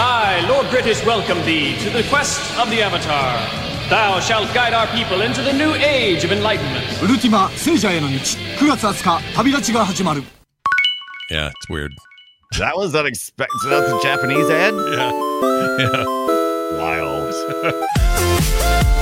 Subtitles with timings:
[0.00, 3.38] I, Lord British, welcome thee to the quest of the Avatar.
[3.88, 6.84] Thou shalt guide our people into the new age of enlightenment.
[7.02, 10.22] ウルティマ聖者への道9月20日旅立ちが始まる
[11.30, 11.90] Yeah, it's weird.
[12.58, 13.58] That was unexpected.
[13.62, 14.74] So that's a Japanese ad?
[14.74, 15.12] Yeah.
[15.78, 16.04] Yeah.
[16.78, 17.34] Wild.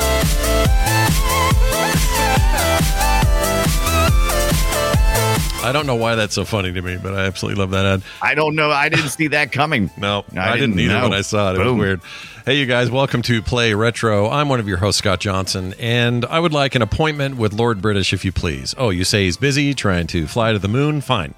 [5.61, 8.01] I don't know why that's so funny to me, but I absolutely love that ad.
[8.21, 8.71] I don't know.
[8.71, 9.91] I didn't see that coming.
[9.97, 11.03] No, I I, didn't, didn't either know.
[11.09, 11.55] when I saw it.
[11.55, 11.77] It Boom.
[11.77, 12.01] was weird.
[12.45, 14.29] Hey, you guys, welcome to Play Retro.
[14.29, 17.81] I'm one of your hosts, Scott Johnson, and I would like an appointment with Lord
[17.81, 18.73] British, if you please.
[18.77, 21.01] Oh, you say he's busy trying to fly to the moon?
[21.01, 21.33] Fine.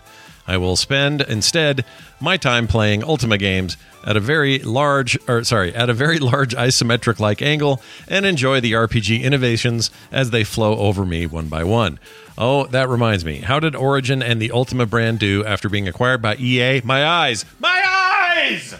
[0.51, 1.85] I will spend instead
[2.19, 6.53] my time playing Ultima games at a very large, or sorry, at a very large
[6.53, 11.63] isometric like angle and enjoy the RPG innovations as they flow over me one by
[11.63, 11.99] one.
[12.37, 13.37] Oh, that reminds me.
[13.37, 16.81] How did Origin and the Ultima brand do after being acquired by EA?
[16.83, 17.45] My eyes!
[17.59, 18.75] My eyes!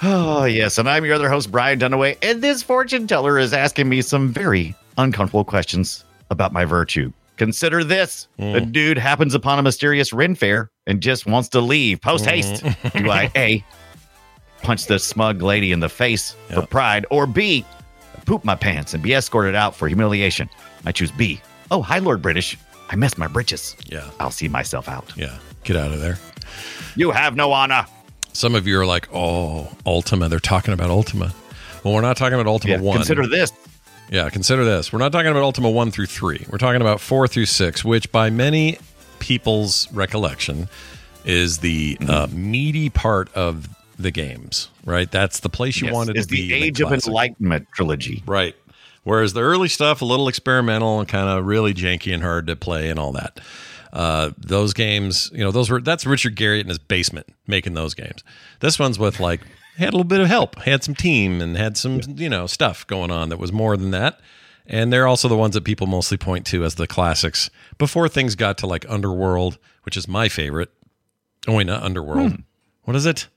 [0.00, 0.78] Oh, yes.
[0.78, 2.18] And I'm your other host, Brian Dunaway.
[2.22, 7.12] And this fortune teller is asking me some very uncomfortable questions about my virtue.
[7.40, 8.70] Consider this a mm.
[8.70, 12.32] dude happens upon a mysterious Ren fair and just wants to leave post mm.
[12.32, 12.62] haste.
[12.92, 13.64] Do I A,
[14.62, 17.64] punch the smug lady in the face for pride, or B,
[18.26, 20.50] poop my pants and be escorted out for humiliation?
[20.84, 21.40] I choose B.
[21.70, 22.58] Oh, hi, Lord British.
[22.90, 23.74] I messed my britches.
[23.86, 24.10] Yeah.
[24.20, 25.10] I'll see myself out.
[25.16, 26.18] Yeah, get out of there.
[26.94, 27.86] You have no honor.
[28.34, 30.28] Some of you are like, oh, Ultima.
[30.28, 31.32] They're talking about Ultima.
[31.84, 32.96] Well, we're not talking about Ultima Yeah, 1.
[32.98, 33.50] consider this.
[34.10, 34.92] Yeah, consider this.
[34.92, 36.46] We're not talking about Ultima 1 through 3.
[36.50, 38.78] We're talking about 4 through 6, which by many
[39.20, 40.68] people's recollection
[41.24, 42.10] is the Mm-hmm.
[42.10, 45.10] uh, meaty part of the games, right?
[45.10, 46.48] That's the place you Yes, wanted is to be.
[46.48, 46.92] the Age of.
[46.92, 48.22] Enlightenment trilogy.
[48.26, 48.56] Right.
[49.04, 52.56] Whereas the early stuff, a little experimental and kind of really janky and hard to
[52.56, 53.38] play and all that.
[53.92, 57.94] Uh, those games, you know, those were that's Richard Garriott in his basement making those
[57.94, 58.22] games.
[58.60, 59.40] This one's with like
[59.76, 62.86] had a little bit of help, had some team and had some you know stuff
[62.86, 64.20] going on that was more than that.
[64.66, 68.36] And they're also the ones that people mostly point to as the classics before things
[68.36, 70.70] got to like Underworld, which is my favorite.
[71.48, 72.32] Oh wait, not Underworld.
[72.32, 72.40] Hmm.
[72.84, 73.28] What is it?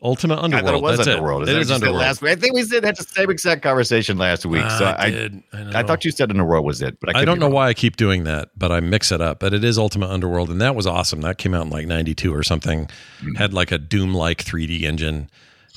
[0.00, 0.66] Ultima I Underworld.
[0.66, 1.42] thought it was That's Underworld.
[1.42, 1.98] It, it that is Underworld.
[1.98, 2.30] Last week?
[2.32, 4.62] I think we said had the same exact conversation last week.
[4.62, 5.42] so Ah, I, I did.
[5.52, 5.80] I.
[5.80, 7.54] I thought you said Underworld was it, but I, I don't know wrong.
[7.54, 9.40] why I keep doing that, but I mix it up.
[9.40, 11.20] But it is Ultima Underworld, and that was awesome.
[11.22, 12.86] That came out in like '92 or something.
[12.86, 13.34] Mm-hmm.
[13.34, 15.28] Had like a Doom-like 3D engine,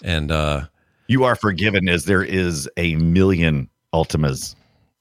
[0.03, 0.65] and uh,
[1.07, 4.55] You are forgiven as there is a million Ultimas.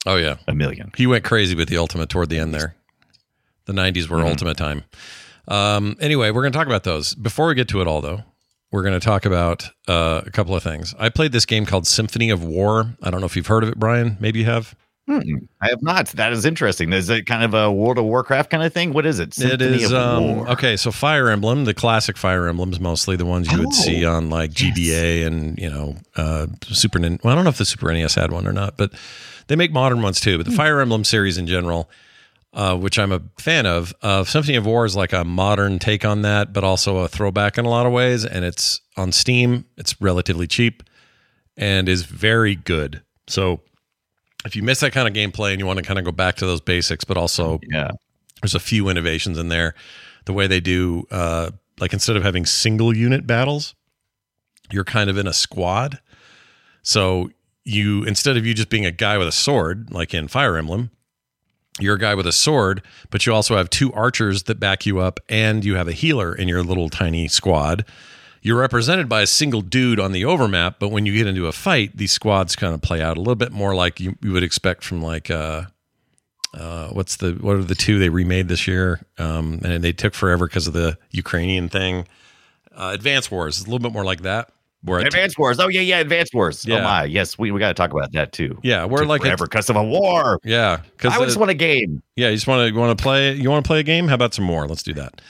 [0.07, 0.93] oh yeah, A million.
[0.97, 2.75] he went crazy with the Ultima toward the end there.
[3.67, 4.27] The '90s were Mm-hmm.
[4.29, 4.85] Ultima time.
[5.47, 7.15] Um, anyway, we're going to talk about those.
[7.15, 8.23] Before we get to it all, though,
[8.73, 10.95] we're going to talk about uh, a couple of things.
[10.99, 12.95] I played this game called Symphony of War.
[13.03, 14.17] I don't know if you've heard of it, Brian.
[14.21, 14.75] Maybe you have.
[15.09, 16.07] I have not.
[16.11, 16.93] That is interesting.
[16.93, 18.93] Is it kind of a World of Warcraft kind of thing?
[18.93, 19.31] What is it?
[19.31, 20.77] it Symphony is of um, okay.
[20.77, 24.31] So Fire Emblem, the classic Fire Emblems, mostly the ones you would Oh, see on
[24.31, 27.01] like GBA and you know uh, Super.
[27.01, 28.93] Well, I don't know if the Super NES had one or not, but
[29.49, 30.37] they make modern ones too.
[30.39, 30.53] But Hmm.
[30.53, 31.91] the Fire Emblem series in general,
[32.53, 36.05] uh, which I'm a fan of, uh, Symphony of War is like a modern take
[36.05, 38.25] on that, but also a throwback in a lot of ways.
[38.25, 39.65] And it's on Steam.
[39.77, 40.83] It's relatively cheap
[41.57, 43.03] and is very good.
[43.27, 43.61] So.
[44.43, 46.37] If you miss that kind of gameplay and you want to kind of go back
[46.37, 47.91] to those basics, but also Yeah.
[48.41, 49.75] there's a few innovations in there.
[50.25, 53.75] The way they do, uh, like instead of having single unit battles,
[54.73, 56.01] you're kind of in a squad.
[56.83, 57.31] So
[57.65, 60.91] you instead of you just being a guy with a sword, like in Fire Emblem,
[61.81, 64.99] you're a guy with a sword, but you also have two archers that back you
[64.99, 67.85] up, and you have a healer in your little tiny squad.
[68.43, 71.53] You're represented by a single dude on the overmap, but when you get into a
[71.53, 74.43] fight, these squads kind of play out a little bit more like you, you would
[74.43, 75.65] expect from like uh,
[76.55, 79.01] uh, what's the what are the two they remade this year?
[79.19, 82.09] Um, and they took forever because of the Ukrainian thing.
[82.75, 84.51] Uh, Advance Wars is a little bit more like that.
[84.83, 85.61] Where it- Advanced Wars.
[85.61, 86.65] Oh yeah, yeah, Advanced Wars.
[86.65, 86.79] Yeah.
[86.79, 88.59] Oh my, yes, we, we got to talk about that too.
[88.63, 90.39] yeah, we're Took like forever because of a war.
[90.45, 92.03] yeah, because I just want a game.
[92.17, 94.09] Yeah, you just want to want to play you want to play a game?
[94.09, 94.67] How about some more?
[94.67, 95.21] Let's do that.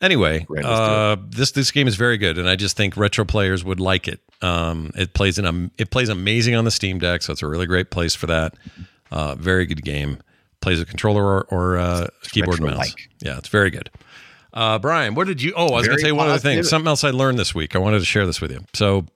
[0.00, 3.78] Anyway, uh, this this game is very good, and I just think retro players would
[3.80, 4.20] like it.
[4.40, 7.46] Um, it plays in a it plays amazing on the Steam Deck, so it's a
[7.46, 8.54] really great place for that.
[9.12, 10.18] Uh, very good game.
[10.60, 12.94] plays a controller or, or uh, keyboard and mouse.
[13.20, 13.90] Yeah, it's very good.
[14.54, 15.52] Uh, Brian, what did you?
[15.56, 16.62] Oh, I was going to say one other thing.
[16.62, 17.74] Something else I learned this week.
[17.74, 18.64] I wanted to share this with you.
[18.74, 19.06] So,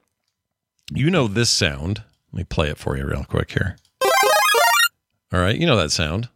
[0.91, 2.03] you know this sound.
[2.33, 3.77] Let me play it for you real quick here.
[5.33, 6.29] All right, you know that sound.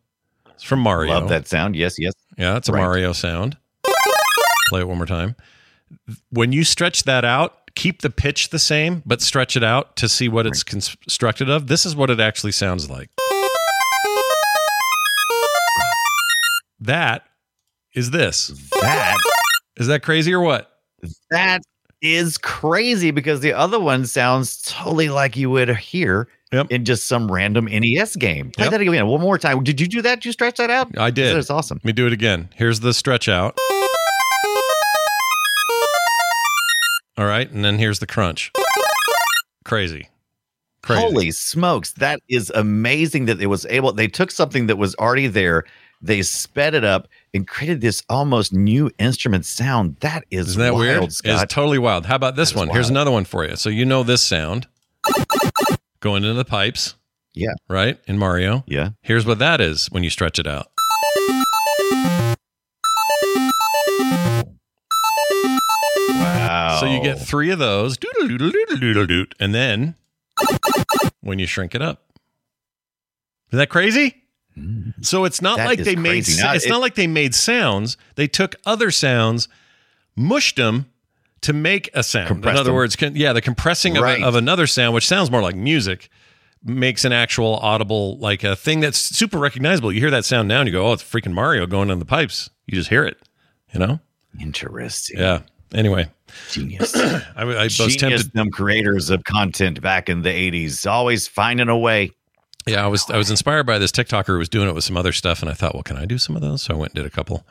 [0.55, 1.13] It's from Mario.
[1.13, 1.77] Love that sound.
[1.77, 2.13] Yes, yes.
[2.37, 2.81] Yeah, it's a Right.
[2.81, 3.57] Mario sound.
[4.69, 5.35] Play it one more time.
[6.31, 10.09] When you stretch that out, keep the pitch the same, but stretch it out to
[10.09, 11.69] see what it's constructed of.
[11.69, 13.11] This is what it actually sounds like.
[16.81, 17.25] That
[17.95, 18.49] is this.
[18.81, 19.17] That
[19.77, 20.67] Is that crazy or what?
[21.31, 21.63] that
[22.03, 26.67] is crazy because the other one sounds totally like you would hear Yep.
[26.71, 28.51] in just some random NES game.
[28.51, 28.71] Play Yep.
[28.73, 29.63] that again one more time.
[29.63, 30.17] Did you do that?
[30.17, 30.97] Did you stretch that out?
[30.99, 31.35] I did.
[31.37, 31.77] That's awesome.
[31.79, 32.49] Let me do it again.
[32.57, 33.57] Here's the stretch out.
[37.19, 38.51] All right, and then here's the crunch.
[39.65, 40.09] Crazy.
[40.83, 41.03] Crazy.
[41.03, 41.93] Holy smokes.
[41.93, 45.65] That is amazing that it was able, they took something that was already there,
[46.01, 49.97] they sped it up and created this almost new instrument sound.
[50.01, 51.13] That is Isn't that wild, weird?
[51.13, 51.43] Scott.
[51.43, 52.07] It's totally wild.
[52.07, 52.69] How about this That one?
[52.71, 53.57] Here's another one for you.
[53.57, 54.67] So you know this sound
[56.01, 56.95] going into the pipes,
[57.35, 57.53] yeah.
[57.69, 57.99] right?
[58.07, 58.65] In Mario.
[58.67, 58.91] Yeah.
[59.03, 60.69] Here's what that is when you stretch it out.
[66.09, 66.79] Wow.
[66.81, 67.99] So you get three of those,
[69.39, 69.95] and then
[71.21, 72.03] when you shrink it up.
[73.53, 74.20] Is that crazy?
[75.01, 75.57] So it's not.
[75.59, 76.43] That like they made crazy.
[76.43, 77.97] Now, it's it- not like they made sounds.
[78.17, 79.49] They took other sounds,
[80.17, 80.87] mushed them
[81.43, 82.45] to make a sound.
[82.45, 82.75] In other them.
[82.75, 86.11] words, yeah, the compressing of, a, of another sound, which sounds more like music,
[86.63, 89.91] makes an actual audible, like a thing that's super recognizable.
[89.93, 92.05] You hear that sound now, and you go, "Oh, it's freaking Mario going on the
[92.05, 93.17] pipes." You just hear it,
[93.73, 94.01] you know?
[94.41, 95.19] Interesting.
[95.19, 95.41] Yeah.
[95.73, 96.09] Anyway,
[96.51, 96.95] Genius.
[96.97, 98.33] I, I was Genius, tempted.
[98.33, 102.11] them creators of content back in the 80s, always finding a way.
[102.67, 104.97] Yeah, I was I was inspired by this TikToker who was doing it with some
[104.97, 106.63] other stuff, and I thought, well, can I do some of those?
[106.63, 107.47] So I went and did a couple.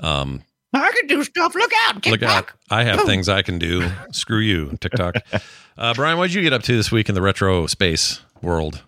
[0.00, 0.42] Um,
[0.72, 1.54] I can do stuff.
[1.54, 2.06] Look out.
[2.06, 2.50] look out!
[2.70, 3.90] I have things I can do.
[4.10, 5.16] Screw you, TikTok.
[5.76, 8.84] Uh, Brian, what did you get up to this week in the retro space world?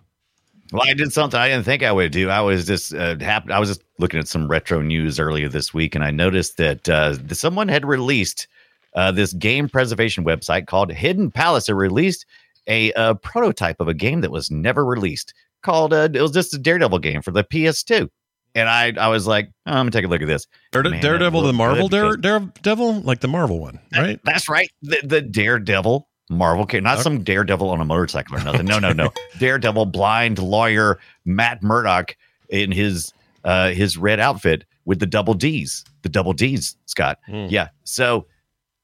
[0.71, 2.29] Well, I did something I didn't think I would do.
[2.29, 5.73] I was just uh, hap- I was just looking at some retro news earlier this
[5.73, 8.47] week, and I noticed that uh, someone had released
[8.95, 11.69] uh, this game preservation website called Hidden Palace.
[11.69, 12.25] It released
[12.67, 15.33] a uh, prototype of a game that was never released.
[15.63, 18.07] Called uh, it was just a Daredevil game for the PS2,
[18.55, 20.47] and I I was like, oh, I'm gonna take a look at this.
[20.73, 24.19] Man, Daredevil, the Marvel Dare, Daredevil, like the Marvel one, right?
[24.23, 24.69] That's right.
[24.83, 27.03] The, the Daredevil Marvel game, not Okay.
[27.03, 28.65] some Daredevil on a motorcycle or nothing.
[28.65, 29.11] No, no, no.
[29.39, 32.15] Daredevil, blind lawyer Matt Murdock
[32.49, 33.11] in his
[33.43, 35.83] uh his red outfit with the double D's.
[36.03, 37.19] The double D's, Scott.
[37.25, 37.47] Hmm.
[37.49, 37.69] Yeah.
[37.83, 38.27] So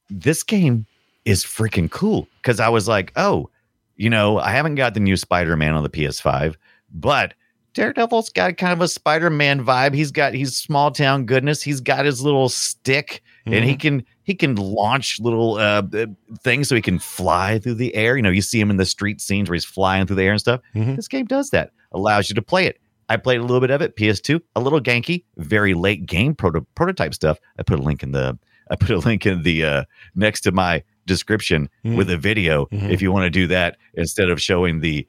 [0.10, 0.86] this game
[1.26, 3.50] is freaking cool because I was like, oh,
[3.96, 6.56] you know, I haven't got the new Spider-Man on the PS5,
[6.92, 7.34] but
[7.74, 9.94] Daredevil's got kind of a Spider-Man vibe.
[9.96, 11.62] He's got he's small town goodness.
[11.64, 13.68] He's got his little stick and Mm-hmm.
[13.68, 16.06] he can he can launch little uh uh,
[16.44, 18.16] things so he can fly through the air.
[18.16, 20.32] You know, you see him in the street scenes where he's flying through the air
[20.32, 20.62] and stuff.
[20.76, 20.96] Mhm.
[20.96, 21.72] This game does that.
[21.92, 22.80] Allows you to play it.
[23.10, 23.98] I played a little bit of it.
[23.98, 27.38] PS2, a little ganky, very late game proto- prototype stuff.
[27.60, 28.38] I put a link in the
[28.72, 29.84] I put a link in the uh
[30.16, 31.96] next to my description Mhm.
[31.98, 32.90] with a video Mhm.
[32.92, 35.06] if you want to do that instead of showing the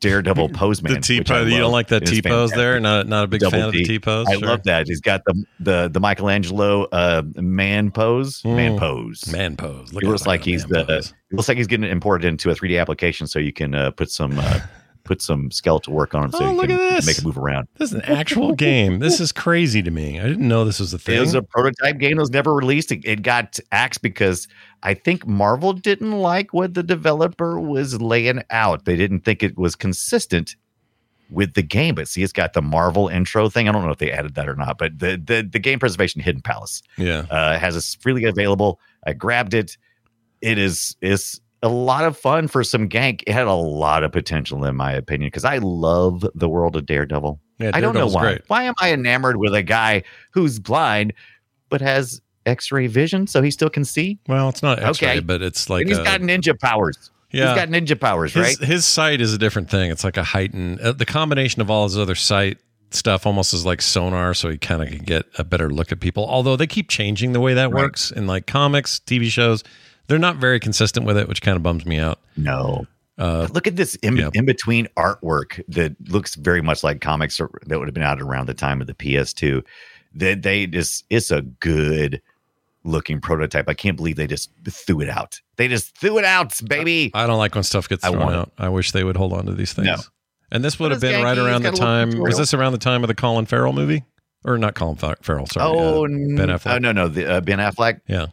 [0.00, 0.94] Daredevil pose man.
[0.94, 1.50] the T pose.
[1.52, 2.80] You don't like that T pose there?
[2.80, 3.84] Not not a big Double fan of the D.
[3.84, 4.26] T pose.
[4.28, 4.88] I love that.
[4.88, 8.78] He's got the the the Michelangelo uh man pose, man Mm.
[8.78, 9.30] pose.
[9.30, 9.92] man pose.
[9.92, 10.86] Look It looks that like he's man the.
[10.86, 11.14] pose.
[11.30, 14.10] It looks like he's getting imported into a 3D application, so you can uh, put
[14.10, 14.58] some uh,
[15.04, 17.06] put some skeletal work on him, so Oh, you look can at this.
[17.06, 17.68] make it move around.
[17.78, 18.98] This is an actual game.
[18.98, 20.20] This is crazy to me.
[20.20, 21.16] I didn't know this was a thing.
[21.16, 22.92] It was a prototype game that was never released.
[22.92, 24.48] It, it got axed because
[24.82, 28.84] I think Marvel didn't like what the developer was laying out.
[28.84, 30.56] They didn't think it was consistent
[31.30, 31.94] with the game.
[31.94, 33.68] But see, it's got the Marvel intro thing.
[33.68, 36.20] I don't know if they added that or not, but the the, the game preservation
[36.20, 37.26] hidden palace yeah.
[37.30, 38.80] uh, has a freely available.
[39.06, 39.76] I grabbed it.
[40.40, 43.22] It is is a lot of fun for some gank.
[43.26, 46.86] It had a lot of potential, in my opinion, because I love the world of
[46.86, 47.40] Daredevil.
[47.58, 48.20] Yeah, I don't know why.
[48.22, 48.42] great.
[48.48, 50.02] Why am I enamored with a guy
[50.32, 51.12] who's blind
[51.68, 54.18] but has X-ray vision, so he still can see?
[54.26, 55.20] Well, it's not X-ray, Okay.
[55.20, 57.10] but it's like and he's a- got ninja powers.
[57.30, 57.54] yeah.
[57.54, 58.58] He's got ninja powers, his, right?
[58.68, 59.90] his sight is a different thing.
[59.90, 60.80] It's like a heightened.
[60.80, 62.58] Uh, the combination of all his other sight
[62.90, 66.00] stuff almost is like sonar, so he kind of can get a better look at
[66.00, 66.26] people.
[66.28, 67.82] Although they keep changing the way that Right.
[67.84, 69.62] works in like comics, TV shows.
[70.06, 72.18] They're not very consistent with it, which kind of bums me out.
[72.36, 72.86] No.
[73.18, 74.30] Uh, look at this in, yeah.
[74.34, 78.20] in between artwork that looks very much like comics or- that would have been out
[78.20, 79.62] around the time of the PS2.
[80.14, 82.20] That they just it's a good
[82.84, 83.68] looking prototype.
[83.68, 85.40] I can't believe they just threw it out.
[85.56, 87.10] They just threw it out, baby.
[87.14, 88.38] I don't like when stuff gets I thrown want it.
[88.38, 88.52] out.
[88.58, 89.86] I wish they would hold on to these things.
[89.86, 89.96] No.
[90.50, 92.20] And this would have But it's been right around the he's got a time.
[92.20, 94.04] Was this around the time of the Colin Farrell movie,
[94.44, 95.46] or not Colin Farrell?
[95.46, 96.74] Sorry, oh, uh, Ben Affleck.
[96.74, 98.00] Oh no, no, the, uh, Ben Affleck.
[98.06, 98.26] Yeah,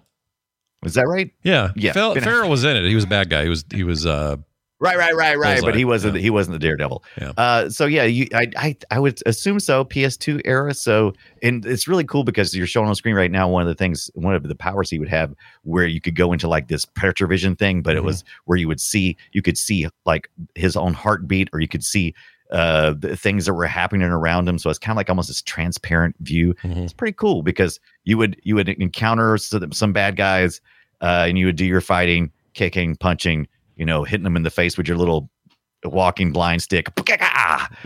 [0.83, 1.31] Was that right?
[1.43, 2.87] yeah, Yeah, Fel- Farrell was in it.
[2.87, 3.43] He was a bad guy.
[3.43, 3.65] He was.
[3.71, 4.05] He was.
[4.05, 4.37] uh
[4.81, 5.55] Right, right, right, right.
[5.55, 6.15] Bullseye, But he wasn't.
[6.15, 6.21] yeah.
[6.21, 7.03] He wasn't the Daredevil.
[7.19, 7.33] Yeah.
[7.35, 9.83] Uh, so yeah, you, I, I, I would assume so.
[9.83, 10.73] PS2 era.
[10.73, 11.11] So,
[11.43, 13.49] and it's really cool because you're showing on screen right now.
[13.49, 15.33] One of the things, one of the powers he would have,
[15.63, 18.05] where you could go into like this Predator vision thing, but it Mhm.
[18.05, 21.83] was where you would see, you could see like his own heartbeat, or you could
[21.83, 22.13] see
[22.51, 24.57] uh the things that were happening around him.
[24.57, 26.53] So it's kind of like almost this transparent view.
[26.63, 26.77] mhm.
[26.77, 30.59] It's pretty cool because you would you would encounter some, some bad guys,
[31.01, 34.49] uh, and you would do your fighting, kicking, punching, you know, hitting them in the
[34.49, 35.29] face with your little
[35.85, 36.87] walking blind stick.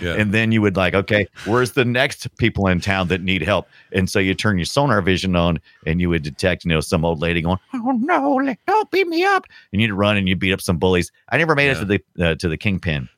[0.01, 0.13] Yeah.
[0.15, 3.67] And then you would like, okay, where's the next people in town that need help?
[3.91, 7.05] And so you turn your sonar vision on and you would detect, you know, some
[7.05, 9.45] old lady going, Oh no, don't beat me up.
[9.71, 11.11] And you'd run and you'd beat up some bullies.
[11.29, 11.85] I never made it to
[12.17, 13.09] the uh, to the kingpin.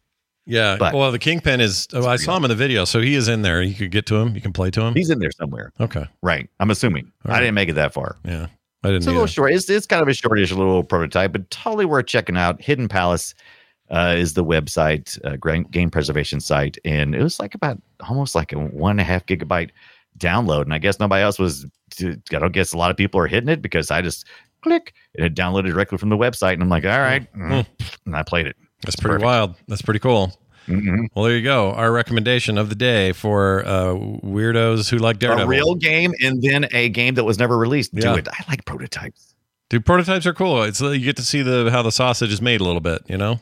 [0.45, 0.77] Yeah.
[0.77, 1.87] But- well, the Kingpin is.
[1.93, 3.61] Oh, I saw him in the video, so he is in there.
[3.61, 4.35] You could get to him.
[4.35, 4.93] You can play to him.
[4.93, 5.71] He's in there somewhere.
[5.79, 6.05] okay.
[6.21, 6.49] Right.
[6.59, 7.11] I'm assuming.
[7.27, 8.17] All I didn't make it that far.
[8.23, 8.47] Yeah.
[8.83, 8.97] I didn't.
[8.97, 9.51] It's a little short.
[9.53, 12.61] It's, it's kind of a shortish little prototype, but totally worth checking out.
[12.61, 13.33] Hidden Palace
[13.89, 15.37] uh, is the website, uh,
[15.71, 19.25] game preservation site, and it was like about almost like a one and a half
[19.25, 19.71] gigabyte
[20.19, 20.61] download.
[20.63, 21.65] And I guess nobody else was.
[22.03, 24.25] I don't guess a lot of people are hitting it because I just
[24.61, 27.65] click and it downloaded directly from the website, and I'm like, all right, mm,
[28.05, 28.55] and I played it.
[28.83, 29.25] That's pretty Perfect.
[29.25, 29.55] wild.
[29.67, 30.37] That's pretty cool.
[30.67, 31.07] Mhm.
[31.15, 31.71] Well, there you go.
[31.73, 35.45] Our recommendation of the day for uh, weirdos who like Daredevil.
[35.45, 37.91] A real game, and then a game that was never released.
[37.93, 38.13] Yeah.
[38.13, 38.27] Do it.
[38.31, 39.35] I like prototypes.
[39.69, 40.63] Dude, prototypes are cool.
[40.63, 43.03] It's uh, you get to see the how the sausage is made a little bit,
[43.07, 43.39] you know,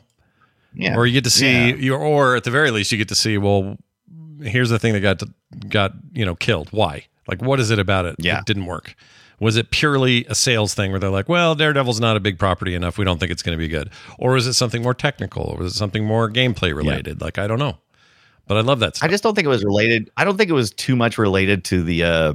[0.74, 0.96] Yeah.
[0.96, 1.74] or you get to see, Yeah.
[1.76, 3.38] you, or at the very least, you get to see.
[3.38, 3.78] Well,
[4.42, 5.22] here's the thing that got
[5.70, 6.68] got you know killed.
[6.72, 7.06] Why?
[7.26, 8.16] Like, what is it about it?
[8.18, 8.34] Yeah.
[8.36, 8.94] that didn't work.
[9.40, 12.74] Was it purely a sales thing where they're like, well, Daredevil's not a big property
[12.74, 12.98] enough.
[12.98, 13.90] We don't think it's going to be good.
[14.18, 15.44] Or is it something more technical?
[15.44, 17.20] Or was it something more gameplay related?
[17.20, 17.78] Like, I don't know.
[18.46, 19.06] But I love that stuff.
[19.06, 20.10] I just don't think it was related.
[20.16, 22.34] I don't think it was too much related to the uh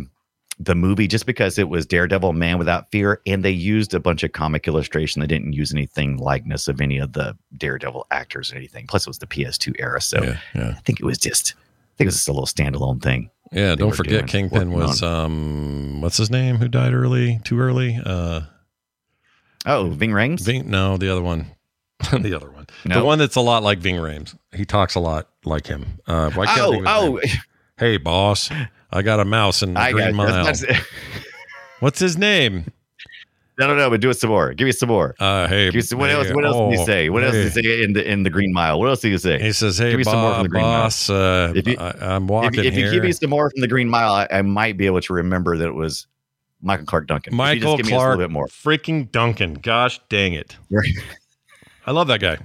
[0.61, 4.23] the movie just because it was Daredevil Man Without Fear and they used a bunch
[4.23, 5.21] of comic illustration.
[5.21, 8.85] They didn't use anything likeness of any of the Daredevil actors or anything.
[8.85, 10.01] Plus it was the PS2 era.
[10.01, 10.73] So yeah, yeah.
[10.75, 13.29] I think it was just I think it was just a little standalone thing.
[13.51, 17.99] Yeah, don't forget Kingpin was um what's his name who died early, too early?
[18.03, 18.41] Uh
[19.65, 20.41] Oh, Ving Rhames?
[20.41, 21.47] Ving no, the other one.
[22.11, 22.67] the other one.
[22.85, 24.37] The one that's a lot like Ving Rhames.
[24.53, 25.99] He talks a lot like him.
[26.07, 27.39] Uh why can't oh, think of his oh.
[27.77, 28.49] Hey boss,
[28.91, 30.53] I got a mouse in the I Green got Mile.
[31.79, 32.65] What's his name?
[33.61, 34.53] I don't know, but do it some more.
[34.53, 35.15] Give me some more.
[35.19, 36.27] Uh hey some, what else?
[36.27, 37.09] hey, What else did oh, he say?
[37.09, 37.61] What else did hey.
[37.61, 38.79] he say in the in the Green Mile?
[38.79, 39.39] What else did he say?
[39.41, 40.85] He says, "Hey, Give me some more from the Green Mile.
[40.85, 43.67] uh, If you- I, I'm walking if you here." give me some more from the
[43.67, 46.07] Green Mile, I, I might be able to remember that it was
[46.61, 47.33] Michael Clarke Duncan.
[47.33, 48.47] If just Michael give me a Clarke, little bit more.
[48.47, 49.55] freaking Duncan.
[49.55, 50.57] Gosh dang it!
[51.85, 52.37] I love that guy.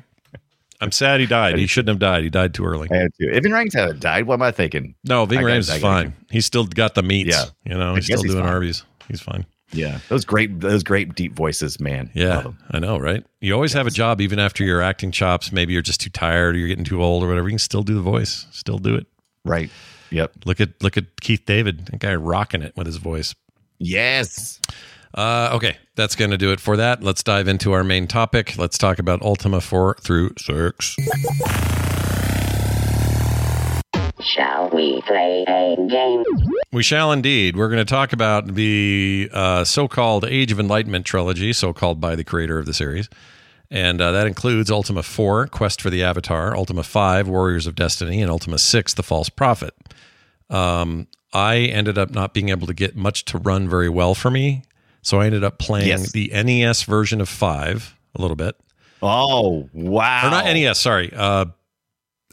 [0.81, 1.57] I'm sad he died.
[1.59, 2.25] He shouldn't have died.
[2.25, 2.89] He died too early.
[2.93, 3.35] I had to.
[3.35, 4.95] If Rings had died, what am I thinking?
[5.05, 6.15] No, Ving Rhames is fine.
[6.31, 7.31] He's still got the meats.
[7.31, 7.45] Yeah.
[7.73, 8.53] You know, he's still he's doing fine.
[8.53, 8.85] Arby's.
[9.09, 9.47] He's fine.
[9.73, 12.11] Yeah, those great, those great deep voices, man.
[12.15, 13.25] Yeah, I know, right?
[13.41, 15.51] You always have a job, even after your acting chops.
[15.51, 17.49] Maybe you're just too tired, or you're getting too old, or whatever.
[17.49, 18.47] You can still do the voice.
[18.53, 19.07] Still do it.
[19.45, 19.71] right.
[20.11, 20.33] Yep.
[20.45, 21.87] Look at look at Keith David.
[21.87, 23.35] That guy rocking it with his voice.
[23.79, 24.61] Yes.
[25.13, 27.03] Uh, okay, that's going to do it for that.
[27.03, 28.57] Let's dive into our main topic.
[28.59, 30.97] Let's talk about Ultima 4 through 6.
[34.25, 36.25] Shall we play a game?
[36.73, 37.57] We shall indeed.
[37.57, 42.01] We're going to talk about the uh, so called Age of Enlightenment trilogy, so called
[42.01, 43.09] by the creator of the series.
[43.71, 48.23] And uh, that includes Ultima 4, Quest for the Avatar, Ultima 5, Warriors of Destiny,
[48.23, 49.75] and Ultima 6, The False Prophet.
[50.49, 54.31] Um, I ended up not being able to get much to run very well for
[54.31, 54.63] me.
[55.03, 56.13] So I ended up playing Yes.
[56.13, 58.57] the NES version of 5 a little bit.
[59.03, 60.27] Oh wow.
[60.29, 61.13] Or not NES, sorry.
[61.15, 61.47] Uh,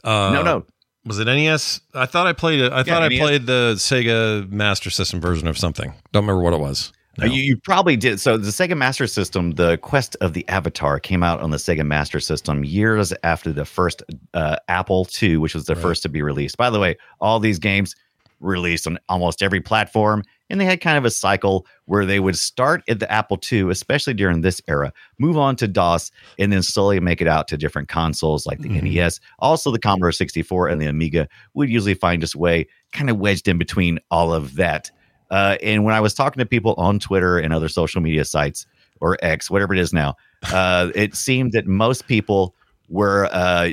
[0.04, 0.64] uh, No, no.
[1.04, 1.80] Was it NES?
[1.94, 2.72] I thought I played it.
[2.72, 5.92] I thought I played the Sega Master System version of something.
[6.12, 6.92] Don't remember what it was.
[7.20, 8.20] Uh, You, you probably did.
[8.20, 11.84] So the Sega Master System, the Quest of the Avatar, came out on the Sega
[11.84, 15.82] Master System years after the first uh, Apple II, which was the Right.
[15.82, 16.56] first to be released.
[16.56, 17.96] By the way, all these games
[18.40, 22.36] released on almost every platform, and they had kind of a cycle where they would
[22.36, 26.62] start at the Apple II, especially during this era, move on to DOS, and then
[26.62, 28.82] slowly make it out to different consoles like the Mhm.
[28.82, 29.18] NES.
[29.38, 33.48] Also, the Commodore 64 and the Amiga would usually find its way kind of wedged
[33.48, 34.90] in between all of that.
[35.30, 38.66] Uh, and when I was talking to people on Twitter and other social media sites
[39.00, 40.16] or X, whatever it is now,
[40.52, 42.54] uh, it seemed that most people
[42.90, 43.70] were uh,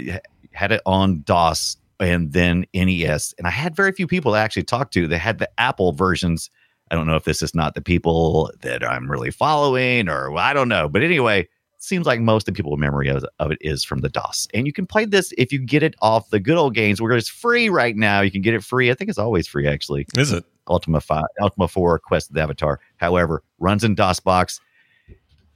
[0.54, 3.34] had it on DOS and then NES.
[3.38, 6.50] And I had very few people to actually talk to that had the Apple versions.
[6.92, 10.54] I don't know if this is not the people that I'm really following or I
[10.54, 10.90] don't know.
[10.90, 14.10] But anyway, seems like most of the people's memory of, of it is from the
[14.10, 14.48] DOS.
[14.54, 17.12] And you can play this if you get it off the good old games where
[17.14, 18.22] it's free right now.
[18.22, 18.92] You can get it free.
[18.92, 20.06] I think it's always free actually.
[20.16, 20.46] Is it?
[20.68, 22.80] Ultima 5, Ultima 4, Quest of the Avatar.
[22.98, 24.60] However, runs in DOSBox.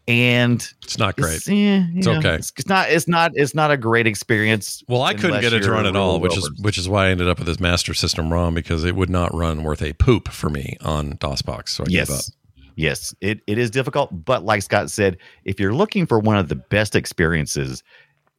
[0.07, 1.35] And It's not great.
[1.35, 2.35] it's, eh, It's know, okay.
[2.35, 2.89] It's, it's not.
[2.89, 3.31] It's not.
[3.35, 4.83] It's not a great experience.
[4.89, 7.09] Well, I couldn't get it to run at all, which is which is why I
[7.11, 10.27] ended up with this Master System ROM because it would not run worth a poop
[10.29, 11.69] for me on DOSBox.
[11.69, 12.09] So I gave up.
[12.09, 12.31] yes,
[12.75, 13.15] yes.
[13.21, 16.55] It it is difficult, but like Scott said, if you're looking for one of the
[16.55, 17.81] best experiences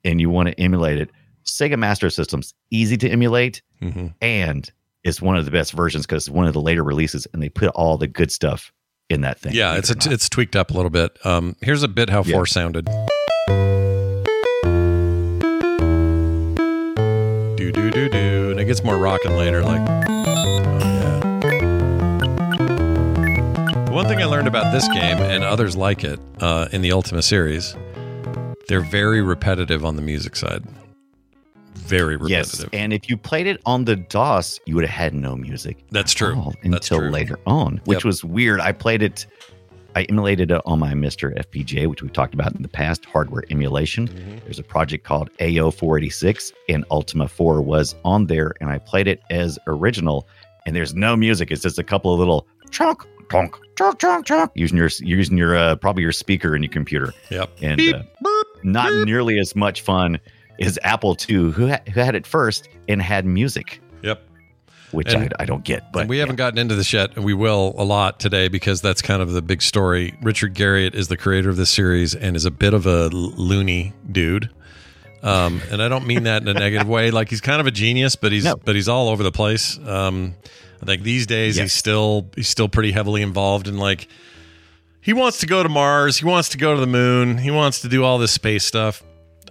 [0.04, 1.10] and you want to emulate it,
[1.46, 4.12] Sega Master System's easy to emulate, Mhm.
[4.20, 4.70] and
[5.02, 7.48] it's one of the best versions because it's one of the later releases, and they
[7.48, 8.70] put all the good stuff
[9.14, 9.54] in that thing.
[9.54, 11.16] Yeah, it's a, it's tweaked up a little bit.
[11.24, 12.32] Um, here's a bit how Yeah.
[12.34, 12.86] four sounded.
[17.56, 19.62] Do do do do, and it gets more rocking later.
[19.62, 21.20] Like, oh, yeah.
[23.90, 27.22] One thing I learned about this game and others like it uh, in the Ultima
[27.22, 27.74] series,
[28.68, 30.64] they're very repetitive on the music side.
[31.74, 32.30] Very repetitive.
[32.30, 32.80] Yes, repetitive.
[32.80, 35.84] and if you played it on the DOS, you would have had no music.
[35.90, 36.34] That's true.
[36.36, 37.10] all That's until true.
[37.10, 38.04] later on, which Yep.
[38.04, 38.60] was weird.
[38.60, 39.26] I played it,
[39.96, 43.44] I emulated it on my Mister FPGA, which we talked about in the past, hardware
[43.50, 44.08] emulation.
[44.08, 44.38] Mm-hmm.
[44.44, 49.20] There's a project called AO486, and Ultima 4 was on there, and I played it
[49.30, 50.26] as original.
[50.66, 54.50] And there's no music; it's just a couple of little chunk, chunk, chunk, chunk, chunk,
[54.54, 57.50] using your using your uh, probably your speaker in your computer, Yep.
[57.62, 58.02] and uh,
[58.62, 60.18] not nearly as much fun
[60.60, 64.22] as Apple II, who ha- who had it first and had music, Yep.
[64.92, 65.92] which And- I, I don't get.
[65.92, 68.80] But and we haven't gotten into this yet, and we will a lot today because
[68.80, 70.14] that's kind of the big story.
[70.22, 73.92] Richard Garriott is the creator of this series and is a bit of a loony
[74.10, 74.50] dude.
[75.22, 77.10] Um, and I don't mean that in a negative way.
[77.10, 78.56] Like he's kind of a genius, but he's No.
[78.56, 79.78] but he's all over the place.
[79.86, 80.34] Um,
[80.82, 81.64] I think these days Yes.
[81.64, 84.06] he's still he's still pretty heavily involved in like
[85.00, 87.80] he wants to go to Mars, he wants to go to the moon, he wants
[87.80, 89.02] to do all this space stuff.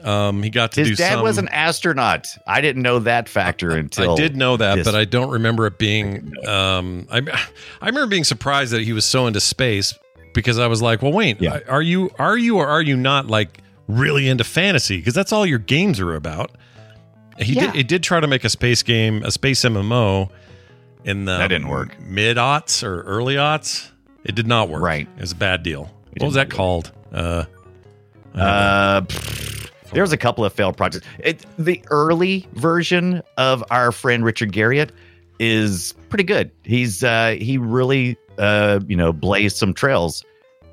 [0.04, 2.28] Um, he got to His do dad some, was an astronaut.
[2.46, 5.66] I didn't know that factor until I did know that, this- but I don't remember
[5.66, 6.34] it being.
[6.48, 7.20] Um, I
[7.82, 9.94] I remember being surprised that he was so into space
[10.34, 11.60] because I was like, well, wait, Yeah.
[11.70, 14.98] are you are you or are you not like really into fantasy?
[14.98, 16.52] Because that's all your games are about.
[17.40, 17.68] He Yeah.
[17.72, 17.76] did.
[17.80, 20.30] It did try to make a space game, a space MMO,
[21.06, 22.00] in the That didn't work.
[22.02, 23.90] Mid aughts or early aughts.
[24.26, 24.82] It did not work.
[24.84, 25.08] Right.
[25.18, 25.90] It was a bad deal.
[26.16, 26.92] It What was that called?
[27.14, 27.46] Uh,
[28.36, 31.06] Uh, pfft, there was a couple of failed projects.
[31.20, 34.90] It, the early version of our friend Richard Garriott
[35.40, 36.52] is pretty good.
[36.64, 40.24] He's uh, he really uh, you know blazed some trails,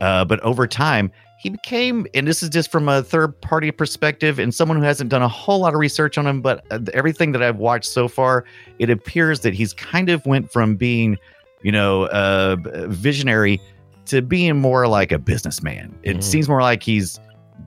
[0.01, 4.39] uh, but over time he became, and this is just from a third party perspective
[4.39, 7.33] and someone who hasn't done a whole lot of research on him, but uh, everything
[7.33, 8.45] that I've watched so far,
[8.79, 11.17] it appears that he's kind of went from being,
[11.63, 12.57] you know, uh,
[12.89, 13.59] visionary
[14.05, 15.95] to being more like a businessman.
[16.03, 16.23] It Mhm.
[16.23, 17.19] seems more like he's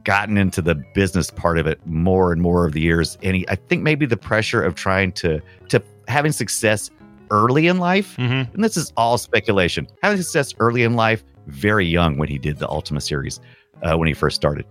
[0.04, 3.48] gotten into the business part of it more and more of the years and he,
[3.50, 6.90] i think maybe the pressure of trying to to having success
[7.32, 8.52] early in life mhm.
[8.54, 12.58] and this is all speculation having success early in life very young when he did
[12.58, 13.40] the ultima series
[13.84, 14.66] uh, when he first started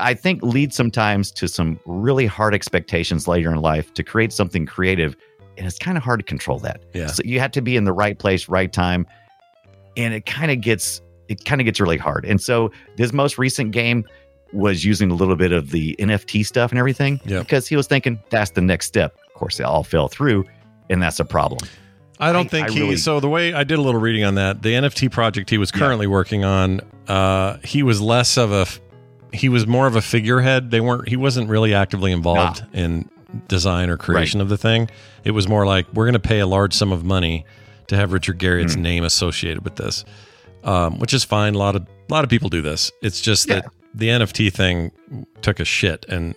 [0.00, 4.66] i think leads sometimes to some really hard expectations later in life to create something
[4.66, 5.16] creative
[5.58, 7.08] and it's kind of hard to control that Yeah.
[7.08, 9.06] so you have to be in the right place right time
[9.96, 13.38] and it kind of gets it kind of gets really hard and so this most
[13.38, 14.04] recent game
[14.52, 17.40] was using a little bit of the nft stuff and everything Yeah.
[17.40, 20.44] because he was thinking that's the next step of course it all fell through
[20.90, 21.60] and that's a problem
[22.20, 22.80] I don't I- think I he.
[22.80, 25.58] really- so the way I did a little reading on that, the NFT project he
[25.58, 28.66] was currently working on, uh, he was less of a.
[29.36, 30.70] He was more of a figurehead.
[30.70, 31.08] They weren't.
[31.08, 33.08] He wasn't really actively involved in
[33.48, 34.88] design or creation of the thing.
[35.24, 37.44] It was more like we're going to pay a large sum of money
[37.88, 38.82] to have Richard Garriott's Hmm.
[38.82, 40.04] name associated with this,
[40.62, 41.56] um, which is fine.
[41.56, 42.92] A lot of a lot of people do this.
[43.02, 44.92] It's just that the NFT thing
[45.42, 46.34] took a shit, and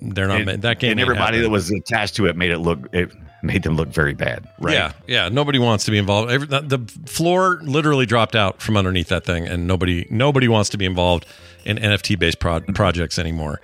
[0.00, 0.40] they're not.
[0.48, 3.10] and, that game and everybody that was attached to it made it look it
[3.42, 5.28] made them look very bad right Yeah, yeah.
[5.28, 6.30] Nobody wants to be involved.
[6.30, 10.78] Every, the floor literally dropped out from underneath that thing, and nobody nobody wants to
[10.78, 11.26] be involved
[11.64, 13.60] in NFT based pro- projects anymore.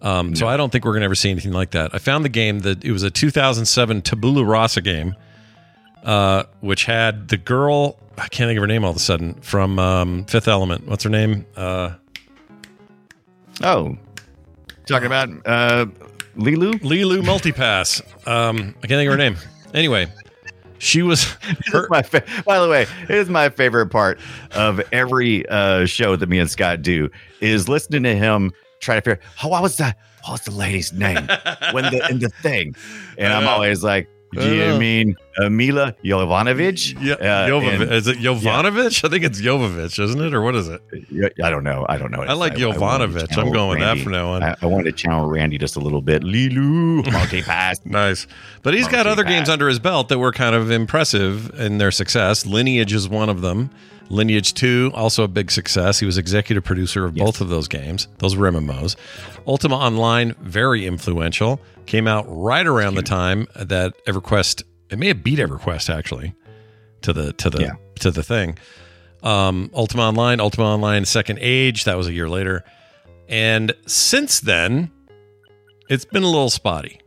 [0.00, 1.92] Um, So I don't think we're going to ever see anything like that.
[1.92, 5.16] I found the game that it was a 2007 Tabula Rasa game,
[6.04, 7.98] uh, which had the girl.
[8.16, 10.86] I can't think of her name all of a sudden from um, Fifth Element.
[10.86, 11.46] What's her name?
[11.56, 11.94] Uh,
[13.62, 13.96] oh
[14.86, 15.86] talking about uh
[16.36, 18.00] lilu Lilu Multipass.
[18.26, 19.36] Um, I can't think of her name.
[19.74, 20.06] Anyway,
[20.78, 21.24] she was.
[21.72, 24.18] Her, my fa- by the way, it is my favorite part
[24.52, 29.00] of every uh, show that me and Scott do is listening to him try to
[29.02, 29.20] figure.
[29.42, 29.98] Oh, what was that?
[30.24, 31.26] What was the lady's name
[31.72, 32.74] when the in the thing?
[33.18, 37.00] And I'm always like, "Do you mean uh, Milla Jovanovic.
[37.02, 37.82] Yeah, uh, Jovovich.
[37.82, 39.04] and- is it Jovanovic?
[39.04, 40.82] I think it's Jovovich, isn't it, or what is it?
[41.42, 41.86] I don't know.
[41.88, 42.22] I don't know.
[42.22, 43.28] I like to Jovanovic.
[43.30, 44.42] channel I'm going with that from now on.
[44.42, 46.22] I, I wanted to channel Randy just a little bit.
[46.22, 47.78] Lilu, multi pass.
[47.84, 48.26] Nice.
[48.62, 51.78] But he's got Monkey other games under his belt that were kind of impressive in
[51.78, 52.44] their success.
[52.44, 53.70] Lineage is one of them.
[54.10, 55.98] Lineage 2, also a big success.
[56.00, 58.08] He was executive producer of both of those games.
[58.18, 58.96] Those were MMOs.
[59.46, 61.60] Ultima Online, very influential.
[61.86, 66.34] Came out right around the time that EverQuest, it may have beat EverQuest actually
[67.02, 67.72] to the to the Yeah.
[68.00, 68.58] to the thing.
[69.22, 72.64] Um, Ultima Online, Ultima Online Second Age, that was a year later.
[73.28, 74.90] And since then,
[75.88, 77.00] it's been a little spotty.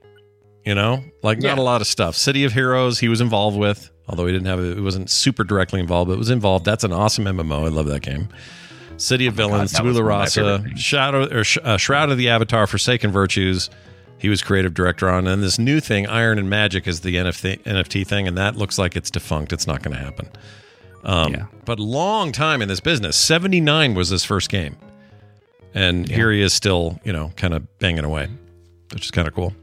[0.65, 2.15] You know, like not a lot of stuff.
[2.15, 4.79] City of Heroes, he was involved with, although he didn't have it.
[4.79, 6.65] Wasn't super directly involved, but was involved.
[6.65, 7.65] That's an awesome MMO.
[7.65, 8.29] I love that game.
[8.97, 10.77] City of Villains, that Tabula one of my favorite Rasa.
[10.77, 13.71] Shadow or Sh- uh, Shroud of the Avatar, Forsaken Virtues.
[14.21, 17.63] He was creative director on, and this new thing, Iron and Magic, is the NFT,
[17.63, 19.51] NFT thing, and that looks like it's defunct.
[19.51, 20.29] It's not going to happen.
[21.03, 21.45] Um, Yeah.
[21.65, 23.17] But long time in this business.
[23.17, 24.77] Seventy nine was his first game,
[25.73, 28.29] and here he is still, you know, kind of banging away,
[28.93, 29.55] which is kind of cool.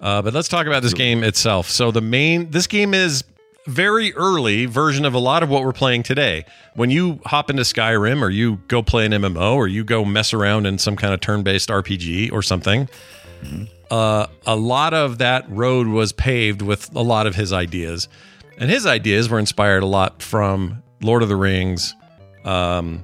[0.00, 1.68] Uh, but let's talk about this game itself.
[1.68, 3.24] So the main this game is
[3.68, 6.44] very early version of a lot of what we're playing today.
[6.74, 10.32] When you hop into Skyrim or you go play an MMO or you go mess
[10.32, 12.88] around in some kind of turn-based RPG or something,
[13.90, 18.08] uh, a lot of that road was paved with a lot of his ideas,
[18.58, 21.94] and his ideas were inspired a lot from Lord of the Rings,
[22.44, 23.02] um,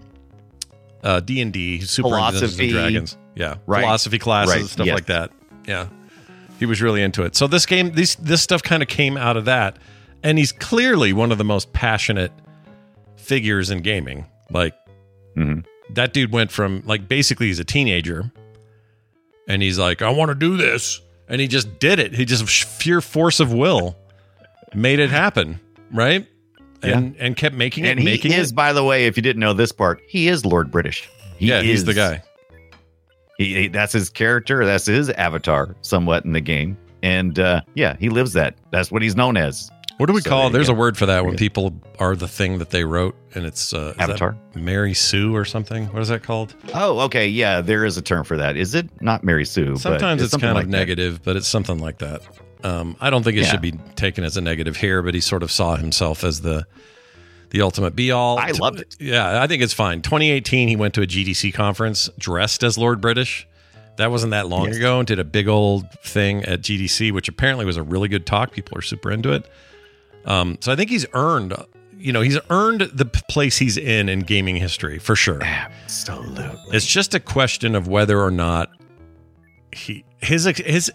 [1.03, 3.83] uh, D and D, Super Dungeons and Dragons, yeah, Right.
[3.83, 4.95] philosophy classes, Right, stuff yes.
[4.95, 5.31] like that.
[5.67, 5.87] Yeah,
[6.59, 7.37] he was really into it.
[7.37, 9.77] So this game, this this stuff kind of came out of that,
[10.25, 12.33] and he's clearly one of the most passionate
[13.17, 14.27] figures in gaming.
[14.51, 14.75] Like
[15.37, 15.65] Mhm.
[15.91, 18.31] that dude went from like basically he's a teenager,
[19.49, 22.15] and he's like, I want to do this, and he just did it.
[22.15, 23.97] He just sheer force of will
[24.75, 25.61] made it happen,
[25.93, 26.27] right?
[26.83, 28.55] And and kept making it, And he making is, it.
[28.55, 31.09] by the way, if you didn't know this part, he is Lord British.
[31.39, 32.23] He yeah, he's is- the guy.
[33.39, 34.65] He, he- that's his character.
[34.65, 36.77] That's his avatar, somewhat in the game.
[37.03, 38.55] And uh, yeah, he lives that.
[38.71, 39.71] That's what he's known as.
[39.99, 40.47] What do we So call?
[40.49, 40.53] it?
[40.53, 40.75] There's go.
[40.75, 43.95] a word for that when people are the thing that they wrote, and it's uh,
[43.99, 44.37] Avatar?
[44.55, 45.87] Mary Sue or something.
[45.93, 46.55] What is that called?
[46.75, 47.29] Oh, okay.
[47.29, 48.57] Yeah, there is a term for that.
[48.57, 49.73] Is it not Mary Sue?
[49.75, 50.77] but Sometimes it's, something kind like of that.
[50.77, 52.23] negative, but it's something like that.
[52.65, 53.51] Um, I don't think it Yeah.
[53.53, 56.67] should be taken as a negative here, but he sort of saw himself as the
[57.51, 58.37] the ultimate be all.
[58.37, 58.97] I loved it.
[58.99, 60.03] Yeah, I think it's fine.
[60.03, 63.47] 2018, he went to a GDC conference dressed as Lord British.
[63.97, 64.77] That wasn't that long Yes.
[64.79, 68.27] ago, and did a big old thing at GDC, which apparently was a really good
[68.27, 68.51] talk.
[68.51, 69.49] People are super into it.
[70.25, 71.55] Um, so I think he's earned,
[71.97, 75.43] you know, he's earned the place he's in in gaming history for sure.
[75.43, 76.51] Absolutely.
[76.77, 78.71] It's just a question of whether or not
[79.73, 80.91] he his his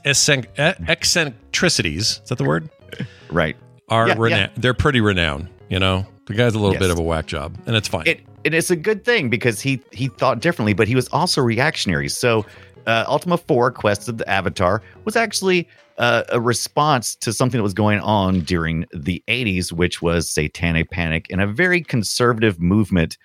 [0.88, 2.70] eccentricities is that the word
[3.32, 3.56] Right.
[3.90, 4.50] are Yeah, rena- yeah.
[4.58, 5.50] they're pretty renowned.
[5.70, 6.82] You know, the guy's a little Yes.
[6.82, 8.08] bit of a whack job, and it's fine.
[8.08, 11.42] It and it's a good thing because he he thought differently, but he was also
[11.42, 12.08] reactionary.
[12.10, 12.46] So,
[12.88, 15.68] uh, Ultima Four: Quest of the Avatar was actually
[16.00, 20.90] uh, a response to something that was going on during the '80s, which was Satanic
[20.90, 23.18] Panic and a very conservative movement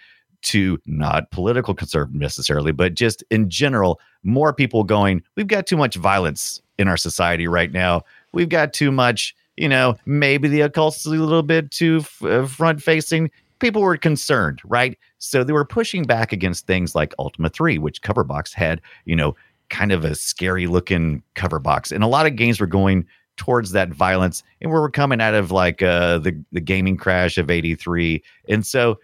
[0.45, 5.77] to not political conservative necessarily, but just in general, more people going, we've got too
[5.77, 8.03] much violence in our society right now.
[8.33, 12.47] We've got too much, you know, maybe the occult's a little bit too f- uh,
[12.47, 13.31] front facing.
[13.59, 14.99] People were concerned, right?
[15.19, 19.35] So they were pushing back against things like Ultima 3, which Coverbox had, you know,
[19.71, 21.93] kind of a scary looking cover box.
[21.93, 24.43] And a lot of games were going towards that violence.
[24.61, 28.23] And we were coming out of like uh, the, the gaming crash of 83.
[28.49, 28.99] And so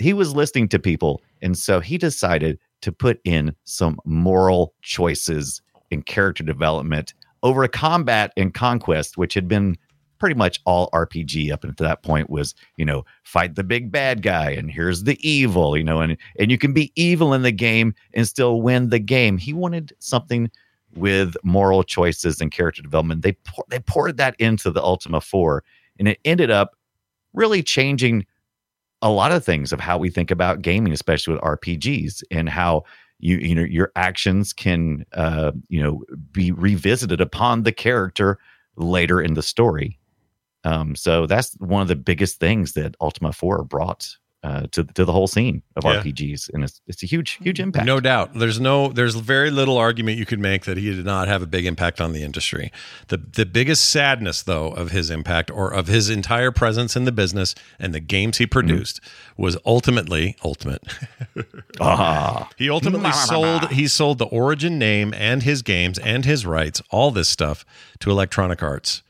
[0.00, 1.22] he was listening to people.
[1.42, 8.32] And so he decided to put in some moral choices in character development over combat
[8.36, 9.76] and conquest, which had been
[10.18, 14.22] pretty much all RPG up until that point was, you know, fight the big bad
[14.22, 17.52] guy and here's the evil, you know, and and you can be evil in the
[17.52, 19.38] game and still win the game.
[19.38, 20.50] He wanted something
[20.94, 23.22] with moral choices and character development.
[23.22, 25.62] They pour, they poured that into the Ultima 4
[25.98, 26.76] and it ended up
[27.32, 28.26] really changing
[29.02, 32.84] a lot of things of how we think about gaming, especially with RPGs and how
[33.18, 36.02] you you know your actions can uh you know
[36.32, 38.38] be revisited upon the character
[38.76, 39.98] later in the story.
[40.66, 45.04] Um, so that's one of the biggest things that Ultima 4 brought uh, to to
[45.04, 46.00] the whole scene of Yeah.
[46.02, 47.84] RPGs, and it's it's a huge huge impact.
[47.86, 48.34] No doubt.
[48.34, 51.46] There's no there's very little argument you could make that he did not have a
[51.46, 52.70] big impact on the industry.
[53.08, 57.12] The the biggest sadness though of his impact or of his entire presence in the
[57.12, 59.00] business and the games he produced
[59.36, 60.82] was ultimately ultimate.
[61.80, 66.80] Ah, He ultimately sold he sold the origin name and his games and his rights,
[66.90, 67.64] all this stuff
[68.00, 69.02] to Electronic Arts.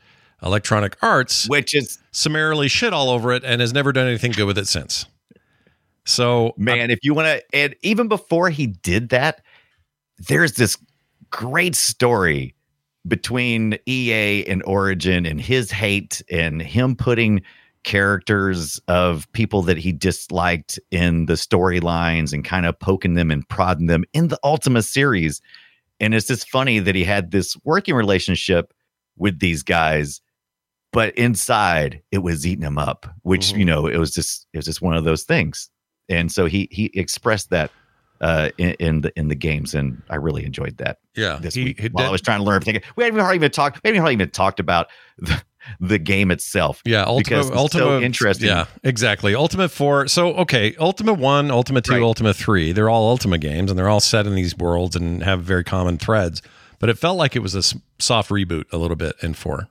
[0.43, 4.45] Electronic Arts which is summarily shit all over it and has never done anything good
[4.45, 5.05] with it since.
[6.05, 9.41] So uh, man, if you want to, and even before he did that,
[10.17, 10.77] there's this
[11.29, 12.55] great story
[13.07, 17.41] between EA and Origin and his hate and him putting
[17.83, 23.47] characters of people that he disliked in the storylines and kind of poking them and
[23.47, 25.41] prodding them in the Ultima series.
[25.99, 28.73] And it's just funny that he had this working relationship
[29.15, 30.21] with these guys,
[30.93, 33.59] but inside it was eating him up, which, Mhm.
[33.59, 35.69] you know, it was just it was just one of those things.
[36.09, 37.71] And so he he expressed that
[38.21, 41.65] uh in, in the in the games and I really enjoyed that yeah, this he-
[41.65, 42.81] week he while I was trying to learn everything.
[42.95, 43.81] We haven't hardly even talked.
[43.83, 44.87] We haven't hardly even talked about
[45.19, 45.39] the,
[45.79, 46.81] the game itself.
[46.85, 48.47] Yeah, Ultima, because Ultima, so interesting.
[48.47, 49.35] Yeah, exactly.
[49.35, 50.07] Ultimate Four.
[50.07, 52.01] So okay, Ultima One, Ultima Two, Right.
[52.01, 52.71] Ultima Three.
[52.71, 55.97] They're all Ultima games, and they're all set in these worlds and have very common
[55.99, 56.41] threads.
[56.79, 57.61] But it felt like it was a
[57.99, 59.67] soft reboot a little bit in four.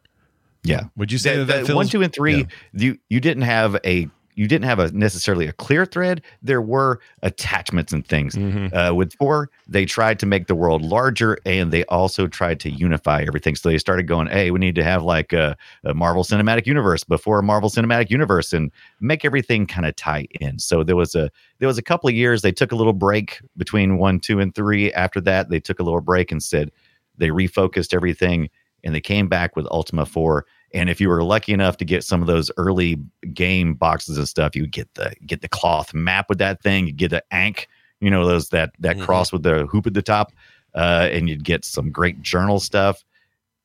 [0.68, 0.85] Yeah.
[0.96, 2.44] Would you say The- that, that feels, one, two, and three, Yeah.
[2.72, 6.20] you you didn't have a you didn't have a necessarily a clear thread.
[6.42, 8.35] There were attachments and things.
[8.35, 8.76] Mm-hmm.
[8.76, 12.70] Uh, with four, they tried to make the world larger, and they also tried to
[12.70, 13.57] unify everything.
[13.57, 17.02] So they started going, "Hey, we need to have like a, a Marvel Cinematic Universe
[17.02, 21.14] before a Marvel Cinematic Universe, and make everything kind of tie in." So there was
[21.14, 24.38] a there was a couple of years they took a little break between one, two,
[24.38, 24.92] and three.
[24.92, 26.70] After that, they took a little break and said
[27.16, 28.50] they refocused everything,
[28.85, 30.44] and they came back with Ultima Four.
[30.76, 32.98] And if you were lucky enough to get some of those early
[33.32, 36.86] game boxes and stuff, you would get the get the cloth map with that thing.
[36.86, 37.66] You'd get the Ankh,
[38.00, 39.02] you know those that that Mhm.
[39.04, 40.32] cross with the hoop at the top,
[40.74, 43.02] uh, and you'd get some great journal stuff.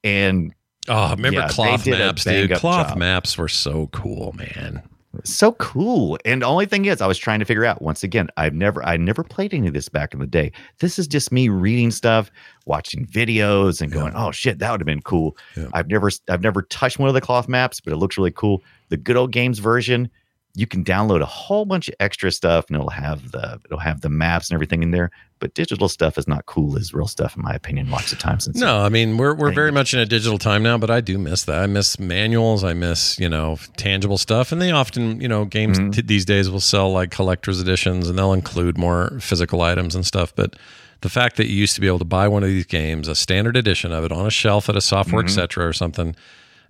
[0.03, 0.53] And
[0.87, 2.51] Oh, remember Yeah, cloth maps, dude?
[2.53, 2.97] Cloth job.
[2.97, 4.81] maps were so cool, man.
[5.23, 6.17] So cool.
[6.25, 8.29] And the only thing is, I was trying to figure out once again.
[8.37, 10.51] I've never, I never played any of this back in the day.
[10.79, 12.31] This is just me reading stuff,
[12.65, 15.67] watching videos, and going, "Oh shit, that would have been cool." Yeah.
[15.73, 18.63] I've never, I've never touched one of the cloth maps, but it looks really cool.
[18.89, 20.09] The good old games version,
[20.53, 24.01] you can download a whole bunch of extra stuff, and it'll have the, it'll have
[24.01, 25.09] the maps and everything in there.
[25.39, 27.89] But digital stuff is not cool as real stuff, in my opinion.
[27.89, 28.47] Lots of times.
[28.53, 31.17] No, I mean we're we're very much in a digital time now, but I do
[31.17, 31.63] miss that.
[31.63, 32.63] I miss manuals.
[32.63, 35.91] I miss you know tangible stuff, and they often you know games Mm-hmm.
[35.91, 40.05] t- these days will sell like collector's editions, and they'll include more physical items and
[40.05, 40.35] stuff.
[40.35, 40.55] But
[40.99, 43.15] the fact that you used to be able to buy one of these games, a
[43.15, 45.39] standard edition of it, on a shelf at a software Mm-hmm.
[45.39, 45.65] etc.
[45.67, 46.15] or something,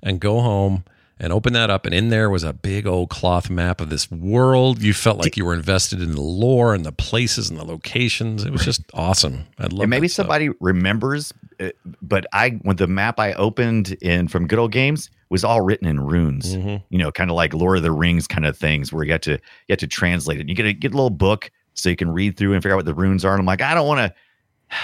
[0.02, 0.86] and go home
[1.22, 4.10] and open that up, and in there was a big old cloth map of this
[4.12, 4.82] world.
[4.82, 8.44] You felt like you were invested in the lore and the places and the locations.
[8.44, 9.46] It was just awesome.
[9.60, 9.82] I love.
[9.82, 10.24] and maybe that stuff.
[10.26, 11.70] somebody remembers uh,
[12.02, 15.88] but i when the map i opened in from good old games was all written
[15.88, 16.78] in runes Mm-hmm.
[16.90, 19.22] you know kind of like lord of the rings kind of things where you have
[19.22, 21.96] to you have to translate it you get a get a little book so you
[21.96, 23.88] can read through and figure out what the runes are and i'm like i don't
[23.88, 24.78] want to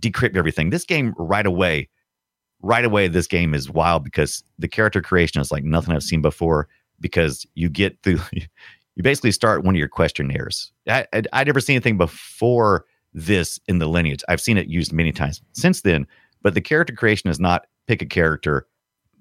[0.08, 1.88] decrypt everything this game right away
[2.62, 6.22] right away this game is wild because the character creation is like nothing i've seen
[6.22, 6.68] before
[7.00, 11.60] because you get through you basically start one of your questionnaires i i i'd never
[11.60, 14.22] seen anything before this in the lineage.
[14.28, 16.06] I've seen it used many times since then,
[16.42, 18.66] but the character creation is not pick a character,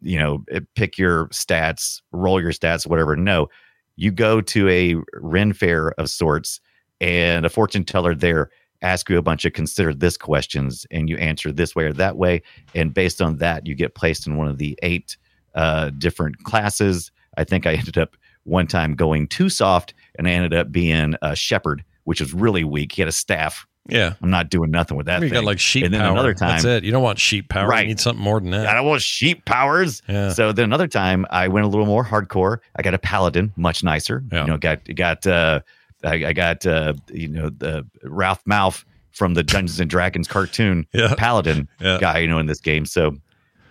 [0.02, 3.16] you know, eh, pick your stats, roll your stats, whatever.
[3.16, 3.48] No,
[3.96, 6.62] you go to a Ren fair of sorts,
[7.02, 8.50] and a fortune teller there
[8.82, 12.18] asks you a bunch of consider this questions, and you answer this way or that
[12.18, 12.42] way,
[12.76, 15.18] and based on that, you get placed in one of the eight
[15.56, 17.12] uh, different classes.
[17.38, 21.16] I think I ended up one time going too soft, and I ended up being
[21.22, 22.94] a shepherd, which was really weak.
[22.94, 23.66] He had a staff.
[23.88, 24.14] yeah.
[24.22, 25.22] I'm not doing nothing with that.
[25.22, 26.12] You got like sheep And then power.
[26.12, 26.84] another time, That's it.
[26.84, 27.68] You don't want sheep power.
[27.68, 27.82] Right.
[27.82, 28.68] You need something more than that.
[28.68, 30.02] I don't want sheep powers.
[30.08, 30.30] Yeah.
[30.34, 32.60] So then another time I went a little more hardcore.
[32.76, 34.24] I got a paladin, much nicer.
[34.32, 34.42] Yeah.
[34.42, 35.62] You know, got got uh
[36.04, 40.88] I, I got uh you know the Ralph Malph from the Dungeons and Dragons cartoon
[40.94, 41.14] Yeah.
[41.18, 41.98] paladin Yeah.
[42.00, 42.86] guy, you know, in this game.
[42.86, 43.18] So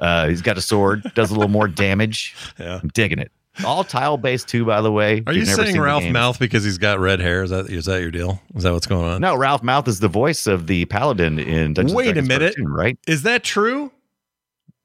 [0.01, 2.35] uh he's got a sword, does a little more damage.
[2.59, 2.81] Yeah.
[2.83, 3.31] I'm digging it.
[3.65, 5.23] All tile based too, by the way.
[5.27, 6.05] Are you saying Ralph.
[6.05, 7.43] Mouth because he's got red hair?
[7.43, 8.41] Is that is that your deal?
[8.55, 9.21] Is that what's going on?
[9.21, 12.29] No, Ralph Malph is the voice of the paladin in Dungeons Wait a and Dragons
[12.29, 12.55] minute.
[12.57, 12.99] cartoon, right?
[13.09, 13.91] Is that true?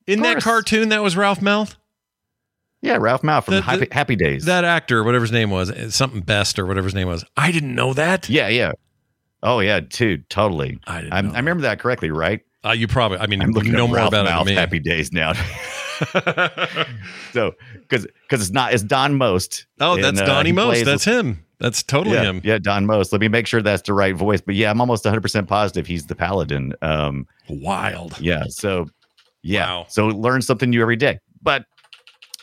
[0.08, 1.76] In that cartoon, that was Ralph Malph.
[2.84, 4.46] Yeah, Ralph Malph from The- the- Happy, Happy Days.
[4.46, 7.24] That actor, whatever his name was, eh, something best or whatever his name was.
[7.38, 8.30] I didn't know that.
[8.30, 8.74] yeah, yeah.
[9.42, 10.80] Oh yeah, dude, totally.
[10.86, 11.14] I didn't.
[11.14, 12.42] I remember that correctly, right?
[12.66, 13.18] Uh, you probably.
[13.18, 14.56] I mean, I'm you looking know more Ralph about Mouth it me.
[14.56, 15.34] Happy Days now.
[17.34, 19.66] so, because because it's not it's Don Most.
[19.80, 20.86] oh, and, that's uh, Donnie Most.
[20.86, 21.46] That's him.
[21.60, 22.42] That's totally yeah, him.
[22.44, 23.12] yeah, Don Most.
[23.12, 24.42] Let me make sure that's the right voice.
[24.42, 26.74] But yeah, I'm almost 100 percent positive he's the Paladin.
[26.82, 28.20] Um, Wild.
[28.20, 28.44] yeah.
[28.50, 28.88] So,
[29.42, 29.68] yeah.
[29.68, 29.86] Wow.
[29.90, 31.20] So learn something new every day.
[31.42, 31.66] But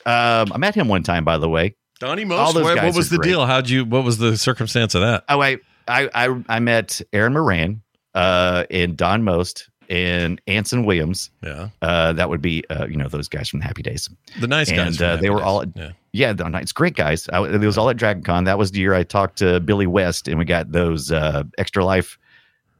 [0.06, 1.74] um, I met him one time, by the way.
[1.98, 2.54] Donnie Most.
[2.54, 3.28] What, what was the great.
[3.28, 3.46] deal?
[3.46, 3.84] How'd you?
[3.84, 5.24] What was the circumstance of that?
[5.28, 7.82] Oh, I I I, I met Erin Moran
[8.14, 11.30] uh, and Don Most and Anson Williams.
[11.42, 11.68] Yeah.
[11.82, 14.08] Uh, that would be uh, you know those guys from the Happy Days.
[14.40, 15.00] The nice guys.
[15.00, 15.46] and uh, they were Days.
[15.46, 15.90] all Yeah.
[16.12, 17.28] yeah, the it's great guys.
[17.28, 18.44] I, it was all at Dragon Con.
[18.44, 21.84] That was the year I talked to Billy West, and we got those uh, extra
[21.84, 22.18] life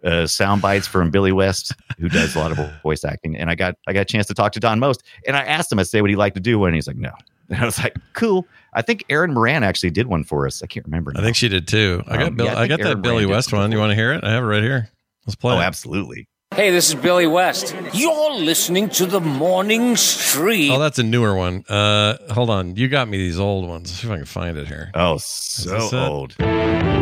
[0.04, 3.36] uh, sound bites from Billy West, who does a lot of voice acting.
[3.36, 5.70] And I got I got a chance to talk to Don Most, and I asked
[5.72, 7.12] him, I say, what he'd like to do, and he's like, no.
[7.50, 8.46] And I was like, cool.
[8.74, 10.62] I think Aaron Moran actually did one for us.
[10.62, 11.12] I can't remember.
[11.16, 12.00] I think she did too.
[12.06, 13.72] I got Um, Bill, yeah, I I, think got that Aaron Billy Moran West one.
[13.72, 14.22] You want to hear it?
[14.22, 14.88] I have it right here.
[15.26, 15.64] Let's play Oh, it.
[15.64, 16.28] absolutely.
[16.54, 17.74] Hey, this is Billy West.
[17.92, 20.70] You're listening to the Morning Street.
[20.70, 21.64] Oh, that's a newer one.
[21.68, 22.76] Uh, hold on.
[22.76, 23.90] You got me these old ones.
[23.90, 24.90] Let's see if I can find it here.
[24.94, 25.94] Oh, this so it?
[25.94, 26.36] old.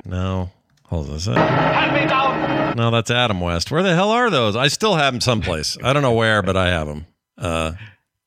[0.06, 0.50] No.
[0.88, 1.16] Hold on.
[1.16, 2.74] Is that?
[2.76, 3.70] No, that's Adam West.
[3.70, 4.56] Where the hell are those?
[4.56, 5.76] I still have them someplace.
[5.82, 7.06] I don't know where, but I have them.
[7.36, 7.72] Uh,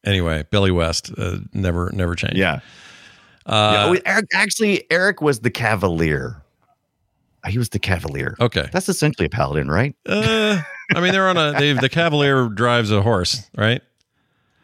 [0.03, 2.37] anyway, Billy West uh, never never changed.
[2.37, 2.59] Yeah.
[3.45, 3.85] Uh, yeah.
[3.85, 6.41] oh, Eric, actually, Eric was the Cavalier.
[7.47, 8.35] He was the Cavalier.
[8.39, 8.69] Okay.
[8.71, 9.95] That's essentially a paladin, right?
[10.05, 10.61] Uh,
[10.93, 11.53] I mean, they're on a.
[11.53, 13.81] They, the Cavalier drives a horse, right?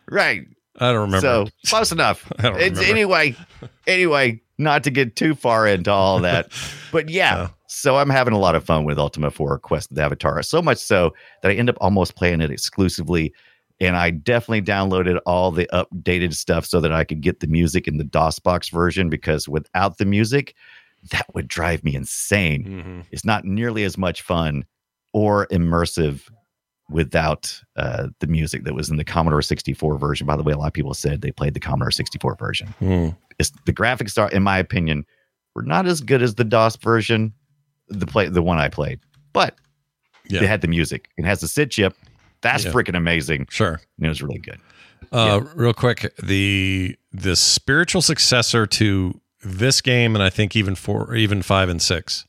[0.10, 0.46] Right.
[0.78, 1.22] I don't remember.
[1.22, 2.32] So close enough.
[2.40, 2.92] I don't It's, remember.
[2.92, 3.36] anyway,
[3.88, 6.52] anyway, not to get too far into all that,
[6.92, 7.50] but yeah.
[7.68, 10.42] So I'm having a lot of fun with Ultima 4 Quest of the Avatar.
[10.42, 13.34] So much so that I end up almost playing it exclusively.
[13.80, 17.88] And I definitely downloaded all the updated stuff so that I could get the music
[17.88, 20.56] in the DOSBox version because without the music,
[21.12, 22.64] that would drive me insane.
[22.64, 23.06] Mhm.
[23.12, 24.66] It's not nearly as much fun
[25.14, 26.22] or immersive
[26.90, 30.26] without uh, the music that was in the Commodore 64 version.
[30.26, 32.74] By the way, a lot of people said they played the Commodore 64 version.
[33.40, 35.06] It's, the graphics are, in my opinion,
[35.54, 37.34] were not as good as the DOS version,
[37.90, 39.00] the play, the one I played,
[39.34, 39.56] but
[40.30, 40.44] Yeah.
[40.44, 41.10] it had the music.
[41.18, 41.96] It has the SID chip.
[42.42, 42.72] That's Yeah.
[42.72, 43.48] freaking amazing.
[43.50, 43.80] Sure.
[43.98, 44.60] And it was really good.
[45.12, 51.16] Uh, Real quick, the the spiritual successor to this game, and I think even four,
[51.16, 52.26] even five and six,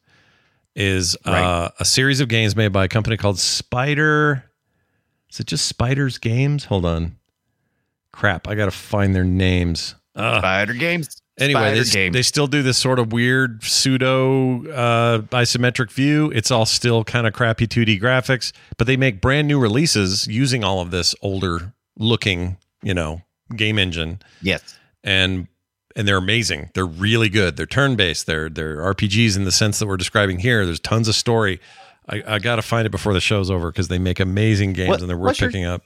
[0.76, 1.70] is uh, Right.
[1.80, 4.44] a series of games made by a company called Spider.
[5.30, 6.66] Is it just Spiders Games?
[6.66, 7.16] Hold on.
[8.12, 9.94] Crap, I got to find their names.
[10.18, 10.38] Ugh.
[10.40, 11.22] Spider games.
[11.38, 12.12] Anyway, Spider they, games.
[12.14, 16.33] they still do this sort of weird pseudo uh, isometric view.
[16.35, 20.64] It's all still kind of crappy 2D graphics, but they make brand new releases using
[20.64, 23.22] all of this older looking, you know,
[23.54, 24.78] game engine, yes.
[25.04, 25.46] and
[25.94, 26.70] and they're amazing.
[26.74, 27.57] They're really good.
[27.57, 28.26] They're turn based.
[28.26, 30.66] They're they're RPGs in the sense that we're describing here.
[30.66, 31.61] There's tons of story.
[32.09, 34.88] I, I got to find it before the show's over because they make amazing games
[34.88, 35.83] What- and they're worth what's your- picking up.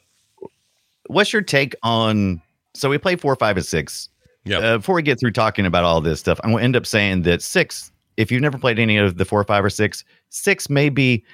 [1.09, 2.41] What's your take on?
[2.75, 4.09] So we play four, five, and six.
[4.45, 4.59] Yeah.
[4.59, 6.87] Uh, before we get through talking about all this stuff, I'm going to end up
[6.87, 10.69] saying that six, if you've never played any of the four, five, or six, six
[10.69, 11.25] may be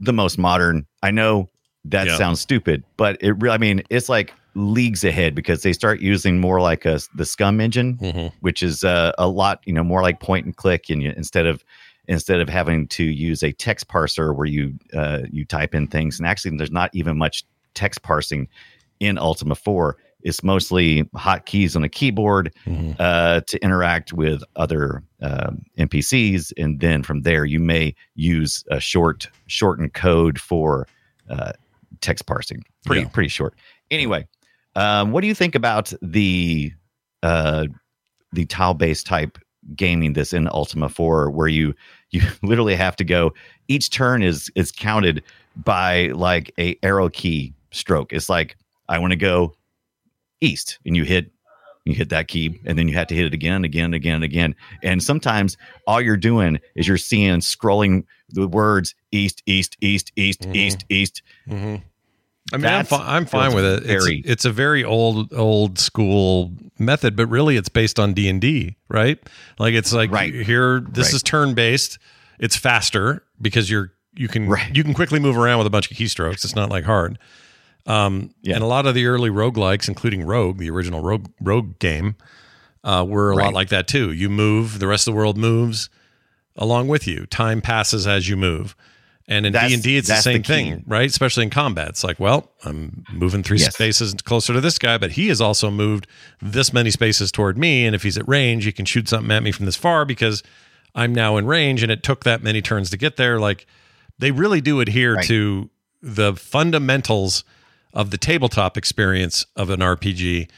[0.00, 0.86] the most modern.
[1.02, 1.48] I know
[1.86, 2.18] that Yeah.
[2.18, 6.38] sounds stupid, but it really, I mean, it's like leagues ahead because they start using
[6.40, 8.32] more like a, the SCUMM engine, Mhm.
[8.40, 11.46] which is uh, a lot, you know, more like point and click, and you, instead
[11.46, 11.64] of
[12.08, 16.18] instead of having to use a text parser where you uh, you type in things,
[16.18, 17.44] and actually, there's not even much
[17.74, 18.48] text parsing
[19.00, 19.96] in Ultima 4.
[20.26, 22.96] It's mostly hotkeys on a keyboard Mhm.
[22.98, 28.80] uh, to interact with other um, NPCs, and then from there you may use a
[28.80, 30.86] short shortened code for
[31.30, 31.52] uh,
[32.00, 32.62] text parsing.
[32.84, 33.08] Pretty Yeah.
[33.08, 33.54] pretty short.
[33.90, 34.26] Anyway,
[34.74, 36.72] um, what do you think about the
[37.22, 37.66] uh,
[38.32, 39.38] the tile based type
[39.74, 41.72] gaming this in Ultima 4, where you
[42.10, 43.32] you literally have to go
[43.68, 45.22] each turn is is counted
[45.56, 48.12] by like a arrow key stroke.
[48.12, 48.56] It's like
[48.88, 49.54] I want to go
[50.40, 51.30] east, and you hit
[51.84, 54.56] you hit that key, and then you have to hit it again, again, again, again.
[54.82, 60.40] And sometimes all you're doing is you're seeing scrolling the words east, east, east, east,
[60.42, 60.56] Mhm.
[60.56, 61.22] east, east.
[61.48, 61.82] Mhm.
[62.52, 63.82] I mean, I'm, fi- I'm fine with it.
[63.88, 68.40] It's, it's a very old, old school method, but really, it's based on D and
[68.40, 69.18] D, right?
[69.60, 70.34] Like it's like Right.
[70.34, 71.14] here, this Right.
[71.14, 72.00] is turn based.
[72.40, 74.74] It's faster because you're you can Right.
[74.74, 76.42] you can quickly move around with a bunch of keystrokes.
[76.44, 77.18] It's not like hard.
[77.86, 78.54] Um, Yeah.
[78.56, 82.16] And a lot of the early roguelikes, including Rogue, the original Rogue Rogue game,
[82.84, 84.12] uh, were a lot like that too.
[84.12, 85.88] You move, the rest of the world moves
[86.56, 87.26] along with you.
[87.26, 88.74] Time passes as you move.
[89.28, 91.08] And in D and D, it's the that's the same thing, right?
[91.10, 93.74] Especially in combat, it's like, well, I'm moving three Yes.
[93.74, 96.06] spaces closer to this guy, but he has also moved
[96.40, 97.86] this many spaces toward me.
[97.86, 100.44] And if he's at range, he can shoot something at me from this far because
[100.94, 103.40] I'm now in range, and it took that many turns to get there.
[103.40, 103.66] Like
[104.16, 105.26] they really do adhere Right.
[105.26, 105.70] to
[106.00, 107.42] the fundamentals
[107.96, 110.48] of the tabletop experience of an RPG.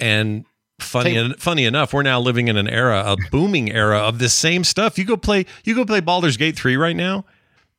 [0.00, 0.44] And
[0.78, 4.32] funny, Tab- funny enough, we're now living in an era, a booming era of this
[4.34, 4.98] same stuff.
[4.98, 7.24] You go play, you go play Baldur's Gate three right now.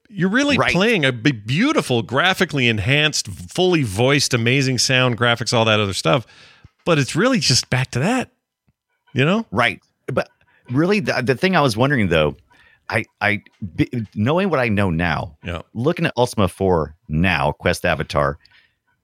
[0.09, 0.71] You're really Right.
[0.71, 6.25] playing a beautiful, graphically enhanced, fully voiced, amazing sound, graphics, all that other stuff.
[6.85, 8.31] But it's really just back to that,
[9.13, 9.45] you know?
[9.51, 9.81] Right.
[10.07, 10.29] But
[10.69, 12.35] really, the, the thing I was wondering though,
[12.87, 13.41] I, I,
[13.75, 15.63] b- knowing what I know now, Yeah.
[15.73, 18.37] looking at Ultima 4 now, Quest Avatar,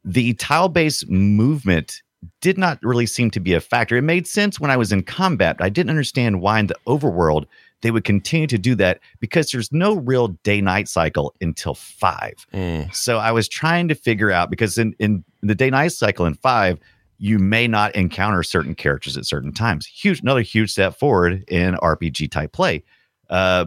[0.03, 2.01] the tile based movement
[2.41, 3.97] did not really seem to be a factor.
[3.97, 6.75] It made sense when I was in combat, but I didn't understand why in the
[6.87, 7.45] overworld
[7.81, 12.45] they would continue to do that because there's no real day night cycle until five.
[12.53, 12.93] Mm.
[12.93, 16.35] So I was trying to figure out because in, in the day night cycle in
[16.35, 16.79] five,
[17.17, 19.85] you may not encounter certain characters at certain times.
[19.85, 22.83] Huge, another huge step forward in RPG type play.
[23.29, 23.65] Uh,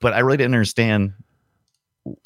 [0.00, 1.12] but I really didn't understand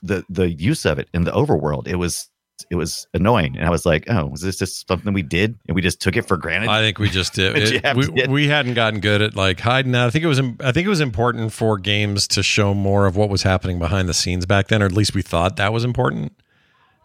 [0.02, 1.88] the the use of it in the overworld.
[1.88, 2.28] It was
[2.70, 5.74] it was annoying, and I was like, "Oh, was this just something we did and
[5.74, 7.56] we just took it for granted?" I think we just did.
[7.84, 10.06] It- we, we hadn't gotten good at like hiding that.
[10.06, 10.40] I think it was.
[10.40, 14.08] I think it was important for games to show more of what was happening behind
[14.08, 16.32] the scenes back then, or at least we thought that was important.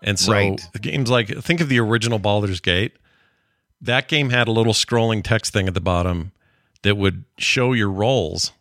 [0.03, 0.61] And so Right.
[0.73, 2.93] the games like think of the original Baldur's Gate.
[3.81, 6.31] That game had a little scrolling text thing at the bottom
[6.83, 8.51] that would show your roles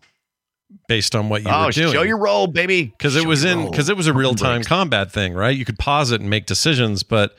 [0.89, 3.71] based on what you oh, were doing show your roll, baby, because it was in
[3.71, 5.57] because it was a real time combat thing, right?
[5.57, 7.37] You could pause it and make decisions, but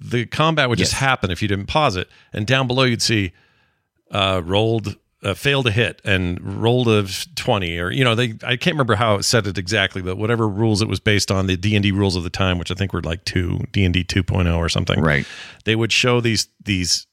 [0.00, 2.08] the combat would just happen if you didn't pause it.
[2.32, 3.32] And down below, you'd see
[4.10, 8.56] uh, rolled, uh, failed to hit, and rolled of twenty, or you know, they I
[8.56, 11.56] can't remember how it said it exactly, but whatever rules it was based on, the
[11.56, 13.94] D and D rules of the time, which I think were like two D and
[13.94, 15.26] D 2.0 or something, Right.
[15.64, 17.06] They would show these these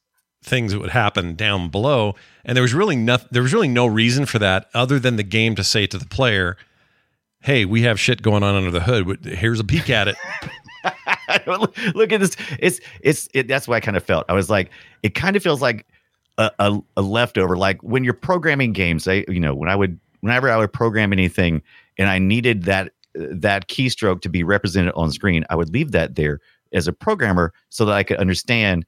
[0.44, 3.86] things that would happen down below and there was really nothing there was really no
[3.86, 6.58] reason for that other than the game to say to the player
[7.42, 10.16] hey we have shit going on under the hood here's a peek at it
[11.48, 12.36] look, look at this.
[12.60, 14.26] It's it's it, that's what I kind of felt.
[14.30, 14.72] I was like,
[15.04, 15.86] it kind of feels like
[16.38, 17.58] a, a, a leftover.
[17.58, 21.14] Like when you're programming games, I you know when I would whenever I would program
[21.14, 21.62] anything
[21.98, 26.16] and I needed that that keystroke to be represented on screen, I would leave that
[26.16, 26.40] there
[26.74, 28.86] as a programmer so that I could understand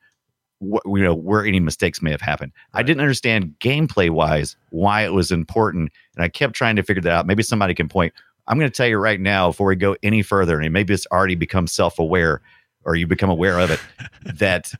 [0.63, 2.51] what you know where any mistakes may have happened.
[2.73, 7.01] I didn't understand gameplay wise why it was important, and I kept trying to figure
[7.01, 7.27] that out.
[7.27, 8.13] Maybe somebody can point.
[8.47, 11.07] I'm going to tell you right now before we go any further, and maybe it's
[11.11, 12.41] already become self aware
[12.85, 13.79] or you become aware of it
[14.35, 14.73] that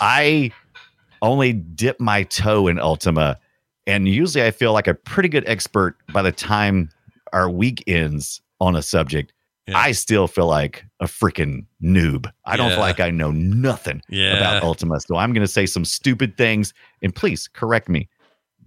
[0.00, 0.50] I
[1.22, 3.38] only dip my toe in Ultima,
[3.86, 6.90] and usually I feel like a pretty good expert by the time
[7.32, 9.32] our week ends on a subject.
[9.66, 9.76] Yeah.
[9.78, 12.30] I still feel like a freaking noob.
[12.44, 14.36] I don't feel like I know nothing Yeah.
[14.36, 15.00] about Ultima.
[15.00, 18.08] So I'm going to say some stupid things, and please correct me.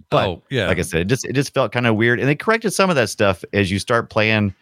[0.09, 2.27] But oh yeah like I said, it just it just felt kind of weird, and
[2.27, 4.53] they corrected some of that stuff as you start playing.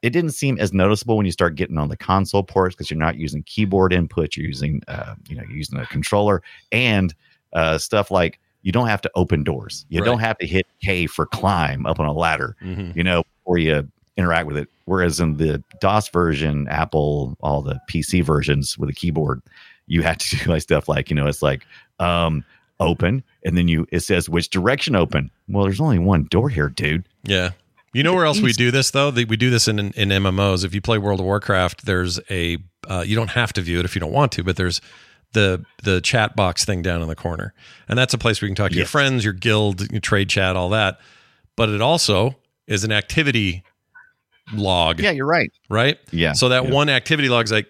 [0.00, 2.98] It didn't seem as noticeable when you start getting on the console ports because you're
[2.98, 4.36] not using keyboard input.
[4.36, 7.14] You're using, uh, you know, you're using a controller and
[7.52, 9.84] uh, stuff like you don't have to open doors.
[9.90, 12.56] You don't have to hit K for climb up on a ladder.
[12.62, 12.96] Mhm.
[12.96, 14.68] You know, before you interact with it.
[14.84, 19.42] Whereas in the DOS version, Apple, all the PC versions with a keyboard,
[19.86, 21.64] you had to do like stuff like you know, it's like
[21.98, 22.44] um,
[22.80, 25.30] open, and then you it says which direction open.
[25.48, 27.06] Well, there's only one door here, dude.
[27.24, 27.50] Yeah.
[27.94, 29.10] You know where else we do this though?
[29.10, 30.64] We do this in, in MMOs.
[30.64, 32.56] If you play World of Warcraft, there's a
[32.88, 34.80] uh, you don't have to view it if you don't want to, but there's
[35.32, 37.52] the the chat box thing down in the corner,
[37.88, 40.30] and that's a place where you can talk to your friends, your guild, your trade
[40.30, 41.00] chat, all that.
[41.54, 43.62] But it also is an activity
[44.52, 45.50] log, Yeah, you're right.
[45.68, 45.98] right?
[46.10, 46.70] Yeah, So that yeah.
[46.70, 47.66] one activity log's like,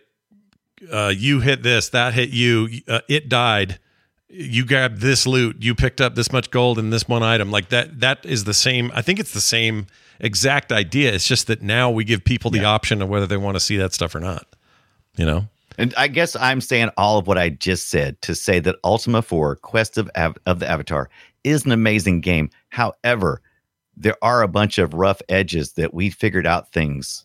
[0.91, 3.79] uh, you hit this, that hit you, uh, it died.
[4.29, 7.51] You grabbed this loot, you picked up this much gold in this one item.
[7.51, 8.91] Like that, that is the same.
[8.95, 9.87] I think it's the same
[10.19, 11.13] exact idea.
[11.13, 13.77] It's just that now we give people the option of whether they want to see
[13.77, 14.47] that stuff or not.
[15.17, 15.49] You know?
[15.79, 19.23] And I guess I'm saying all of what I just said to say that Ultima
[19.23, 21.11] 4 Quest of, Av- of the Avatar
[21.45, 22.51] is an amazing game.
[22.71, 23.41] However,
[23.97, 27.25] there are a bunch of rough edges that we figured out things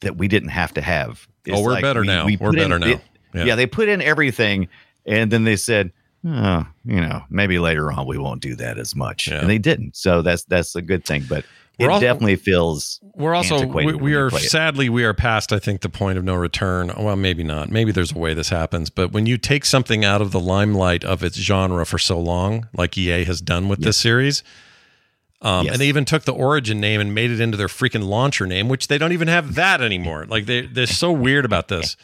[0.00, 1.26] that we didn't have to have.
[1.50, 2.24] Oh, we're better now.
[2.26, 2.86] We're put in- better now.
[2.88, 3.00] it-
[3.34, 3.44] Yeah.
[3.44, 3.54] yeah.
[3.54, 4.68] they put in everything
[5.06, 5.92] and then they said,
[6.26, 9.28] oh, you know, maybe later on we won't do that as much.
[9.28, 9.40] Yeah.
[9.40, 9.96] And they didn't.
[9.96, 11.24] So that's that's a good thing.
[11.28, 11.44] But
[11.78, 14.50] it We're al- definitely feels We're also we, we are play it.
[14.50, 16.92] sadly we are past I think the point of no return.
[16.98, 17.70] Well, maybe not.
[17.70, 21.04] Maybe there's a way this happens, but when you take something out of the limelight
[21.04, 24.42] of its genre for so long, like EA has done with this series,
[25.40, 25.72] um, Yes.
[25.74, 28.68] and they even took the Origin name and made it into their freaking launcher name,
[28.68, 30.26] which they don't even have that anymore.
[30.26, 31.96] Like they they're so weird about this.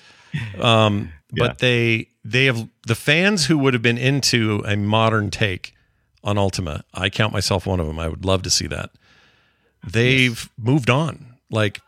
[0.61, 5.74] Um, but they they have the fans who would have been into a modern take
[6.22, 6.85] on Ultima.
[6.95, 7.99] I count myself one of them.
[7.99, 8.91] I would love to see that.
[9.87, 11.37] They've moved on.
[11.51, 11.80] Like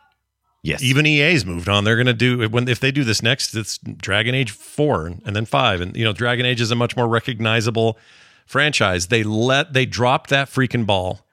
[0.63, 0.81] yes.
[0.83, 1.83] even EA's moved on.
[1.83, 5.35] They're going to do when if they do this next, it's Dragon Age four and
[5.35, 7.97] then five, and you know Dragon Age is a much more recognizable
[8.45, 9.07] franchise.
[9.07, 11.25] They let they dropped that freaking ball,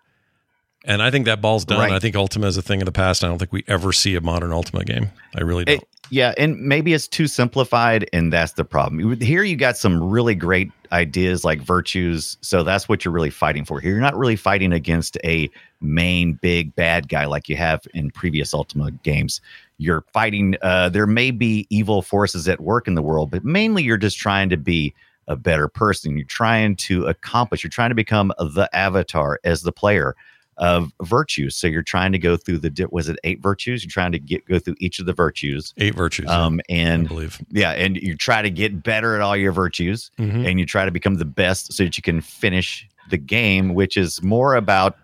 [0.84, 1.78] and I think that ball's done.
[1.78, 1.92] Right.
[1.92, 3.24] I think Ultima is a thing of the past.
[3.24, 5.10] I don't think we ever see a modern Ultima game.
[5.34, 5.76] I really don't.
[5.76, 9.18] It, Yeah, and maybe it's too simplified, and that's the problem.
[9.20, 13.64] Here, you got some really great ideas like virtues, so that's what you're really fighting
[13.64, 13.80] for.
[13.80, 18.10] Here, you're not really fighting against a main big bad guy like you have in
[18.10, 19.40] previous Ultima games.
[19.78, 20.56] You're fighting.
[20.60, 24.18] Uh, there may be evil forces at work in the world, but mainly you're just
[24.18, 24.94] trying to be
[25.26, 26.16] a better person.
[26.16, 27.64] You're trying to accomplish.
[27.64, 30.14] You're trying to become the avatar as the player
[30.56, 31.56] of virtues.
[31.56, 33.82] So you're trying to go through the was it eight virtues?
[33.84, 35.72] You're trying to get go through each of the virtues.
[35.78, 36.28] Eight virtues.
[36.28, 37.40] Um, I and believe.
[37.50, 40.48] yeah, and you try to get better at all your virtues, Mhm.
[40.48, 43.96] and you try to become the best so that you can finish the game, which
[43.96, 44.96] is more about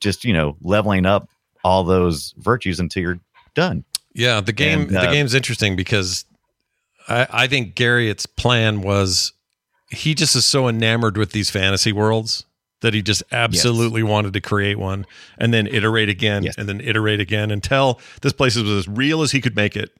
[0.00, 1.28] just you know leveling up
[1.64, 3.20] all those virtues until you're
[3.54, 3.84] done.
[4.14, 6.24] Yeah, the game And, the uh, game's interesting because
[7.08, 9.32] I, I think Garriott's plan was
[9.90, 12.44] he just is so enamored with these fantasy worlds
[12.84, 15.06] that he just absolutely wanted to create one
[15.38, 16.54] and then iterate again Yes.
[16.58, 19.90] and then iterate again until this place was as real as he could make it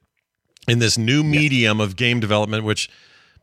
[0.69, 2.91] in this new medium of game development, which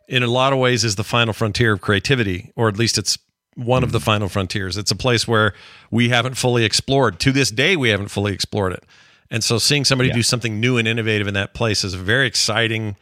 [0.07, 3.17] in a lot of ways is the final frontier of creativity, or at least it's
[3.55, 4.05] one of the mm-hmm.
[4.05, 4.77] final frontiers.
[4.77, 5.53] It's a place where
[5.89, 7.19] we haven't fully explored.
[7.21, 8.83] To this day, we haven't fully explored it.
[9.31, 10.15] And so seeing somebody Yeah.
[10.15, 12.95] do something new and innovative in that place is a very exciting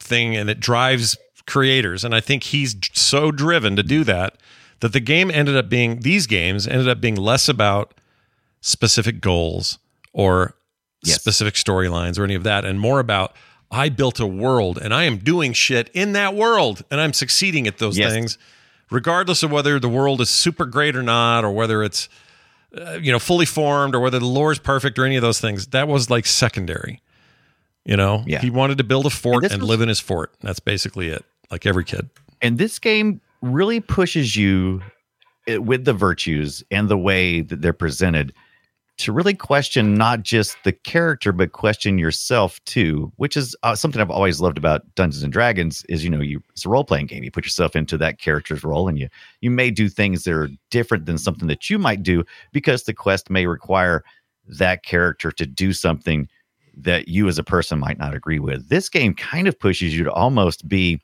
[0.00, 2.02] thing and it drives creators.
[2.04, 4.36] And I think he's so driven to do that
[4.82, 7.94] that the game ended up being, these games ended up being less about
[8.60, 9.78] specific goals
[10.12, 10.54] or
[11.04, 11.16] Yes.
[11.20, 13.34] specific storylines or any of that and more about
[13.72, 17.66] I built a world and I am doing shit in that world and I'm succeeding
[17.66, 18.12] at those Yes.
[18.12, 18.38] things
[18.88, 22.08] regardless of whether the world is super great or not or whether it's
[22.78, 25.40] uh, you know fully formed or whether the lore is perfect or any of those
[25.40, 27.00] things that was like secondary
[27.84, 28.40] you know Yeah.
[28.40, 31.08] he wanted to build a fort this and was- live in his fort that's basically
[31.08, 32.10] it like every kid
[32.40, 34.80] And this game really pushes you
[35.46, 38.32] eh, with the virtues and the way that they're presented
[38.98, 44.00] to really question not just the character but question yourself too which is uh, something
[44.00, 47.24] i've always loved about dungeons and dragons is you know you it's a role-playing game.
[47.24, 49.08] You put yourself into that character's role and you
[49.40, 52.94] you may do things that are different than something that you might do because the
[52.94, 54.04] quest may require
[54.46, 56.28] that character to do something
[56.76, 58.68] that you as a person might not agree with.
[58.68, 61.00] This game kind of pushes you to almost be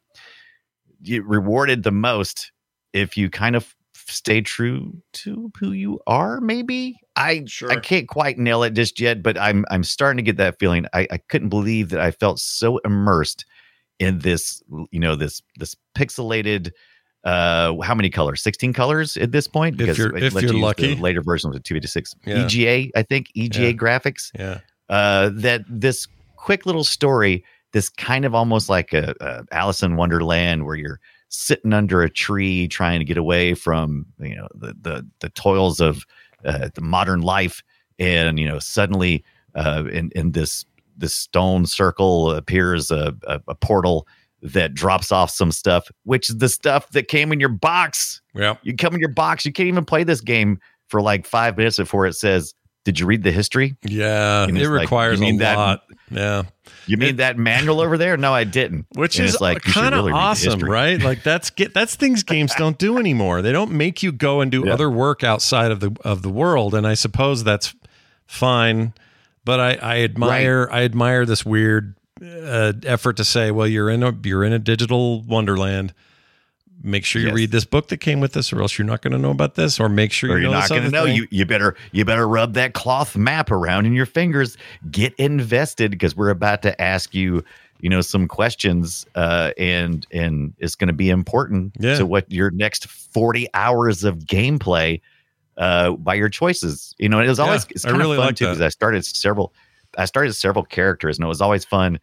[1.03, 2.51] you rewarded the most
[2.93, 6.97] if you kind of stay true to who you are maybe?
[7.17, 10.59] I i can't quite nail it just yet but i'm i'm starting to get that
[10.59, 10.87] feeling.
[10.95, 13.45] I i couldn't believe that i felt so immersed
[13.99, 16.71] in this you know this this pixelated
[17.25, 18.41] uh how many colors?
[18.43, 19.81] 16 colors at this point?
[19.81, 20.95] If you're- if you're you use lucky.
[20.95, 22.47] the later versions of 256 Yeah.
[22.47, 23.73] ega i think ega Yeah.
[23.73, 24.61] graphics yeah.
[24.89, 29.97] uh, that this quick little story, this kind of almost like a, a Alice in
[29.97, 34.75] Wonderland, where you're sitting under a tree trying to get away from you know the
[34.81, 36.05] the, the toils of
[36.45, 37.63] uh, the modern life,
[37.99, 40.65] and you know suddenly uh, in in this
[40.97, 44.07] this stone circle appears a, a, a portal
[44.43, 48.21] that drops off some stuff, which is the stuff that came in your box.
[48.35, 50.59] yeah You come in your box, you can't even play this game
[50.89, 52.55] for like five minutes before it says,
[52.85, 56.43] "Did you read the history?" yeah it it's like, requires a that- lot yeah
[56.87, 58.17] You mean that manual over there?
[58.17, 58.87] No, I didn't.
[58.95, 61.01] which And is like kind of really awesome, right?
[61.01, 63.43] Like that's get that's things games don't do anymore.
[63.43, 64.73] They don't make you go and do Yeah.
[64.75, 67.75] other work outside of the of the world, and I suppose that's
[68.27, 68.93] fine.
[69.45, 74.03] But I, I admire I admire this weird uh, effort to say, well, you're in
[74.03, 75.95] a you're in a digital wonderland.
[76.83, 77.35] Make sure you Yes.
[77.35, 79.57] read this book that came with this, or else you're not going to know about
[79.57, 79.81] this.
[79.81, 81.05] Or make sure Or you you're know not going to know.
[81.07, 81.17] thing.
[81.17, 84.57] You you better you better rub that cloth map around in your fingers.
[84.91, 87.43] Get invested because we're about to ask you,
[87.81, 91.97] you know, some questions, uh, and and it's going to be important Yeah.
[91.99, 95.01] to what your next forty hours of gameplay,
[95.57, 96.95] uh, by your choices.
[96.99, 98.61] You know, it was Yeah, always it's I kind really of fun like too because
[98.61, 99.53] I started several,
[99.97, 101.99] I started several characters, and it was always fun.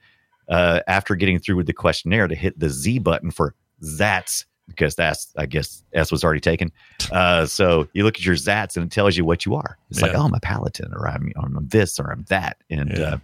[0.50, 4.96] Uh, after getting through with the questionnaire, to hit the Z button for Ztats because
[4.96, 6.72] that's I guess S was already taken.
[7.12, 9.78] Uh, so you look at your Ztats and it tells you what you are.
[9.90, 13.04] It's like, oh, I'm a paladin, or I'm, I'm this, or I'm that, and Yeah.
[13.04, 13.18] uh,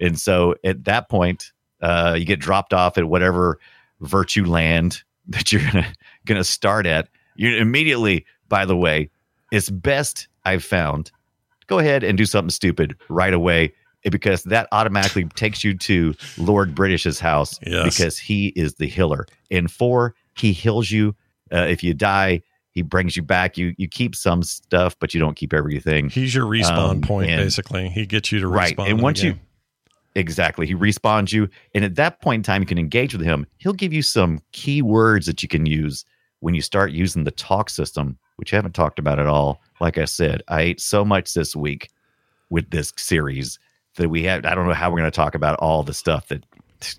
[0.00, 3.58] and so at that point, uh, you get dropped off at whatever
[4.00, 5.92] virtue land that you're gonna
[6.26, 7.08] gonna start at.
[7.36, 9.10] You immediately, by the way,
[9.50, 11.10] it's best I've found.
[11.66, 13.72] Go ahead and do something stupid right away
[14.10, 17.84] because that automatically takes you to Lord British's house Yes.
[17.96, 19.26] because he is the healer.
[19.50, 21.14] And four, he heals you.
[21.52, 23.56] Uh, if you die, he brings you back.
[23.56, 26.08] You you keep some stuff, but you don't keep everything.
[26.10, 27.88] He's your respawn Um, point, and- basically.
[27.88, 28.90] He gets you to right respawn.
[28.90, 29.38] and once you
[30.16, 33.44] exactly he respawns you and at that point in time you can engage with him
[33.58, 36.04] he'll give you some key words that you can use
[36.38, 39.98] when you start using the talk system which i haven't talked about at all like
[39.98, 41.90] i said i ate so much this week
[42.48, 43.58] with this series
[43.96, 44.44] that we have.
[44.44, 46.44] I don't know how we're going to talk about all the stuff that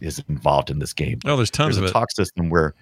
[0.02, 1.20] is involved in this game.
[1.26, 1.92] Oh, there's tons There's of a it.
[1.94, 2.74] talk system where,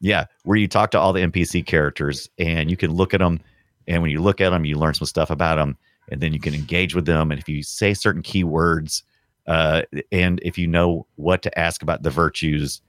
[0.00, 3.40] yeah, where you talk to all the NPC characters and you can look at them,
[3.88, 5.76] and when you look at them, you learn some stuff about them,
[6.10, 7.30] and then you can engage with them.
[7.30, 9.02] And if you say certain keywords,
[9.46, 12.80] uh, and if you know what to ask about the virtues,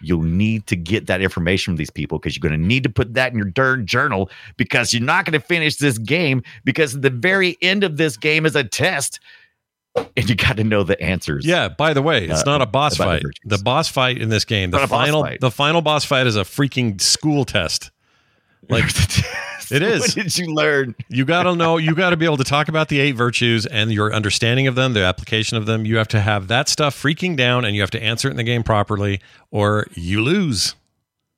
[0.00, 2.88] you'll need to get that information from these people because you're going to need to
[2.88, 7.00] put that in your darn journal because you're not going to finish this game because
[7.00, 9.20] the very end of this game is a test
[9.96, 11.46] and you got to know the answers.
[11.46, 11.68] Yeah.
[11.68, 13.22] By the way, it's Uh, not a boss the fight.
[13.22, 13.40] virtues.
[13.44, 16.26] The boss fight in this game, the Not a boss final, the final boss fight
[16.26, 17.90] is a freaking school test.
[18.68, 18.84] Like
[19.70, 20.00] It is.
[20.00, 20.94] What did you learn?
[21.08, 23.66] you got to know, you got to be able to talk about the eight virtues
[23.66, 25.84] and your understanding of them, the application of them.
[25.84, 28.36] You have to have that stuff freaking down, and you have to answer it in
[28.36, 29.20] the game properly,
[29.50, 30.74] or you lose.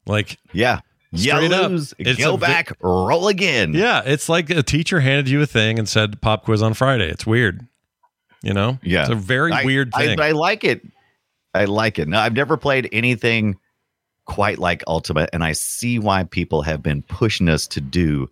[0.07, 0.81] Like Yeah.
[1.15, 1.71] Straight up.
[1.71, 3.73] lose, It's go a vi- back, roll again.
[3.75, 7.09] Yeah, it's like a teacher handed you a thing and said pop quiz on Friday.
[7.09, 7.67] It's weird.
[8.47, 8.79] You know?
[8.83, 9.03] Yeah.
[9.03, 10.21] It's a very I- weird thing.
[10.21, 10.83] I like it.
[11.55, 12.07] I like it.
[12.09, 13.57] Now, I've never played anything
[14.27, 18.29] quite like Ultima, and I see why people have been pushing us to do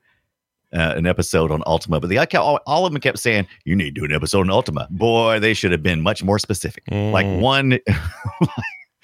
[0.75, 2.01] uh, an episode on Ultima.
[2.01, 4.51] But the all, all of them kept saying, "You need to do an episode on
[4.51, 6.83] Ultima." Boy, they should have been much more specific.
[6.91, 7.41] Like Mm.
[7.41, 7.71] one,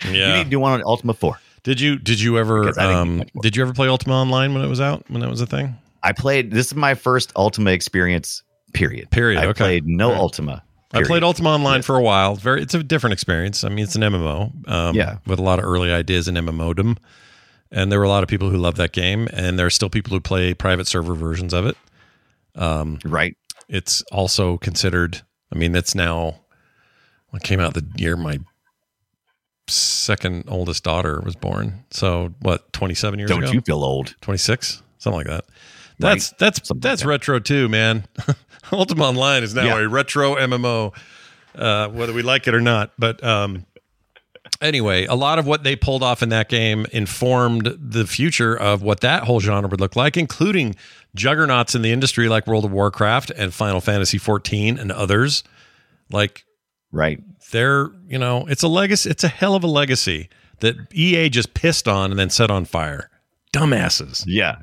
[0.05, 1.39] you need to do one on Ultima Four.
[1.63, 4.81] did you did you ever um did you ever play Ultima Online when it was
[4.81, 5.05] out?
[5.09, 5.77] When that was a thing?
[6.03, 6.51] I played.
[6.51, 8.43] This is my first Ultima experience.
[8.73, 9.11] Period.
[9.11, 9.59] Period, I okay.
[9.63, 10.19] played no right.
[10.19, 10.63] Ultima.
[10.93, 11.25] I played period.
[11.25, 12.35] Ultima Online for a while.
[12.35, 13.63] Very, it's a different experience.
[13.65, 15.19] I mean, it's an MMO, um, Yeah.
[15.27, 16.97] with a lot of early ideas in MMOdom,
[17.71, 19.89] and there were a lot of people who love that game, and there are still
[19.91, 21.77] people who play private server versions of it.
[22.57, 23.37] Um, Right.
[23.69, 25.23] it's also considered.
[25.53, 26.41] I mean, it's now.
[27.33, 28.41] It came out the year my
[29.69, 31.85] second oldest daughter was born.
[31.93, 32.73] So what?
[32.73, 33.53] Twenty seven years Don't ago.
[33.53, 34.17] you feel old?
[34.21, 35.45] 26 something like that
[36.01, 37.09] that's that's like that's that.
[37.09, 38.05] retro too man
[38.73, 39.79] ultima online is now Yeah.
[39.85, 40.95] a retro mmo
[41.55, 43.67] uh, whether we like it or not but um
[44.61, 48.83] anyway a lot of what they pulled off in that game informed the future of
[48.83, 50.75] what that whole genre would look like including
[51.15, 55.43] juggernauts in the industry like world of warcraft and final fantasy XIV and others
[56.11, 56.45] like
[56.93, 57.21] Right.
[57.53, 60.29] they're you know it's a legacy it's a hell of a legacy
[60.61, 63.11] that ea just pissed on and then set on fire
[63.53, 64.57] dumbasses Yeah.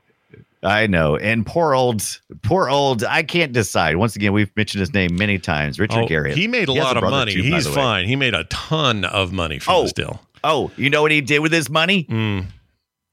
[0.63, 1.15] I know.
[1.17, 2.01] And poor old,
[2.41, 3.95] poor old, I can't decide.
[3.97, 5.79] Once again, we've mentioned his name many times.
[5.79, 6.33] Richard Oh, Garriott.
[6.35, 7.33] He made a has lot of money.
[7.33, 8.07] too, He's fine.
[8.07, 9.81] He made a ton of money from Oh.
[9.83, 10.21] this deal.
[10.43, 12.05] Oh, you know what he did with his money?
[12.05, 12.45] Mm.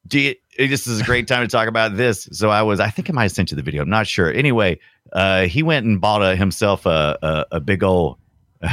[0.06, 2.28] Do you, this is a great time to talk about this.
[2.32, 3.82] So I was, I think I might have sent you the video.
[3.82, 4.30] I'm not sure.
[4.32, 4.78] Anyway,
[5.12, 8.18] uh, he went and bought a, himself a, a, a big old,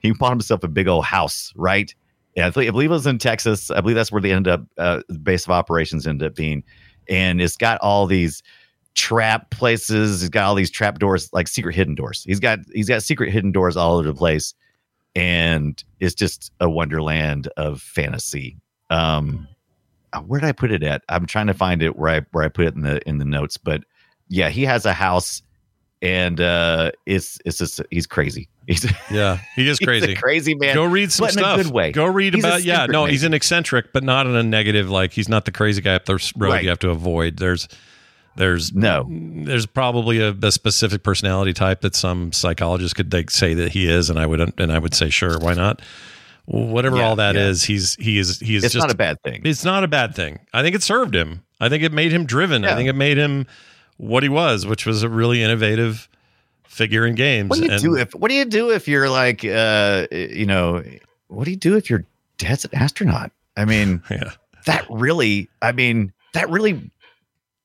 [0.00, 1.94] he bought himself a big old house, right?
[2.36, 3.70] Yeah, I, think, I believe it was in Texas.
[3.70, 6.64] I believe that's where they ended up, uh, the base of operations ended up being.
[7.08, 8.42] And it's got all these
[8.94, 10.20] trap places.
[10.20, 12.24] He's got all these trap doors, like secret hidden doors.
[12.24, 14.54] He's got, he's got secret hidden doors all over the place.
[15.16, 18.56] And it's just a wonderland of fantasy.
[18.90, 19.48] Um,
[20.14, 21.02] uh, where did I put it at?
[21.08, 23.24] I'm trying to find it where I where I put it in the in the
[23.24, 23.56] notes.
[23.56, 23.84] But
[24.28, 25.42] yeah, he has a house,
[26.00, 28.48] and uh, it's it's just he's crazy.
[28.66, 30.14] He's Yeah, he is he's a crazy.
[30.14, 30.74] crazy man.
[30.74, 31.56] Go read some but in a stuff.
[31.62, 31.92] good way.
[31.92, 32.86] Go read He's about yeah.
[32.86, 33.12] No, maybe.
[33.12, 34.90] he's an eccentric, but not in a negative.
[34.90, 36.62] Like he's not the crazy guy up the road Right.
[36.62, 37.36] you have to avoid.
[37.38, 37.68] There's
[38.36, 39.06] there's No.
[39.10, 43.88] there's probably a, a specific personality type that some psychologists could like, say that he
[43.88, 45.80] is, and I would and I would say sure, why not?
[46.46, 47.72] Whatever Yeah, all that is, yeah.
[47.74, 49.42] he's he is he is It's just not a bad thing.
[49.44, 50.40] It's not a bad thing.
[50.52, 51.42] I think it served him.
[51.60, 52.64] I think it made him driven.
[52.64, 53.46] I think it made him
[53.96, 56.08] what he was, which was a really innovative
[56.74, 57.48] figure in games.
[57.50, 60.46] What do you And- do if What do you do if you're like uh you
[60.46, 60.82] know
[61.28, 62.04] What do you do if your
[62.38, 63.30] dad's an astronaut?
[63.56, 64.32] I mean, yeah.
[64.66, 65.48] that really.
[65.62, 66.90] I mean, that really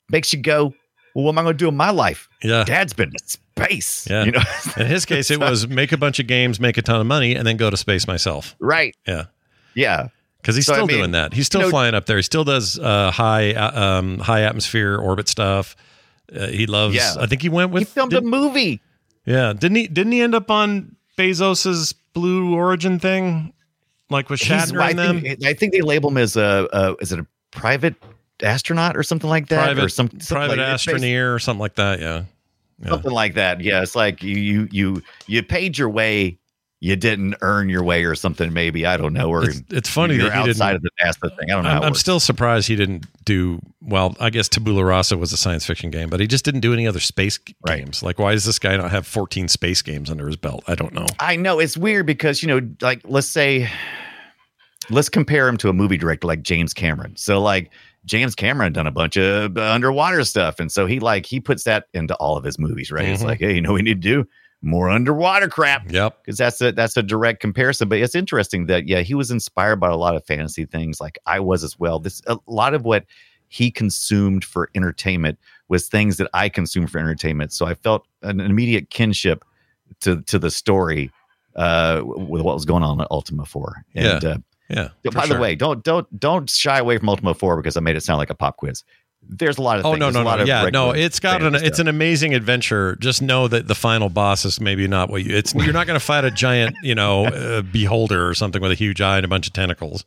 [0.09, 0.73] makes you go.
[1.15, 2.29] Well, what am I going to do in my life?
[2.43, 2.63] Yeah.
[2.63, 4.07] Dad's been to space.
[4.09, 4.25] Yeah.
[4.25, 4.41] You know.
[4.77, 7.35] In his case, it was make a bunch of games, make a ton of money,
[7.35, 8.55] and then go to space myself.
[8.59, 8.95] right.
[9.07, 9.25] Yeah.
[9.73, 10.09] Yeah.
[10.41, 11.33] Because he's So, I still mean, doing that.
[11.33, 12.17] He's still you know- flying up there.
[12.17, 15.75] He still does uh, high uh, um, high atmosphere orbit stuff.
[16.33, 16.95] Uh, he loves.
[16.95, 17.15] Yeah.
[17.19, 17.81] I think he went with.
[17.81, 18.79] He filmed did- a movie.
[19.29, 19.87] Yeah, didn't he?
[19.87, 23.53] Didn't he end up on Bezos's Blue Origin thing,
[24.09, 25.21] like with Shatner I and them?
[25.21, 27.93] think, I think they label him as a, a is it a private
[28.41, 31.75] astronaut or something like that, private or some something private like, astroneer or something like
[31.75, 31.99] that.
[31.99, 32.23] Yeah.
[32.79, 33.61] basically something like that.
[33.61, 36.37] Yeah, it's like you you you you paid your way,
[36.81, 38.53] you didn't earn your way or something.
[38.53, 39.29] Maybe I don't know.
[39.29, 41.51] Or It's, it's funny you're that outside of the NASA thing.
[41.51, 41.69] I don't know.
[41.71, 44.15] I'm, I'm still surprised he didn't do well.
[44.19, 46.87] I guess Tabula Rasa was a science fiction game, but he just didn't do any
[46.87, 47.79] other space Right.
[47.83, 48.01] games.
[48.01, 50.63] Like, why does this guy not have 14 space games under his belt?
[50.67, 51.05] I don't know.
[51.19, 53.69] I know it's weird because you know, like let's say,
[54.89, 57.15] let's compare him to a movie director like James Cameron.
[57.17, 57.71] So like
[58.05, 61.87] James Cameron done a bunch of underwater stuff, and so he like he puts that
[61.93, 63.05] into all of his movies, right?
[63.05, 63.25] It's Mhm.
[63.25, 64.27] like, hey, you know, what we need to do.
[64.61, 65.89] More underwater crap.
[65.91, 66.19] Yep.
[66.23, 67.87] because that's a that's a direct comparison.
[67.89, 71.17] But it's interesting that yeah, he was inspired by a lot of fantasy things, like
[71.25, 71.99] I was as well.
[71.99, 73.05] This a lot of what
[73.47, 75.39] he consumed for entertainment
[75.69, 77.51] was things that I consumed for entertainment.
[77.53, 79.43] So I felt an immediate kinship
[80.01, 81.11] to to the story
[81.55, 83.83] uh, with what was going on at Ultima Four.
[83.95, 84.37] And Yeah, uh,
[84.69, 84.89] Yeah.
[85.11, 85.35] by sure.
[85.35, 88.17] the way, don't don't don't shy away from Ultima Four because I made it sound
[88.19, 88.83] like a pop quiz.
[89.31, 89.99] There's a lot of Oh things.
[89.99, 93.67] no no no yeah no it's got an it's an amazing adventure just know that
[93.67, 96.31] the final boss is maybe not what you it's you're not going to fight a
[96.31, 99.53] giant you know uh, beholder or something with a huge eye and a bunch of
[99.53, 100.03] tentacles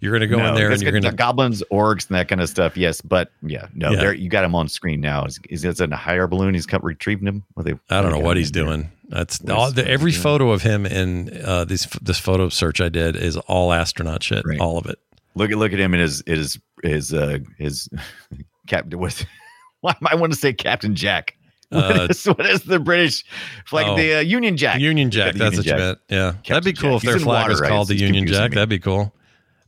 [0.00, 2.28] you're going to go No, in there and you're going to goblins, orcs, and that
[2.28, 2.76] kind of stuff.
[2.76, 3.96] Yes, but yeah, no, Yeah.
[3.98, 5.24] there you got him on screen now.
[5.24, 6.54] Is is it in a higher balloon?
[6.54, 7.42] He's come retrieving him.
[7.54, 8.64] What they, I don't know what he's in there?
[8.64, 8.92] doing.
[9.08, 10.22] That's all, the, every doing?
[10.22, 14.44] photo of him in uh, this this photo search I did is all astronaut shit.
[14.46, 14.60] Right.
[14.60, 15.00] All of it.
[15.34, 17.88] Look at look at him in his his his uh his
[18.68, 18.98] captain.
[18.98, 19.24] What?
[19.80, 21.34] Why am I want to say Captain Jack?
[21.70, 23.24] What Uh, is what is the British
[23.72, 23.94] like oh.
[23.96, 24.80] the uh, Union Jack?
[24.80, 25.34] Union Jack.
[25.34, 25.98] the That's Union what you meant.
[26.08, 26.96] Yeah, that'd be cool Jack.
[26.96, 27.68] if He's their in flag water, was right?
[27.68, 28.50] called the Union Jack.
[28.52, 28.54] me.
[28.54, 29.12] That'd be cool.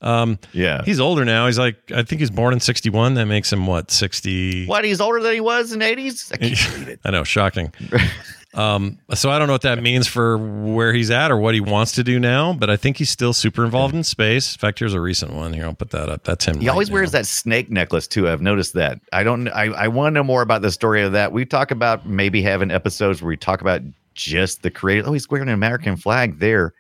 [0.01, 0.83] Um, Yeah.
[0.87, 1.45] he's older now.
[1.45, 3.15] He's like I think he's born in '61.
[3.15, 4.65] That makes him what 60.
[4.65, 4.83] What?
[4.87, 6.33] He's older than he was in the eighties.
[6.33, 7.01] I can't believe it.
[7.05, 7.71] I know, shocking.
[8.55, 11.61] Um, so I don't know what that means for where he's at or what he
[11.61, 14.55] wants to do now, but I think he's still super involved in space.
[14.55, 15.65] In fact, here's a recent one here.
[15.65, 16.25] I'll put that up.
[16.25, 16.59] That's him.
[16.59, 16.95] He right always now.
[16.95, 18.29] wears that snake necklace too.
[18.29, 19.01] I've noticed that.
[19.13, 19.49] I don't.
[19.49, 21.31] I, I want to know more about the story of that.
[21.33, 23.83] We talk about maybe having episodes where we talk about
[24.15, 25.09] just the creator.
[25.09, 26.75] Oh, he's wearing an American flag there.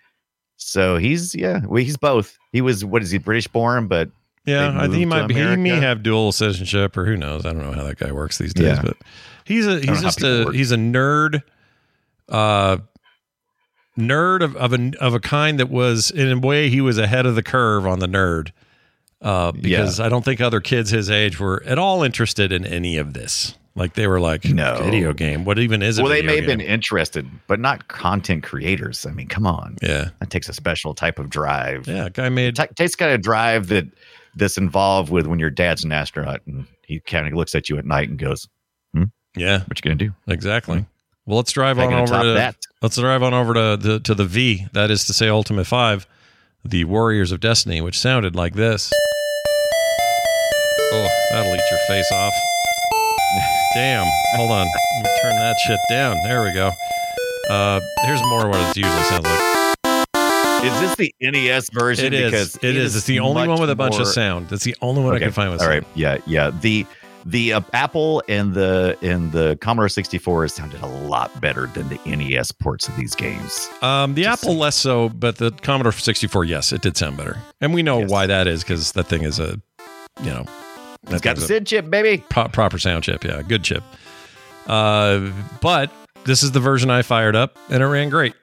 [0.56, 1.64] So he's yeah.
[1.64, 2.36] Well, he's both.
[2.52, 4.10] He was what is he British born, but
[4.44, 5.34] Yeah, I think he might be.
[5.34, 7.46] He may have dual citizenship, or who knows?
[7.46, 8.66] I don't know how that guy works these days.
[8.66, 8.82] Yeah.
[8.82, 8.96] But
[9.44, 11.42] he's a he's just a he's a nerd,
[12.30, 12.78] uh,
[13.98, 17.26] nerd of of a of a kind that was in a way he was ahead
[17.26, 18.52] of the curve on the nerd.
[19.22, 22.96] Uh, because I don't think other kids his age were at all interested in any
[22.96, 23.54] of this.
[23.74, 24.80] Like they were like, No.
[24.82, 25.44] video game.
[25.44, 26.02] What even is it?
[26.02, 29.04] well, they may have been interested, but not content creators.
[29.04, 29.76] I mean, come on.
[29.82, 31.86] Yeah, That takes a special type of drive.
[31.86, 32.08] yeah.
[32.08, 33.84] Guy made It takes kind of drive that
[34.36, 37.76] that's involved with when your dad's an astronaut and he kind of looks at you
[37.76, 38.48] at night and goes,
[39.36, 40.86] yeah, "What you gonna do?" exactly.
[41.30, 42.56] Well, let's drive on over to that?
[42.82, 44.66] let's drive on over to, to to the V.
[44.72, 46.04] That is to say, Ultimate Five,
[46.64, 48.92] the Warriors of Destiny, which sounded like this.
[50.92, 52.32] Oh, that'll eat your face off.
[53.74, 54.04] Damn.
[54.34, 54.66] Hold on.
[54.66, 56.16] Let me turn that shit down.
[56.24, 56.72] There we go.
[57.48, 60.64] Uh, here's more what it usually sounds like.
[60.64, 62.06] Is this the NES version?
[62.06, 62.30] It is.
[62.32, 62.96] Because It is.
[62.96, 64.48] It's the only one with a bunch more- of sound.
[64.48, 65.84] That's the only one I can find with All sound.
[65.84, 65.86] right.
[65.94, 66.18] Yeah.
[66.26, 66.50] Yeah.
[66.60, 66.84] The
[67.26, 71.98] the uh, Apple and the and the Commodore 64 sounded a lot better than the
[72.06, 73.68] NES ports of these games.
[73.82, 77.38] Um, the Just Apple less so, but the Commodore 64, yes, it did sound better,
[77.60, 78.10] and we know Yes.
[78.10, 79.60] why that is because that thing is a,
[80.22, 80.44] you know,
[81.08, 82.22] it's got the SID chip, baby.
[82.28, 83.24] pro- proper sound chip.
[83.24, 83.82] Yeah, good chip.
[84.66, 85.90] Uh, but
[86.24, 88.34] this is the version I fired up, and it ran great.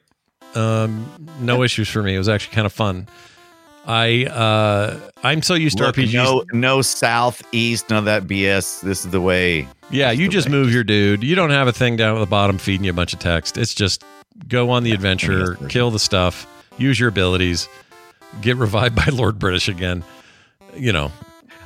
[0.55, 1.05] Um,
[1.39, 2.15] no issues for me.
[2.15, 3.07] It was actually kind of fun.
[3.87, 6.13] I uh, I'm so used to Look, RPGs.
[6.13, 8.81] no, no south, east, none of that BS.
[8.81, 9.65] This is the way.
[9.89, 10.51] Yeah, you just way.
[10.51, 11.23] move your dude.
[11.23, 13.57] You don't have a thing down at the bottom feeding you a bunch of text.
[13.57, 14.03] It's just
[14.49, 16.45] go on the adventure, kill the stuff,
[16.77, 17.69] use your abilities,
[18.41, 20.03] get revived by Lord British again.
[20.75, 21.11] You know,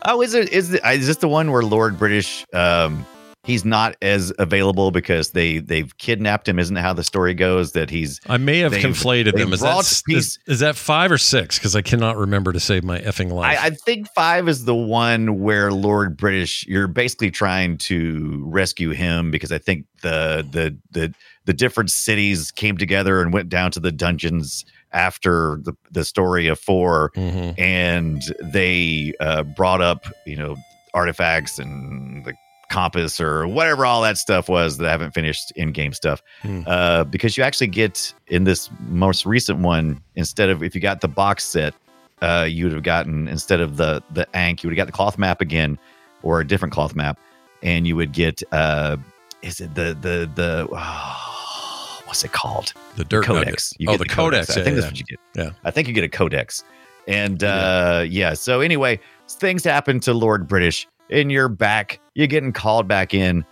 [0.05, 0.49] Oh, is it?
[0.53, 2.45] Is it, is this the one where Lord British?
[2.53, 3.05] Um,
[3.43, 6.59] he's not as available because they they've kidnapped him.
[6.59, 7.71] Isn't how the story goes?
[7.73, 9.53] That he's I may have conflated them.
[9.53, 11.57] Is that, is, that five or six?
[11.57, 13.59] Because I cannot remember to save my effing life.
[13.59, 16.65] I, I think five is the one where Lord British.
[16.67, 21.13] You're basically trying to rescue him because I think the the the
[21.45, 26.47] the different cities came together and went down to the dungeons after the the story
[26.47, 27.57] of 4 Mhm.
[27.57, 30.57] and they uh, brought up you know
[30.93, 32.33] artifacts and the
[32.71, 36.23] compass or whatever all that stuff was that I haven't finished in game stuff.
[36.41, 36.61] Hmm.
[36.65, 41.01] Uh, because you actually get in this most recent one instead of if you got
[41.01, 41.73] the box set
[42.21, 44.95] uh, you would have gotten instead of the the Ankh, you would have got the
[44.95, 45.77] cloth map again,
[46.23, 47.19] or a different cloth map,
[47.63, 48.97] and you would get uh,
[49.41, 52.73] is it the the the oh, what's it called?
[52.95, 53.73] the dirt codex.
[53.79, 54.49] You oh, get the, codex.
[54.49, 54.81] I yeah, think yeah.
[54.81, 55.19] that's what you get.
[55.35, 55.49] Yeah.
[55.63, 56.63] I think you get a codex,
[57.07, 58.33] and uh, yeah.
[58.33, 61.99] So anyway, things happen to Lord British, and you're back.
[62.15, 63.45] You're getting called back in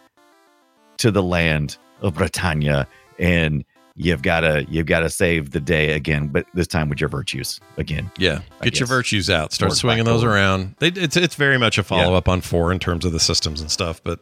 [0.97, 2.87] to the land of Britannia,
[3.17, 3.63] and
[3.95, 7.09] you've got to you've got to save the day again, but this time with your
[7.09, 8.09] virtues again.
[8.17, 9.53] Yeah, I get your virtues out.
[9.53, 10.33] Start swinging those Blackthorn.
[10.33, 10.75] around.
[10.79, 13.61] They, it's it's very much a follow up on four in terms of the systems
[13.61, 14.21] and stuff, but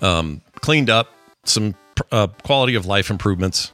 [0.00, 1.12] um, cleaned up
[1.44, 1.74] some
[2.10, 3.72] uh, quality of life improvements.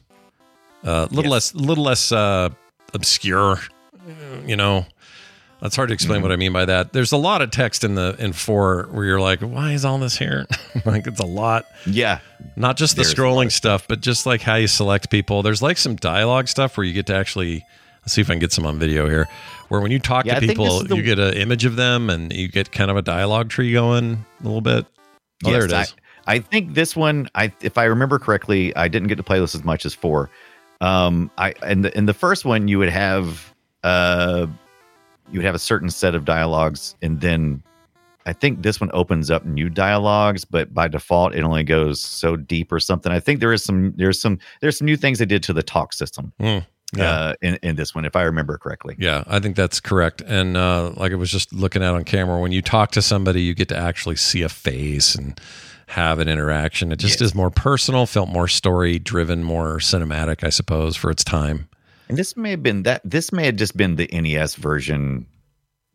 [0.83, 2.49] A uh, little less, little less uh,
[2.93, 3.59] obscure,
[4.45, 4.85] you know.
[5.63, 6.91] That's hard to explain what I mean by that.
[6.91, 9.97] There's a lot of text in the in four where you're like, why is all
[9.97, 10.45] this here?
[10.85, 11.65] like it's a lot.
[11.85, 12.19] Yeah.
[12.57, 15.41] Not just the There's scrolling stuff, but just like how you select people.
[15.41, 17.65] There's like some dialogue stuff where you get to actually
[18.01, 19.29] let's see if I can get some on video here.
[19.69, 22.09] Where when you talk Yeah, to this people, the- you get an image of them
[22.09, 24.85] and you get kind of a dialogue tree going a little bit.
[25.45, 25.95] Oh, there it Yes, is.
[26.27, 29.39] I, I think this one, I if I remember correctly, I didn't get to play
[29.39, 30.29] this as much as four.
[30.81, 33.53] Um, I and the, in the first one, you would have
[33.85, 34.47] uh,
[35.33, 37.63] you would have a certain set of dialogues, and then
[38.25, 42.37] I think this one opens up new dialogues, but by default, it only goes so
[42.37, 43.11] deep or something.
[43.11, 45.63] I think there is some there's some there's some new things they did to the
[45.63, 46.31] talk system.
[46.39, 46.59] Hmm.
[46.95, 47.11] Yeah.
[47.11, 48.95] Uh, in, in this one, if I remember correctly.
[48.99, 50.21] Yeah, I think that's correct.
[50.21, 53.41] And uh, like I was just looking at on camera, when you talk to somebody,
[53.41, 55.39] you get to actually see a face and
[55.87, 56.91] have an interaction.
[56.91, 61.23] It just is more personal, felt more story driven, more cinematic, I suppose, for its
[61.23, 61.67] time.
[62.09, 63.01] And this may have been that.
[63.03, 65.25] This may have just been the NES version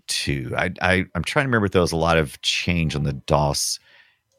[0.07, 0.53] too.
[0.57, 3.13] I, I I'm trying to remember if there was a lot of change on the
[3.13, 3.79] DOS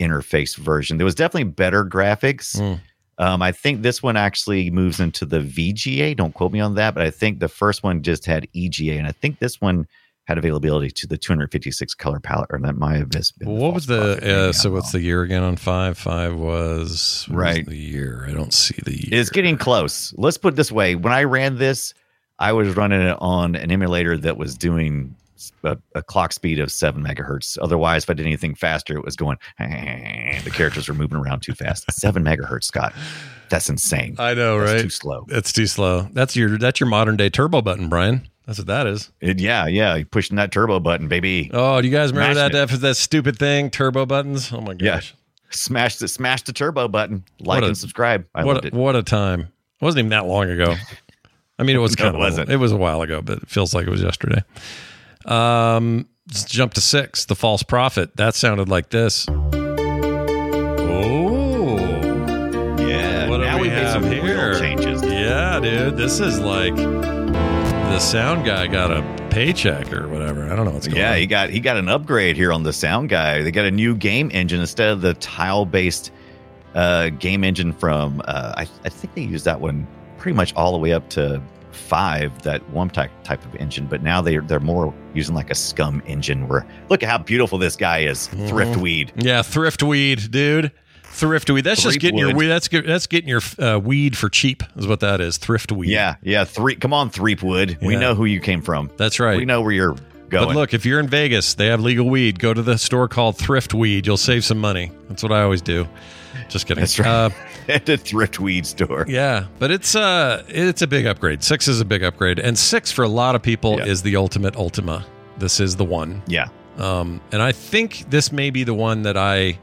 [0.02, 0.98] interface version.
[0.98, 2.60] There was definitely better graphics.
[2.60, 2.80] Mm.
[3.18, 6.16] Um, I think this one actually moves into the VGA.
[6.16, 9.08] Don't quote me on that, but I think the first one just had EGA, and
[9.08, 9.88] I think this one
[10.30, 13.24] had availability to the 256 color palette, or that might have been.
[13.42, 15.98] what was the uh, so what's the year again on five?
[15.98, 17.66] Five was what was Right.
[17.66, 18.26] the year.
[18.30, 19.20] I don't see the year.
[19.20, 20.14] It's getting close.
[20.18, 21.94] Let's put it this way: when I ran this,
[22.38, 25.16] I was running it on an emulator that was doing
[25.64, 27.58] a, a clock speed of seven megahertz.
[27.62, 29.38] Otherwise, if I did anything faster, it was going.
[30.44, 31.92] The characters were moving around too fast.
[31.92, 32.94] Seven megahertz, Scott.
[33.50, 34.16] That's insane.
[34.20, 34.82] I know, That's right?
[34.84, 35.26] Too slow.
[35.30, 36.08] It's too slow.
[36.14, 38.28] That's your that's your modern day turbo button, Brian.
[38.50, 39.12] That's what that is.
[39.22, 39.94] It- yeah, yeah.
[39.96, 41.52] you're Pushing that turbo button, baby.
[41.54, 44.52] Oh, do you guys remember that that, that stupid thing, turbo buttons?
[44.52, 44.96] Oh my Yeah.
[44.96, 45.14] gosh.
[45.52, 47.24] Smash the smash the turbo button.
[47.40, 48.26] Like a- and subscribe.
[48.34, 49.42] I what a, what a time.
[49.42, 50.74] It wasn't even that long ago.
[51.60, 52.50] I mean, it was kind it of wasn't.
[52.50, 54.42] It was a while ago, but it feels like it was yesterday.
[55.26, 57.26] Um, let's jump to six.
[57.26, 58.16] The false prophet.
[58.18, 59.28] That sounded like this.
[60.92, 61.78] Oh,
[62.80, 63.30] Yeah.
[63.30, 64.58] what now we we made some have here?
[64.60, 65.04] changes.
[65.04, 65.98] Yeah, dude.
[65.98, 66.76] This is like
[67.90, 70.46] the sound guy got a paycheck or whatever.
[70.52, 71.14] I don't know what's going Yeah, on.
[71.16, 73.42] Yeah, he got he got an upgrade here on the sound guy.
[73.42, 76.12] They got a new game engine instead of the tile based
[76.76, 79.88] uh, game engine from uh, I, I think they used that one
[80.18, 84.02] pretty much all the way up to five that one type type of engine, but
[84.04, 86.48] now they they're more using like a SCUMM engine.
[86.48, 89.12] Where look at how beautiful this guy is, Thriftweed.
[89.18, 90.72] Yeah, thrift weed, dude.
[91.20, 91.62] Thrift weed.
[91.62, 92.48] That's just getting your weed.
[92.48, 94.64] That's that's getting your uh, weed for cheap.
[94.78, 95.38] Is what that is.
[95.38, 95.90] Thrift weed.
[95.90, 96.76] Yeah, yeah, three.
[96.76, 97.78] Come on, Threepwood.
[97.82, 98.00] We Yeah.
[98.00, 98.90] know who you came from.
[98.98, 99.38] That's right.
[99.38, 99.96] We know where you're
[100.30, 100.48] going.
[100.48, 102.40] But look, if you're in Vegas, they have legal weed.
[102.40, 104.06] Go to the store called Thrift Weed.
[104.08, 104.92] You'll save some money.
[105.08, 105.88] That's what I always do.
[106.48, 106.82] Just kidding.
[106.82, 107.08] That's right.
[107.08, 107.30] Uh,
[107.70, 109.06] at the Thriftweed store.
[109.08, 111.44] yeah, but it's uh it's a big upgrade.
[111.44, 113.86] Six is a big upgrade, and six for a lot of people Yeah.
[113.86, 115.06] is the ultimate Ultima.
[115.38, 116.22] This is the one.
[116.28, 116.48] Yeah,
[116.78, 119.58] Um, and I think this may be the one that I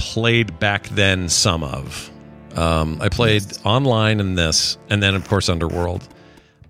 [0.00, 2.10] played back then some of.
[2.56, 6.08] Um, I played online in this, and then of course Underworld.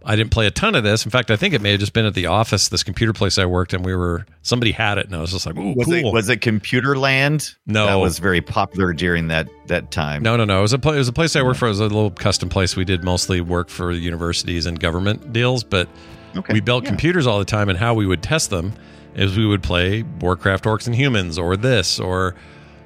[0.05, 1.05] I didn't play a ton of this.
[1.05, 3.37] In fact, I think it may have just been at the office, this computer place
[3.39, 5.87] I worked, and we were somebody had it, and I was just like, "Ooh, was
[5.87, 7.55] cool!" it was it Computer Land?
[7.67, 7.87] No.
[7.87, 10.23] that was very popular during that that time.
[10.23, 10.59] no, no, no.
[10.61, 11.67] It was a pla- it was a place I worked for.
[11.67, 12.77] It was a little custom place.
[12.77, 15.89] We did mostly work for universities and government deals, but
[16.37, 16.91] Okay, we built yeah.
[16.91, 17.69] computers all the time.
[17.69, 18.73] And how we would test them
[19.15, 22.35] is we would play Warcraft Orcs and Humans, or this, or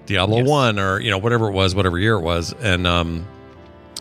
[0.07, 0.49] Diablo Yes.
[0.49, 2.53] One, or you know whatever it was, whatever year it was.
[2.61, 3.27] And um,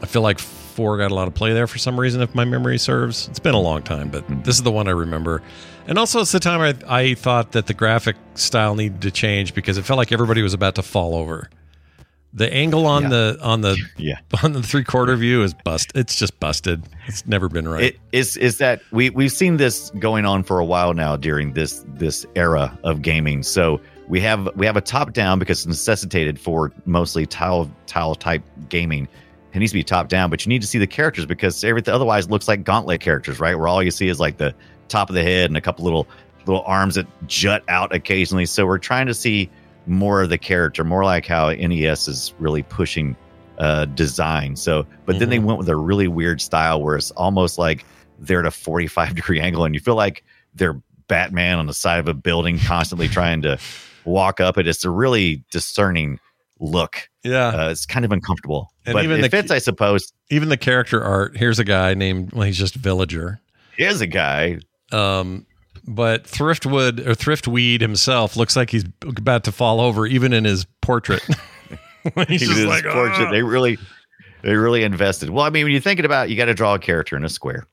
[0.02, 2.46] I feel like four got a lot of play there for some reason, if my
[2.46, 3.28] memory serves.
[3.30, 4.42] It's been a long time, but Mm-hmm.
[4.44, 5.42] this is the one I remember.
[5.88, 9.54] And also, it's the time I, I thought that the graphic style needed to change
[9.54, 11.50] because it felt like everybody was about to fall over.
[12.36, 13.10] The angle on Yeah.
[13.10, 14.18] the on the Yeah.
[14.44, 15.92] on the three quarter view is bust.
[15.94, 16.84] It's just busted.
[17.06, 17.84] It's never been right.
[17.84, 21.54] It is is that we we've seen this going on for a while now during
[21.54, 23.44] this this era of gaming.
[23.44, 28.16] So we have we have a top down because it's necessitated for mostly tile tile
[28.16, 29.08] type gaming.
[29.54, 31.94] It needs to be top down, but you need to see the characters because everything
[31.94, 33.56] otherwise looks like gauntlet characters, right?
[33.56, 34.54] Where all you see is like the
[34.88, 36.08] top of the head and a couple little
[36.46, 38.46] little arms that jut out occasionally.
[38.46, 39.50] So we're trying to see
[39.86, 43.16] more of the character, more like how NES is really pushing
[43.60, 44.56] uh design.
[44.56, 47.86] So but then they went with a really weird style where it's almost like
[48.20, 50.24] they're at a 45 degree angle and you feel like
[50.56, 53.60] they're Batman on the side of a building constantly trying to
[54.06, 54.68] walk up it.
[54.68, 56.20] It's a really discerning
[56.60, 57.10] look.
[57.24, 57.48] yeah.
[57.48, 58.72] Uh, it's kind of uncomfortable.
[58.86, 60.12] And but even it the- fits, I suppose.
[60.30, 61.38] Even the character art.
[61.38, 63.40] Here's a guy named well, he's just Villager.
[63.78, 64.60] Here's a guy.
[64.92, 65.46] Um,
[65.86, 70.66] but Thriftwood or Thriftweed himself looks like he's about to fall over, even in his
[70.82, 71.24] portrait.
[72.28, 72.86] he's He just like.
[72.88, 73.78] "Ah." They really,
[74.44, 75.30] they really invested.
[75.30, 77.30] Well, I mean, when you're thinking about, you got to draw a character in a
[77.30, 77.66] square,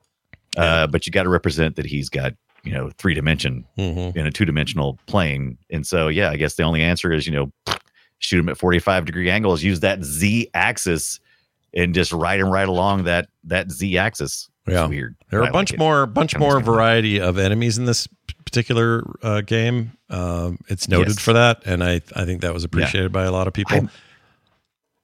[0.57, 4.15] uh, but you got to represent that he's got you know three dimension Mhm.
[4.15, 5.57] in a two dimensional plane.
[5.69, 7.51] And so yeah, I guess the only answer is you know
[8.19, 11.19] shoot them at forty five degree angles, use that z axis,
[11.73, 14.49] and just ride them right along that that z axis.
[14.67, 14.85] It's Yeah.
[14.85, 15.15] weird.
[15.31, 15.79] There are a bunch like it.
[15.79, 18.07] more, bunch more variety of enemies in this
[18.45, 19.93] particular uh, game.
[20.11, 21.19] Um, it's noted Yes.
[21.19, 23.75] for that, and I I think that was appreciated by a lot of people.
[23.75, 23.89] I'm-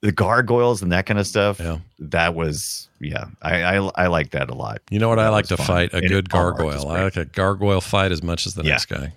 [0.02, 1.60] the gargoyles and that kind of stuff.
[1.60, 1.80] Yeah.
[2.00, 3.26] that was yeah.
[3.42, 4.82] I I, I like that a lot.
[4.90, 5.20] you know what?
[5.20, 5.66] I like to fun.
[5.66, 6.90] fight a And good it- all art is gargoyle.
[6.92, 8.72] I like a gargoyle fight as much as the Yeah.
[8.72, 9.12] next guy.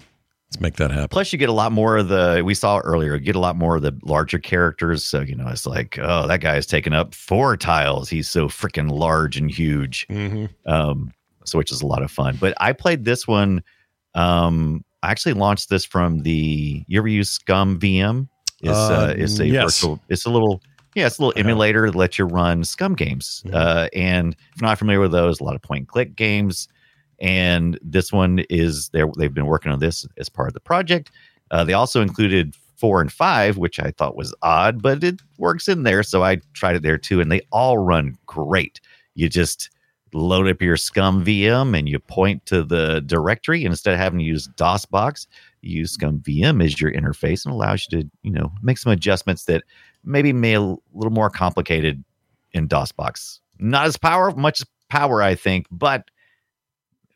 [0.52, 1.08] Let's make that happen.
[1.10, 3.14] Plus, you get a lot more of the we saw earlier.
[3.14, 5.04] You get a lot more of the larger characters.
[5.04, 8.08] So you know, it's like, oh, that guy is taking up four tiles.
[8.08, 10.06] He's so freaking large and huge.
[10.08, 11.12] hmm Um,
[11.44, 12.36] so which is a lot of fun.
[12.40, 13.62] But I played this one.
[14.14, 16.84] Um, I actually launched this from the.
[16.88, 18.28] You ever use ScummVM?
[18.60, 19.78] It's uh, Uh, it's a yes.
[19.80, 20.00] virtual.
[20.08, 20.60] It's a little.
[20.94, 23.42] Yeah, it's a little emulator that lets you run SCUMM games.
[23.46, 23.54] Mhm.
[23.54, 26.68] Uh, and if you're not familiar with those, a lot of point and click games.
[27.20, 29.06] And this one is there.
[29.16, 31.10] They've been working on this as part of the project.
[31.50, 35.68] Uh, they also included four and five, which I thought was odd, but it works
[35.68, 36.02] in there.
[36.02, 38.80] So I tried it there too, and they all run great.
[39.14, 39.68] You just
[40.14, 44.24] load up your ScummVM and you point to the directory, and instead of having to
[44.24, 45.26] use DOSBox,
[45.60, 49.44] you use ScummVM as your interface, and allows you to you know make some adjustments
[49.44, 49.62] that
[50.04, 52.02] maybe may a little more complicated
[52.52, 53.40] in DOSBox.
[53.58, 56.10] Not as power much power, I think, but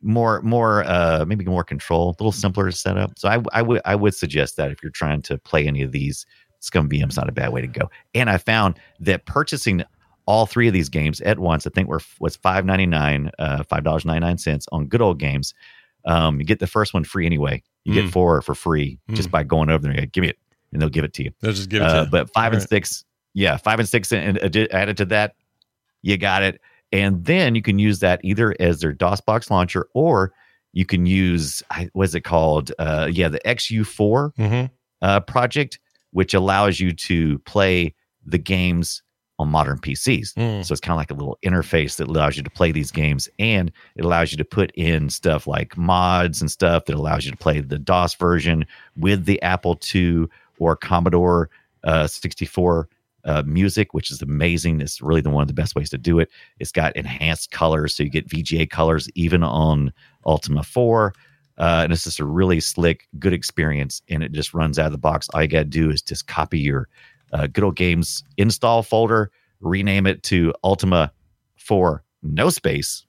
[0.03, 3.62] more more uh maybe more control a little simpler to set up so i i
[3.62, 6.26] would i would suggest that if you're trying to play any of these
[6.61, 9.82] ScummVM's not a bad way to go and i found that purchasing
[10.26, 14.87] all three of these games at once i think were was 5.99 uh $5.99 on
[14.89, 15.55] good old games
[16.05, 18.03] um you get the first one free anyway you Mm.
[18.05, 19.14] get four for free Mm.
[19.16, 20.39] just by going over there give me it
[20.75, 22.11] and they'll give it to you They'll just give it uh, to you.
[22.11, 22.68] but five All and right.
[22.68, 25.35] six, yeah, five and six, and, and added to that,
[26.03, 26.61] you got it.
[26.93, 30.33] And then you can use that either as their DOSBox launcher, or
[30.72, 31.62] you can use
[31.95, 32.70] what's it called?
[32.79, 34.70] Uh, yeah, the XU4 Mhm.
[35.03, 35.79] uh, project,
[36.11, 37.95] which allows you to play
[38.27, 39.03] the games
[39.41, 40.33] on modern PCs.
[40.35, 40.64] Mm.
[40.64, 43.29] So it's kind of like a little interface that allows you to play these games,
[43.41, 47.33] and it allows you to put in stuff like mods and stuff that allows you
[47.33, 48.64] to play the DOS version
[48.97, 50.27] with the Apple II
[50.59, 51.51] or Commodore
[51.85, 52.89] uh, 64
[53.25, 54.81] uh, music, which is amazing.
[54.81, 56.31] It's really the one of the best ways to do it.
[56.59, 59.93] It's got enhanced colors, so you get VGA colors even on
[60.27, 61.15] Ultima 4.
[61.57, 64.93] Uh, and it's just a really slick, good experience, and it just runs out of
[64.93, 65.29] the box.
[65.31, 66.89] All you got to do is just copy your
[67.33, 69.31] uh, good old games install folder,
[69.61, 71.13] rename it to Ultima
[71.57, 73.07] 4 No Space,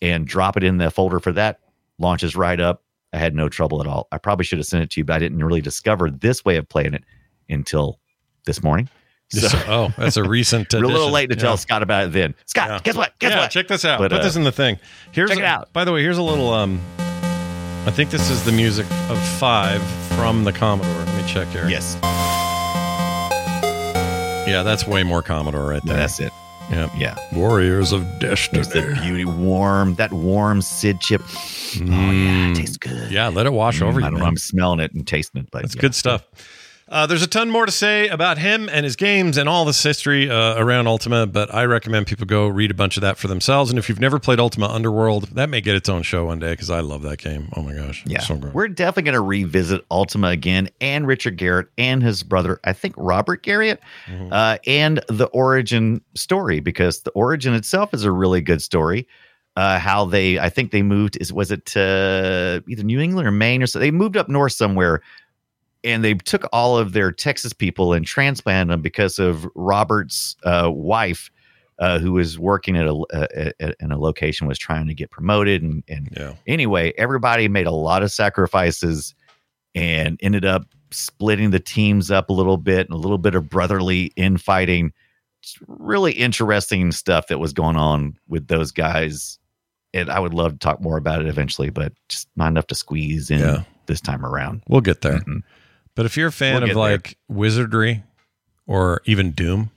[0.00, 1.60] and drop it in the folder for that.
[1.98, 2.83] Launches right up.
[3.14, 4.08] I had no trouble at all.
[4.12, 6.56] I probably should have sent it to you, but I didn't really discover this way
[6.56, 7.04] of playing it
[7.48, 8.00] until
[8.44, 8.88] this morning.
[9.30, 10.70] So, oh, that's a recent.
[10.74, 11.42] we're a little late to Yeah.
[11.42, 12.34] tell Scott about it then.
[12.46, 12.80] Scott, Yeah.
[12.82, 13.18] guess what?
[13.20, 13.50] Guess yeah, what?
[13.50, 13.98] check this out.
[14.00, 14.78] But, Put uh, this in the thing.
[15.12, 15.72] Here's check a- it out.
[15.72, 16.52] By the way, here's a little.
[16.52, 16.80] Um,
[17.86, 19.82] I think this is the music of five
[20.16, 20.92] from the Commodore.
[20.92, 21.68] Let me check here.
[21.68, 21.96] Yes,
[24.46, 25.96] Yeah, that's way more Commodore right there.
[25.96, 26.32] that's it.
[26.74, 26.90] Yeah.
[26.98, 27.16] Yeah.
[27.38, 31.22] Warriors of There's the beauty warm, that warm Sid chip.
[31.24, 33.10] Oh, yeah, it tastes good.
[33.12, 34.06] Yeah, let it wash over Mm, you.
[34.06, 34.24] I don't know.
[34.24, 34.28] man.
[34.28, 35.80] I'm smelling it and tasting it, but That's yeah.
[35.80, 36.24] good stuff.
[36.86, 39.82] Uh, there's a ton more to say about him and his games and all this
[39.82, 43.26] history uh, around Ultima, but I recommend people go read a bunch of that for
[43.26, 43.70] themselves.
[43.70, 46.50] And if you've never played Ultima Underworld, that may get its own show one day
[46.52, 47.48] because I love that game.
[47.56, 51.68] Oh my gosh, Yeah, so we're definitely going to revisit Ultima again and Richard Garriott
[51.78, 54.28] and his brother, I think Robert Garriott, Mm-hmm.
[54.32, 59.08] uh, and the origin story because the origin itself is a really good story.
[59.56, 63.30] Uh, how they, I think they moved is was it to either New England or
[63.30, 65.00] Maine or so they moved up north somewhere,
[65.84, 70.70] and they took all of their Texas people and transplanted them because of Robert's uh,
[70.72, 71.30] wife.
[71.80, 75.10] Uh, who was working at a uh, at, in a location was trying to get
[75.10, 76.32] promoted and, and yeah.
[76.46, 79.12] anyway, everybody made a lot of sacrifices
[79.74, 83.48] and ended up splitting the teams up a little bit and a little bit of
[83.50, 84.92] brotherly infighting.
[85.42, 89.40] It's really interesting stuff that was going on with those guys.
[89.92, 92.76] And I would love to talk more about it eventually, but just not enough to
[92.76, 93.64] squeeze in Yeah.
[93.86, 94.62] this time around.
[94.68, 95.18] We'll get there.
[95.18, 95.42] Mhm.
[95.94, 96.82] But if you're a fan We'll of get there.
[96.82, 98.02] like wizardry
[98.66, 99.70] or even Doom,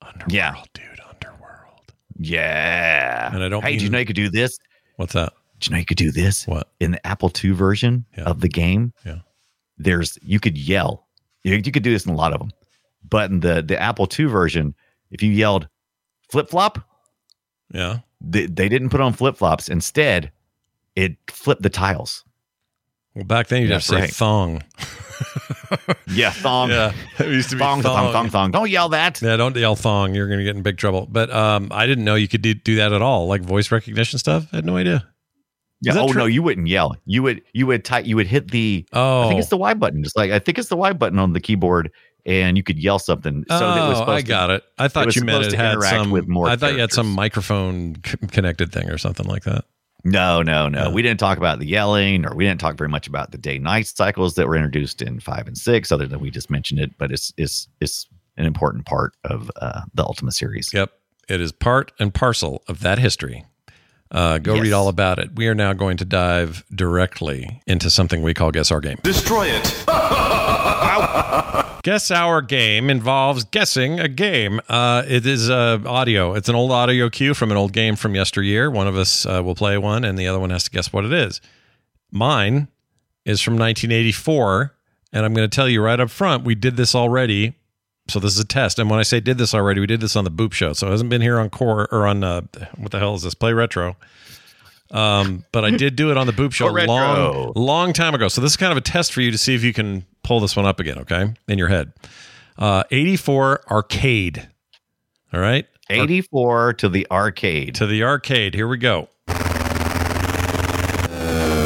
[0.00, 0.54] Underworld, Yeah.
[0.74, 1.92] dude, Underworld.
[2.18, 3.30] Yeah.
[3.34, 4.58] And I don't Hey, do you know you could do this?
[4.96, 5.32] What's that?
[5.58, 6.46] Do you know you could do this?
[6.46, 6.68] What?
[6.80, 8.24] in the Apple II version Yeah.
[8.24, 9.18] of the game, Yeah.
[9.76, 11.06] there's you could yell.
[11.42, 12.50] You, you could do this in a lot of them,
[13.08, 14.74] but in the the Apple II version,
[15.10, 15.68] if you yelled
[16.30, 16.78] flip flop,
[17.72, 17.98] Yeah.
[18.20, 19.68] they, they didn't put on flip flops.
[19.68, 20.30] Instead,
[20.94, 22.24] it flipped the tiles.
[23.18, 24.62] Well, back then you'd have to say thong.
[26.06, 26.70] Yeah, thong.
[26.70, 26.92] Yeah.
[27.18, 28.50] It used to be Thong, thong, thong, thong.
[28.52, 29.20] Don't yell that.
[29.20, 30.14] Yeah, don't yell thong.
[30.14, 31.06] You're going to get in big trouble.
[31.10, 33.26] But um, I didn't know you could do, do that at all.
[33.26, 34.46] Like voice recognition stuff.
[34.52, 35.06] I had no idea.
[35.80, 35.94] Yeah.
[35.96, 36.20] Oh true?
[36.22, 36.96] no, you wouldn't yell.
[37.04, 39.74] You would you would type you would hit the Oh, I think it's the Y
[39.74, 40.02] button.
[40.02, 41.90] Just like I think it's the Y button on the keyboard,
[42.26, 43.44] and you could yell something.
[43.48, 44.64] So it oh, I got it.
[44.76, 46.10] I thought was you meant it to had interact some.
[46.10, 49.64] with more I thought you had some microphone c- connected thing or something like that.
[50.10, 50.90] No, no, no.
[50.90, 53.58] We didn't talk about the yelling, or we didn't talk very much about the day
[53.58, 56.96] night cycles that were introduced in five and six, other than we just mentioned it.
[56.98, 58.06] But it's it's it's
[58.36, 60.72] an important part of uh, the Ultima series.
[60.72, 60.92] Yep,
[61.28, 63.44] it is part and parcel of that history.
[64.10, 64.62] Uh, go Yes.
[64.62, 65.30] read all about it.
[65.36, 68.96] We are now going to dive directly into something we call Guess Our Game.
[69.02, 69.84] Destroy it.
[71.84, 74.60] Guess Our Game involves guessing a game.
[74.68, 76.34] Uh, it is uh, audio.
[76.34, 78.70] It's an old audio cue from an old game from yesteryear.
[78.70, 81.04] One of us uh, will play one, and the other one has to guess what
[81.04, 81.40] it is.
[82.10, 82.68] Mine
[83.24, 84.74] is from 1984,
[85.12, 87.54] and I'm going to tell you right up front, we did this already.
[88.08, 88.78] So this is a test.
[88.78, 90.72] And when I say did this already, we did this on the Boop Show.
[90.72, 92.40] So it hasn't been here on Core or on uh,
[92.76, 93.34] what the hell is this?
[93.34, 93.96] Play Retro.
[94.90, 98.28] Um, but I did do it on the Boop Show a long, long time ago.
[98.28, 100.40] So this is kind of a test for you to see if you can pull
[100.40, 100.98] this one up again.
[101.00, 101.92] Okay, in your head.
[102.56, 104.48] Uh, 84 arcade.
[105.32, 107.74] All right, Eighty four to the arcade.
[107.76, 108.54] to the arcade.
[108.54, 109.10] Here we go.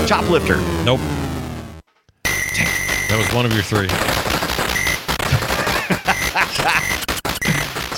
[0.06, 0.60] Choplifter.
[0.84, 0.98] Nope.
[2.24, 3.86] That was one of your three.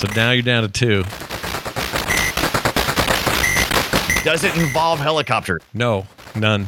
[0.07, 1.03] So now you're down to two.
[4.23, 5.59] Does it involve helicopter?
[5.73, 6.67] No, none.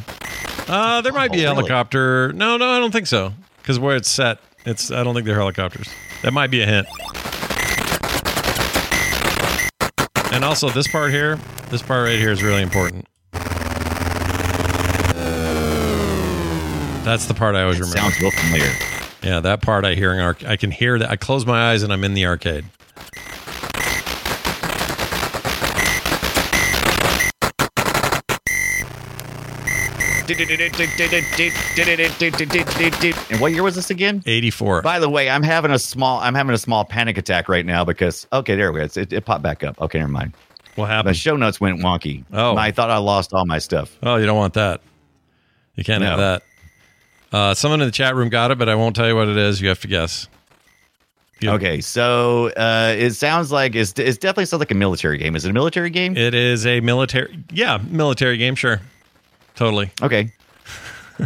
[0.67, 1.55] Uh, there might be a Oh, really?
[1.67, 2.31] helicopter.
[2.33, 3.33] No, no, I don't think so.
[3.61, 4.91] Because where it's set, it's.
[4.91, 5.87] I don't think they're helicopters.
[6.21, 6.87] That might be a hint.
[10.33, 11.37] And also, this part here,
[11.69, 13.07] this part right here is really important.
[17.03, 17.97] That's the part I always remember.
[17.99, 18.71] Sounds real familiar.
[19.23, 20.45] Yeah, that part I hear in arc.
[20.45, 21.09] I can hear that.
[21.09, 22.65] I close my eyes and I'm in the arcade.
[33.31, 34.23] And what year was this again?
[34.25, 34.81] 84.
[34.81, 37.85] By the way, I'm having a small I'm having a small panic attack right now
[37.85, 38.85] because okay, there we go.
[38.85, 39.79] It, it popped back up.
[39.81, 40.33] Okay, never mind.
[40.75, 41.15] What happened?
[41.15, 42.23] The show notes went wonky.
[42.31, 42.55] Oh.
[42.55, 43.97] I thought I lost all my stuff.
[44.03, 44.81] Oh, you don't want that.
[45.75, 46.43] You can't have that.
[47.31, 49.37] Uh, someone in the chat room got it, but I won't tell you what it
[49.37, 49.59] is.
[49.61, 50.27] You have to guess.
[51.43, 55.35] Okay, so uh, it sounds like it's, it's definitely sounds like a military game.
[55.35, 56.17] Is it a military game?
[56.17, 58.55] It is a military, yeah, military game.
[58.55, 58.81] Sure,
[59.57, 60.31] totally, okay.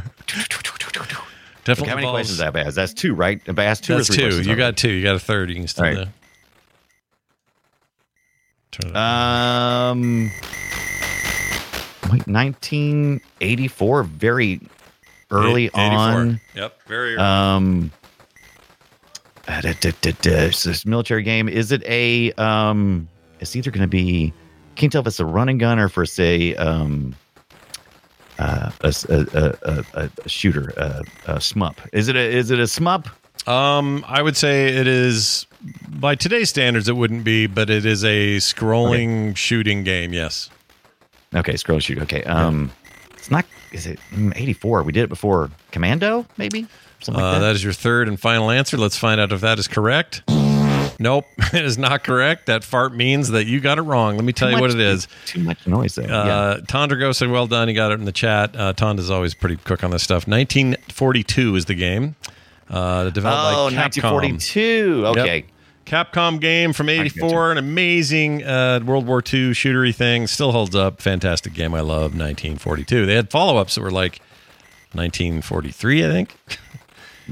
[1.64, 1.90] definitely.
[1.90, 2.76] How many involves- questions I asked?
[2.76, 3.40] That's two, right?
[3.48, 4.24] I asked two That's or three two.
[4.30, 4.90] questions You got two.
[4.90, 5.50] You got a third.
[5.50, 6.06] You can still do.
[8.94, 9.90] right.
[9.92, 10.32] Um,
[12.12, 14.62] wait, 1984, very
[15.30, 15.98] early Eight- 84.
[15.98, 16.42] on.
[16.56, 17.14] Yep, very.
[17.16, 17.24] early.
[17.24, 17.92] Um,
[19.48, 21.50] uh, da, da, da, da, this military game.
[21.50, 23.08] Is it a um?
[23.40, 24.34] It's either going to be.
[24.76, 27.16] Can't tell if it's a running gun or for say um.
[28.42, 29.56] Uh, a,
[29.94, 31.78] a, a, shooter, uh, a shmup.
[31.94, 33.08] Is it a is it a shmup?
[33.48, 35.46] Um, I would say it is
[35.90, 36.88] by today's standards.
[36.90, 40.14] It wouldn't be, but it is a scrolling shooting game.
[40.14, 40.50] Yes.
[41.36, 42.00] Okay, scroll shoot.
[42.00, 42.72] Okay, um,
[43.12, 43.46] it's not.
[43.72, 44.84] Is it mm, eighty four?
[44.84, 46.68] We did it before Commando, maybe
[47.00, 47.46] something like Uh, that.
[47.48, 48.78] that is your third and final answer.
[48.78, 50.24] Let's find out if that is correct.
[51.02, 52.46] Nope, it is not correct.
[52.46, 54.16] That fart means that you got it wrong.
[54.16, 55.08] Let me tell Too you what it is.
[55.26, 56.08] Too much noise there.
[56.08, 56.16] yeah.
[56.18, 57.68] Uh, Tondrago said, "Well done.
[57.68, 60.28] You got it in the chat." Uh, Tonda's always pretty quick on this stuff.
[60.28, 62.16] 1942 is the game.
[62.70, 64.14] Uh, developed Oh, by Capcom.
[64.14, 65.04] 1942.
[65.08, 65.36] Okay.
[65.38, 65.46] Yep.
[66.14, 70.28] Capcom game from '84, an amazing uh, World War II shootery thing.
[70.28, 71.02] Still holds up.
[71.02, 71.74] Fantastic game.
[71.74, 73.06] I love 1942.
[73.08, 74.22] They had follow-ups that were like
[74.94, 76.36] 1943, I think.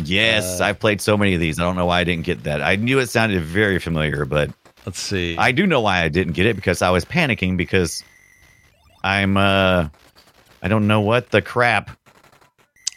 [0.05, 1.59] Yes, Uh, I've played so many of these.
[1.59, 2.61] I don't know why I didn't get that.
[2.61, 4.51] I knew it sounded very familiar, but
[4.85, 5.37] Let's see.
[5.37, 8.03] I do know why I didn't get it because I was panicking because
[9.03, 9.89] I'm uh
[10.61, 11.91] I don't know what the crap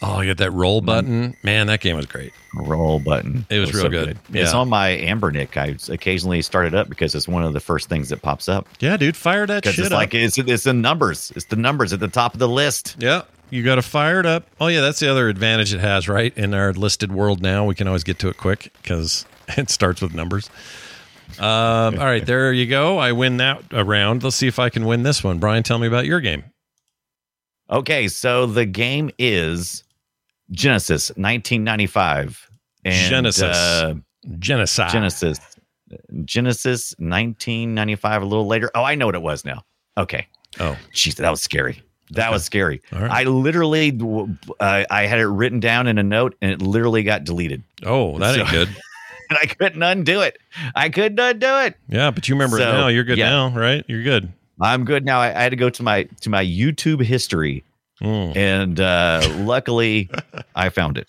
[0.05, 1.36] oh, you got that roll button.
[1.44, 2.32] Man, that game was great.
[2.57, 3.46] roll button.
[3.48, 4.18] It was real so good.
[4.32, 4.59] It's Yeah.
[4.59, 5.57] on my Anbernic.
[5.57, 8.66] I occasionally start it up because it's one of the first things that pops up.
[8.80, 9.92] Yeah, dude, fire that shit it's up.
[9.92, 11.32] like it's it's the numbers.
[11.36, 12.96] It's the numbers at the top of the list.
[12.99, 13.22] Yeah,
[13.53, 14.46] you got to fire it up.
[14.58, 16.37] Oh yeah, that's the other advantage it has, right?
[16.38, 19.26] In our listed world now, we can always get to it quick because
[19.58, 20.49] it starts with numbers.
[21.38, 22.96] Um, all right, there you go.
[22.96, 24.22] I win that round.
[24.24, 25.38] Let's see if I can win this one.
[25.38, 26.45] Brian, tell me about your game.
[27.70, 29.84] Okay, so the game is
[30.50, 32.50] Genesis 1995.
[32.84, 33.42] And, Genesis.
[33.42, 33.95] uh,
[34.38, 34.92] Genocide.
[34.92, 35.41] Genesis.
[36.24, 38.70] Genesis 1995, a little later.
[38.74, 39.62] Oh, I know what it was now.
[39.99, 40.26] Okay.
[40.58, 41.83] Oh, Jeez, that was scary.
[42.13, 42.33] That Okay.
[42.33, 42.83] was scary.
[42.93, 43.11] Right.
[43.11, 43.99] I literally,
[44.61, 47.63] uh, I had it written down in a note and it literally got deleted.
[47.84, 48.68] oh, that ain't good.
[49.30, 50.37] And I couldn't undo it.
[50.75, 51.76] I couldn't undo it.
[51.89, 52.89] Yeah, but you remember it So, now.
[52.89, 53.30] You're good yeah.
[53.30, 53.83] now, right?
[53.89, 54.30] You're good.
[54.61, 55.21] I'm good now.
[55.21, 57.64] I, I had to go to my to my YouTube history
[58.03, 58.37] Mm.
[58.37, 60.11] and uh, luckily
[60.55, 61.09] I found it.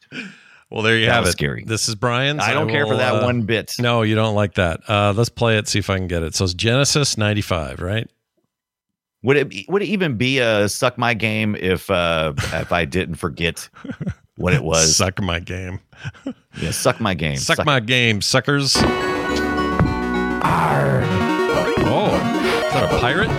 [0.70, 1.38] Well, there you That have was it.
[1.38, 1.66] scary.
[1.66, 2.40] This is Brian's.
[2.42, 3.72] I don't care for that uh, one bit.
[3.80, 4.80] No, you don't like that.
[4.88, 5.68] Uh, let's play it.
[5.68, 6.34] See if I can get it.
[6.34, 8.10] So it's Genesis '95, right?
[9.24, 12.84] Would it be, would it even be a suck my game if uh, if I
[12.84, 13.70] didn't forget
[14.36, 14.96] what it was?
[15.04, 15.80] Suck my game.
[16.62, 17.38] Yeah, suck my game.
[17.38, 18.76] Suck, my game, suckers.
[18.76, 18.82] Oh,
[22.68, 23.30] is that a pirate?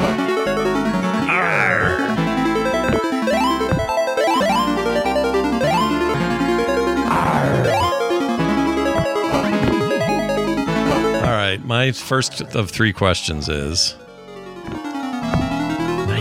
[11.23, 13.94] All right, my first of three questions is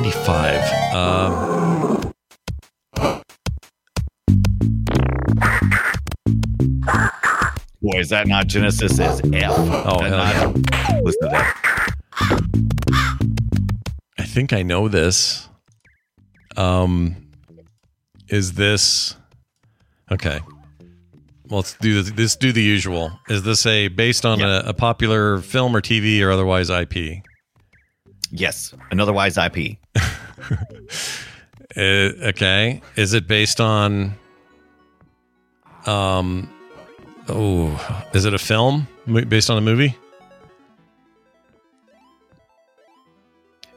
[0.04, 0.94] 95.
[0.94, 2.12] Um,
[7.82, 9.00] Boy, is that not Genesis?
[9.00, 9.52] Is F?
[9.58, 11.00] Oh, hell yeah.
[11.04, 11.94] Listen to that.
[14.20, 15.48] I think I know this.
[16.58, 17.16] Um,
[18.28, 19.16] is this
[20.12, 20.42] okay?
[21.48, 22.12] Well, let's do this.
[22.12, 23.18] This do the usual.
[23.30, 27.24] Is this a based on a, a popular film or TV or otherwise IP?
[28.32, 29.78] Yes, an otherwise IP.
[31.76, 32.82] Uh, okay.
[32.96, 34.14] Is it based on?
[35.86, 36.50] Um.
[37.30, 38.88] Oh, is it a film
[39.28, 39.98] based on a movie?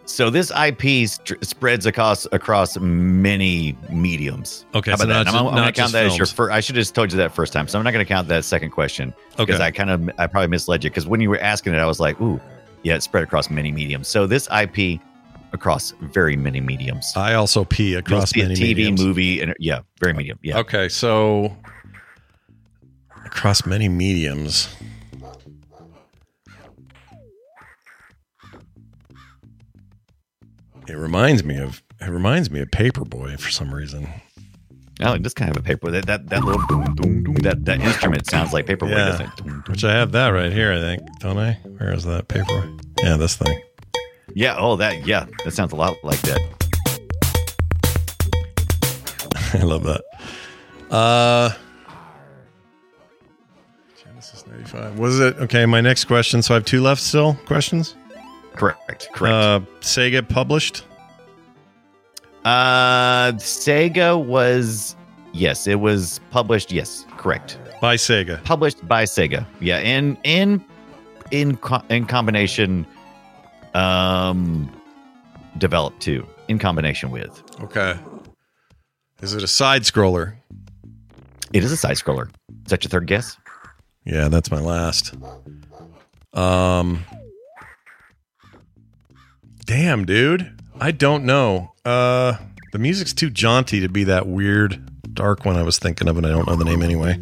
[0.05, 4.64] So this IP st- spreads across across many mediums.
[4.74, 5.34] Okay, How about not that?
[5.34, 6.52] I'm, I'm going to count that as your first.
[6.52, 7.66] I should have just told you that first time.
[7.66, 9.64] So I'm not going to count that second question because Okay.
[9.64, 11.98] I kind of I probably misled you because when you were asking it, I was
[11.98, 12.40] like, ooh,
[12.82, 14.06] yeah, it spread across many mediums.
[14.06, 15.01] So this IP
[15.56, 17.12] across very many mediums.
[17.16, 19.02] I also pee across many TV mediums.
[19.04, 20.38] movie and yeah, very medium.
[20.42, 20.58] Yeah.
[20.58, 21.56] Okay, so
[23.24, 24.68] across many mediums.
[30.88, 34.08] It reminds me of it reminds me of Paperboy for some reason.
[35.00, 35.90] Oh, it does kind of a paper.
[35.90, 39.04] That that that little doom, doom, doom, that that instrument sounds like paperboy, Yeah.
[39.06, 39.68] doesn't it?
[39.68, 41.52] Which I have that right here, I think, don't I?
[41.78, 42.80] Where is that Paperboy?
[43.02, 43.60] Yeah, this thing.
[44.34, 44.56] Yeah.
[44.58, 45.06] Oh, that.
[45.06, 46.40] Yeah, that sounds a lot like that.
[49.54, 50.02] I love that.
[50.94, 51.50] Uh
[54.02, 54.98] Genesis 95.
[54.98, 55.66] Was it okay?
[55.66, 56.42] My next question.
[56.42, 57.34] So I have two left still.
[57.46, 57.96] Questions?
[58.54, 59.08] Correct.
[59.12, 59.32] Correct.
[59.34, 60.84] Uh Sega published?
[62.44, 64.94] Uh, Sega was
[65.32, 66.70] yes, it was published.
[66.70, 67.58] Yes, correct.
[67.80, 68.42] By Sega.
[68.44, 69.44] Published by Sega.
[69.60, 70.64] Yeah, in in
[71.32, 72.86] in co- in combination,
[73.76, 74.70] um,
[75.58, 77.42] developed too in combination with.
[77.60, 77.96] Okay.
[79.22, 80.34] Is it a side scroller?
[81.52, 82.28] It is a side scroller.
[82.64, 83.36] Is that your third guess?
[84.04, 85.14] Yeah, that's my last.
[86.32, 87.04] Um
[89.64, 90.52] Damn, dude.
[90.80, 91.72] I don't know.
[91.84, 92.36] Uh
[92.72, 96.26] the music's too jaunty to be that weird dark one I was thinking of and
[96.26, 97.18] I don't know the name anyway.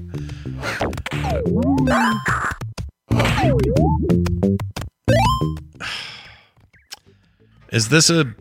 [7.75, 8.33] Is this a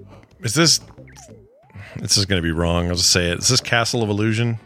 [0.42, 0.80] is this
[1.98, 2.88] this is going to be wrong.
[2.88, 3.40] I'll just say it.
[3.40, 4.60] Is this Castle of Illusion?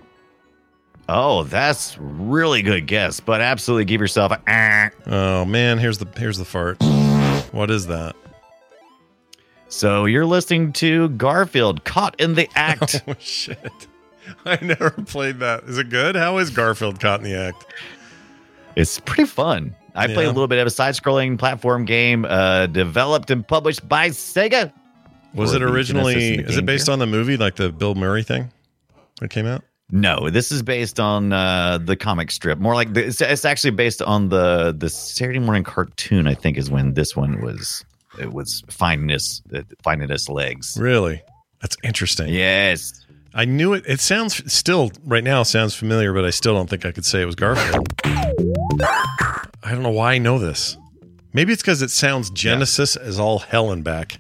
[1.10, 4.41] Oh, that's really good guess, but absolutely give yourself a.
[4.48, 4.89] ah.
[5.06, 6.84] Oh man, here's the here's the fart.
[7.53, 8.15] What is that?
[9.69, 13.02] So you're listening to Garfield caught in the act.
[13.07, 13.88] Oh shit.
[14.45, 15.64] I never played that.
[15.64, 16.15] Is it good?
[16.18, 17.65] How is Garfield caught in the act?
[18.76, 19.73] It's pretty fun.
[19.97, 20.27] I played Yeah.
[20.27, 24.71] a little bit of a side-scrolling platform game, uh, developed and published by Sega.
[25.33, 26.93] Was it originally Genesis and the is it based Gear?
[26.93, 28.51] on the movie like the Bill Murray thing
[29.21, 29.63] that came out?
[29.91, 32.59] No, this is based on uh, the comic strip.
[32.59, 36.27] More like the, it's, it's actually based on the the Saturday morning cartoon.
[36.27, 37.85] I think is when this one was
[38.19, 39.41] it was finding its
[39.83, 40.77] finding its legs.
[40.79, 41.21] Really?
[41.61, 42.27] That's interesting.
[42.33, 43.83] Yes, I knew it.
[43.87, 47.21] It sounds still right now sounds familiar, but I still don't think I could say
[47.21, 47.87] it was Garfield.
[48.03, 50.77] I don't know why I know this.
[51.33, 54.19] Maybe it's because it sounds Genesis as all hell and back.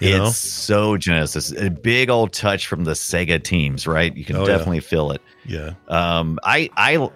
[0.00, 0.30] You it's know?
[0.30, 1.52] so Genesis.
[1.52, 4.16] A big old touch from the Sega teams, right?
[4.16, 4.46] You can Oh, yeah.
[4.56, 5.20] definitely feel it.
[5.44, 5.74] Yeah.
[5.88, 7.08] Um, I, I,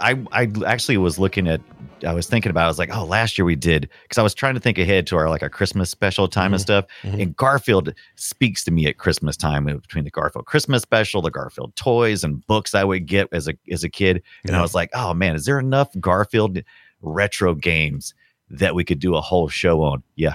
[0.00, 1.60] I, I actually was looking at.
[2.04, 2.62] I was thinking about.
[2.62, 2.64] it.
[2.64, 5.06] I was like, oh, last year we did because I was trying to think ahead
[5.08, 6.84] to our like our Christmas special time and stuff.
[7.02, 11.30] And Garfield speaks to me at Christmas time uh, between the Garfield Christmas special, the
[11.30, 14.22] Garfield toys and books I would get as a as a kid.
[14.44, 16.58] And I was like, oh man, is there enough Garfield
[17.00, 18.14] retro games
[18.50, 20.02] that we could do a whole show on?
[20.16, 20.34] Yeah,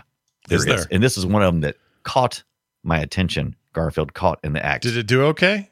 [0.49, 0.85] Is there there?
[0.91, 2.43] And this is one of them that caught
[2.83, 3.55] my attention.
[3.73, 4.83] Garfield caught in the act.
[4.83, 5.69] Did it do okay?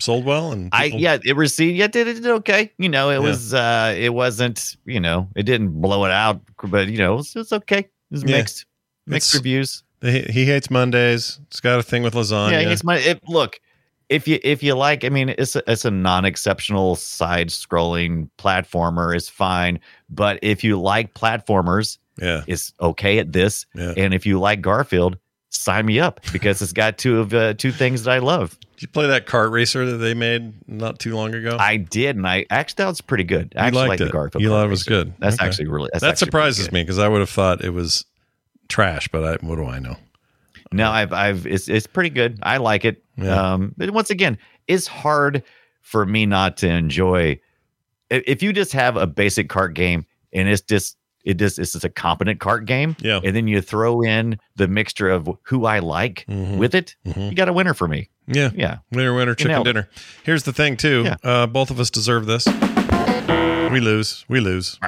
[0.00, 2.72] Sold well and I yeah, it received yeah, did it did okay.
[2.78, 3.18] You know, it Yeah.
[3.20, 7.16] was uh it wasn't, you know, it didn't blow it out, but you know, it
[7.18, 7.78] was, it was okay.
[7.80, 8.38] It was Yeah.
[8.38, 8.66] mixed.
[9.06, 9.82] Mixed It's- reviews.
[10.02, 11.38] He, he hates Mondays.
[11.48, 12.52] it's got a thing with lasagna.
[12.52, 13.60] Yeah, it's my it, look.
[14.08, 19.28] If you if you like, I mean, it's a, it's a non-exceptional side-scrolling platformer is
[19.28, 19.78] fine.
[20.08, 23.66] But if you like platformers, yeah, it's okay at this.
[23.74, 23.94] Yeah.
[23.96, 25.18] And if you like Garfield,
[25.50, 28.58] sign me up because it's got two of uh, two things that I love.
[28.76, 31.56] Did you play that kart racer that they made not too long ago?
[31.60, 33.52] I did, and I actually that was pretty good.
[33.56, 34.04] I You actually liked like it.
[34.06, 34.42] the Garfield.
[34.42, 35.04] You thought it was racer.
[35.04, 35.14] good.
[35.18, 35.46] That's Okay.
[35.46, 38.04] actually really that's that actually surprises me because I would have thought it was
[38.68, 39.96] trash, but I, what do I know?
[40.72, 42.38] No, I've I've it's it's pretty good.
[42.42, 43.02] I like it.
[43.16, 43.52] Yeah.
[43.54, 45.42] Um, but once again, it's hard
[45.82, 47.40] for me not to enjoy.
[48.08, 51.84] If you just have a basic cart game and it's just it just it's just
[51.84, 53.20] a competent cart game, Yeah.
[53.22, 56.56] and then you throw in the mixture of who I like Mhm.
[56.58, 57.30] with it, Mhm.
[57.30, 58.08] you got a winner for me.
[58.26, 58.50] Yeah.
[58.54, 58.78] Yeah.
[58.92, 59.72] Winner, winner, chicken nailed it.
[59.72, 59.88] dinner.
[60.22, 61.02] Here's the thing, too.
[61.04, 61.16] Yeah.
[61.22, 62.46] Uh, both of us deserve this.
[63.70, 64.24] We lose.
[64.28, 64.78] We lose.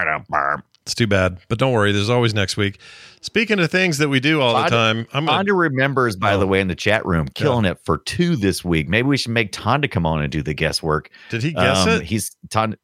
[0.85, 1.39] It's too bad.
[1.49, 1.93] But don't worry.
[1.93, 2.81] There's always next week.
[3.21, 6.39] Speaking of things that we do all the time, I'm going Tonda remembers, by Oh.
[6.41, 8.89] the way, in the chat room, killing it for two this week.
[8.89, 11.11] Maybe we should make Tonda come on and do the guesswork.
[11.31, 12.03] Did he guess Um, it?
[12.03, 12.75] He's Tonda.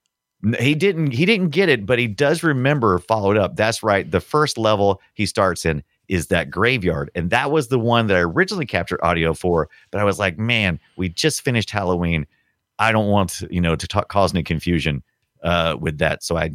[0.60, 1.10] He didn't.
[1.10, 2.98] He didn't get it, but he does remember.
[2.98, 3.56] Followed up.
[3.56, 4.08] That's right.
[4.08, 8.16] The first level he starts in is that graveyard, and that was the one that
[8.16, 9.68] I originally captured audio for.
[9.90, 12.24] But I was like, man, we just finished Halloween.
[12.78, 15.02] I don't want you know to talk, cause any confusion
[15.42, 16.22] uh, with that.
[16.22, 16.52] So I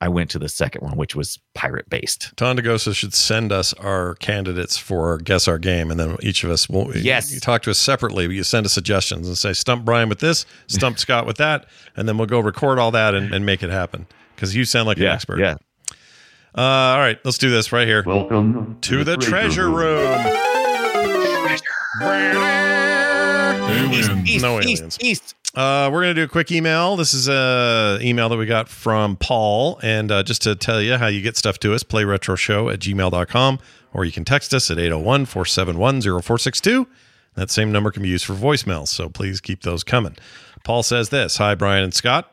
[0.00, 2.36] I went to the second one, which was pirate based.
[2.36, 6.68] Tondagosa should send us our candidates for guess our game, and then each of us
[6.68, 6.94] will.
[6.94, 7.32] Yes.
[7.32, 10.18] You talk to us separately, but you send us suggestions and say stump Brian with
[10.18, 11.66] this, stump Scott with that,
[11.96, 14.86] and then we'll go record all that and, and make it happen because you sound
[14.86, 15.38] like an expert.
[15.38, 15.56] Yeah.
[16.54, 18.02] Uh, all right, let's do this right here.
[18.06, 20.22] Welcome to the treasure room.
[23.68, 24.98] East, east, No east, aliens.
[25.00, 25.34] east.
[25.54, 26.96] Uh, we're going to do a quick email.
[26.96, 29.80] This is a email that we got from Paul.
[29.82, 33.58] And uh, just to tell you how you get stuff to us, playretroshow at gmail.com,
[33.92, 36.86] or you can text us at 801 471 0462.
[37.34, 40.16] That same number can be used for voicemails, so please keep those coming.
[40.64, 42.32] Paul says this Hi, Brian and Scott.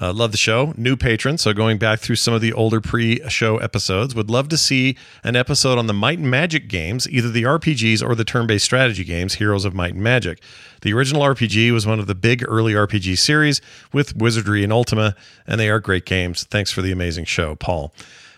[0.00, 0.72] Uh, love the show.
[0.76, 1.36] New patron.
[1.36, 5.34] So going back through some of the older pre-show episodes, would love to see an
[5.36, 9.34] episode on the Might and Magic games, either the RPGs or the turn-based strategy games,
[9.34, 10.40] Heroes of Might and Magic.
[10.82, 13.60] The original RPG was one of the big early RPG series
[13.92, 16.44] with Wizardry and Ultima, and they are great games.
[16.44, 17.92] Thanks for the amazing show, Paul.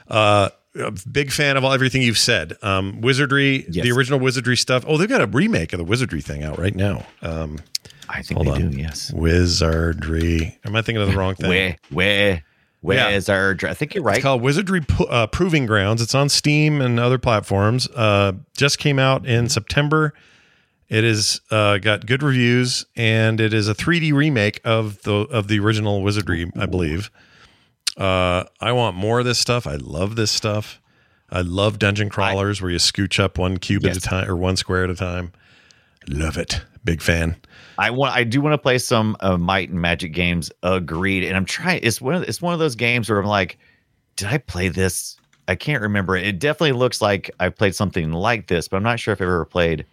[0.08, 2.54] Uh, a big fan of all, everything you've said.
[2.62, 3.84] Um, Wizardry, Yes.
[3.84, 4.84] the original Wizardry stuff.
[4.88, 7.04] Oh, they've got a remake of the Wizardry thing out right now.
[7.20, 7.58] Um,
[8.14, 8.70] I think Hold they on.
[8.70, 8.76] do.
[8.78, 9.12] Yes.
[9.12, 10.58] Wizardry.
[10.64, 11.48] Am I thinking of the wrong thing?
[11.48, 12.40] Where, where, Yeah.
[12.82, 13.56] where's our?
[13.62, 14.16] I think you're right.
[14.16, 16.02] It's called Wizardry P- uh, Proving Grounds.
[16.02, 17.88] It's on Steam and other platforms.
[17.88, 20.12] Uh, just came out in September.
[20.88, 25.48] It is uh, got good reviews, and it is a 3D remake of the of
[25.48, 27.10] the original Wizardry, I believe.
[27.96, 29.66] Uh, I want more of this stuff.
[29.66, 30.80] I love this stuff.
[31.30, 34.56] I love dungeon crawlers where you scooch up one cube at a time or one
[34.56, 35.32] square at a time.
[36.08, 36.60] Love it.
[36.84, 37.36] Big fan.
[37.82, 38.14] I want.
[38.14, 40.50] I do want to play some uh, Might and Magic games.
[40.62, 41.24] Agreed.
[41.24, 41.80] And I'm trying.
[41.82, 42.14] It's one.
[42.14, 43.58] Of, it's one of those games where I'm like,
[44.16, 45.16] did I play this?
[45.48, 46.16] I can't remember.
[46.16, 49.26] It definitely looks like I played something like this, but I'm not sure if I've
[49.26, 49.84] ever played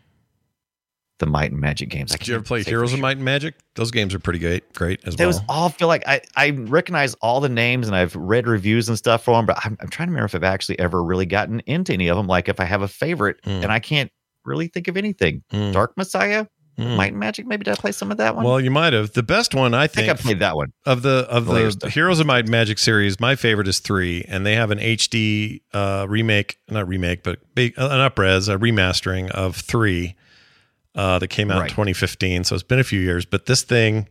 [1.18, 2.12] the Might and Magic games.
[2.12, 3.00] Did you ever play Heroes of.
[3.00, 3.56] Might and Magic?
[3.76, 4.72] Those games are pretty great.
[4.74, 5.46] Great as Those well.
[5.50, 9.24] all feel like I, I recognize all the names and I've read reviews and stuff
[9.24, 11.92] for them, but I'm, I'm trying to remember if I've actually ever really gotten into
[11.92, 12.28] any of them.
[12.28, 13.64] Like if I have a favorite Mm.
[13.64, 14.10] and I can't
[14.46, 15.44] really think of anything.
[15.52, 15.74] Mm.
[15.74, 16.46] Dark Messiah,
[16.80, 16.96] Mm.
[16.96, 17.46] Might Magic.
[17.46, 18.46] Maybe did I play some of that one?
[18.46, 19.12] Well, you might have.
[19.14, 20.72] The best one, I I think think, I played that one.
[20.86, 21.90] of the of The the.
[21.90, 26.06] Heroes of Might Magic series, my favorite is three, and they have an HD uh,
[26.08, 30.16] remake, not remake, but big, an upres, a remastering of three
[30.96, 31.70] uh, that came out Right.
[31.70, 32.44] in 2015.
[32.46, 34.08] So it's been a few years, but this thing,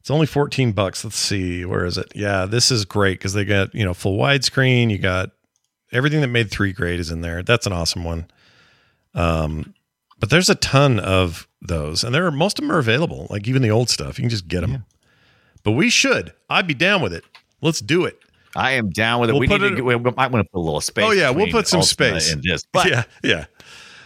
[0.00, 1.04] it's only 14 bucks.
[1.04, 2.12] Let's see, where is it?
[2.14, 4.90] Yeah, this is great because they got you know full widescreen.
[4.90, 5.30] You got
[5.92, 7.42] everything that made three great is in there.
[7.42, 8.26] That's an awesome one.
[9.14, 9.74] Um,
[10.18, 13.26] but there's a ton of those, and there are most of them are available.
[13.30, 14.84] Like even the old stuff, you can just get them.
[15.62, 16.32] But we should.
[16.48, 17.24] I'd be down with it.
[17.60, 18.18] Let's do it.
[18.54, 19.32] I am down with it.
[19.34, 19.76] We'll we need it- to.
[19.76, 21.04] get- We might want to put a little space.
[21.06, 22.32] Oh, yeah, we'll put some space.
[22.32, 22.64] and this.
[22.72, 23.44] But yeah, yeah.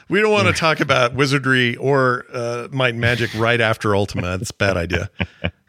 [0.09, 4.39] We don't want to talk about wizardry or uh, might and magic right after Ultima.
[4.39, 5.11] That's a bad idea.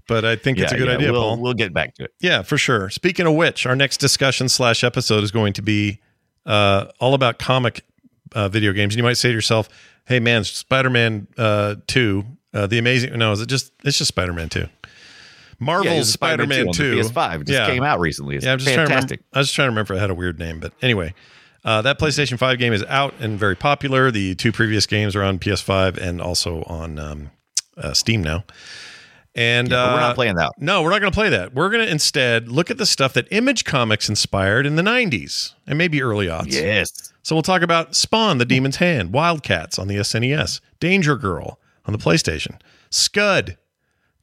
[0.08, 1.42] But I think it's a good yeah, idea, We'll, Paul.
[1.42, 2.14] we'll get back to it.
[2.20, 2.90] Yeah, for sure.
[2.90, 6.00] Speaking of which, our next discussion slash episode is going to be
[6.46, 7.86] uh, all about comic
[8.34, 8.94] uh, video games.
[8.96, 9.70] And you might say to yourself,
[10.06, 13.72] "Hey, man, Spider Man uh, Two, uh, the amazing." No, is it just?
[13.84, 14.68] It's just Spider Man Two.
[15.60, 16.96] Marvel's Yeah, this is Spider Man on the Two.
[16.96, 18.36] PS5 It just came out recently.
[18.36, 19.16] It's yeah, I'm just trying to remember.
[19.32, 21.14] I was just trying to remember if it had a weird name, but anyway,
[21.64, 24.10] uh, that PlayStation 5 game is out and very popular.
[24.10, 27.32] The two previous games are on PS5 and also on um,
[27.78, 28.44] uh, Steam now.
[29.34, 30.52] And Yeah, but we're uh, not playing that.
[30.58, 31.54] No, we're not going to play that.
[31.54, 35.54] We're going to instead look at the stuff that Image Comics inspired in the 90s
[35.66, 36.52] and maybe early aughts.
[36.52, 37.14] Yes.
[37.24, 41.94] So we'll talk about Spawn, The Demon's Hand, Wildcats on the SNES, Danger Girl on
[41.94, 42.60] the PlayStation,
[42.90, 43.58] Scud,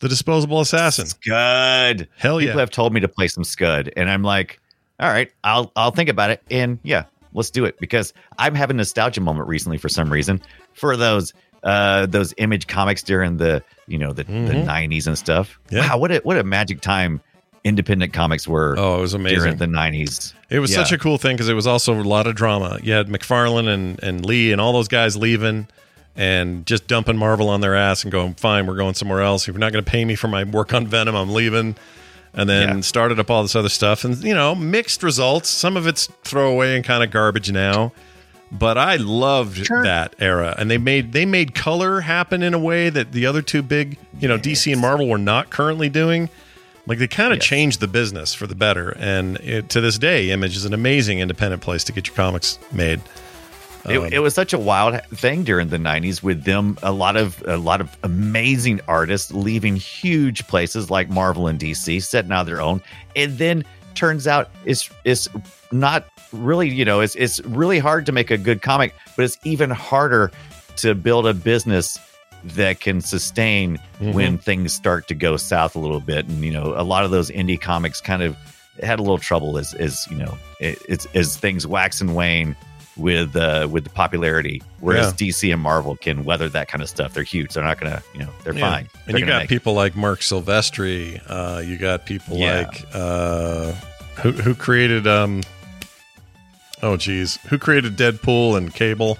[0.00, 1.06] The Disposable Assassin.
[1.06, 2.08] Scud.
[2.16, 2.48] Hell yeah.
[2.48, 4.60] People have told me to play some Scud, and I'm like,
[5.00, 8.76] all right, I'll I'll think about it, and yeah, let's do it because I'm having
[8.76, 11.32] a nostalgia moment recently for some reason for those
[11.62, 15.58] uh those image comics during the you know the, the 90s and stuff.
[15.66, 15.76] Mm-hmm.
[15.76, 15.88] Yeah.
[15.90, 17.20] Wow, what a what a magic time
[17.64, 18.76] independent comics were.
[18.78, 19.38] Oh, it was amazing.
[19.40, 20.32] during the 90s.
[20.48, 20.78] It was Yeah.
[20.78, 22.78] such a cool thing because it was also a lot of drama.
[22.82, 25.66] You had McFarlane and, and Lee and all those guys leaving
[26.16, 29.42] and just dumping Marvel on their ass and going, fine, we're going somewhere else.
[29.48, 31.76] If you're not going to pay me for my work on Venom, I'm leaving.
[32.32, 32.80] And then Yeah.
[32.82, 34.04] started up all this other stuff.
[34.04, 35.48] And, you know, mixed results.
[35.50, 37.92] Some of it's throwaway and kind of garbage now.
[38.50, 42.88] But I loved that era, and they made they made color happen in a way
[42.88, 46.30] that the other two big, you know, DC and Marvel were not currently doing.
[46.86, 50.30] Like they kind of changed the business for the better, and it, to this day,
[50.30, 53.02] Image is an amazing independent place to get your comics made.
[53.86, 57.16] It, Um, it was such a wild thing during the 90s with them a lot
[57.16, 62.46] of a lot of amazing artists leaving huge places like Marvel and DC setting out
[62.46, 62.80] their own.
[63.14, 63.64] And then
[63.94, 65.28] turns out it's it's
[65.70, 69.38] not really you know it's it's really hard to make a good comic but it's
[69.44, 70.30] even harder
[70.76, 71.98] to build a business
[72.44, 74.12] that can sustain Mhm.
[74.12, 77.10] when things start to go south a little bit and you know a lot of
[77.10, 78.36] those indie comics kind of
[78.82, 82.54] had a little trouble as as you know it, it's as things wax and wane
[82.96, 87.12] with uh with the popularity whereas dc and marvel can weather that kind of stuff
[87.14, 88.70] they're huge they're not gonna you know they're Yeah.
[88.70, 91.20] fine And They're you got make- people like Marc Silvestri.
[91.28, 92.66] Uh, you got people Yeah.
[92.68, 93.72] like uh,
[94.22, 95.42] who who created um,
[96.82, 99.18] oh geez, who created Deadpool and Cable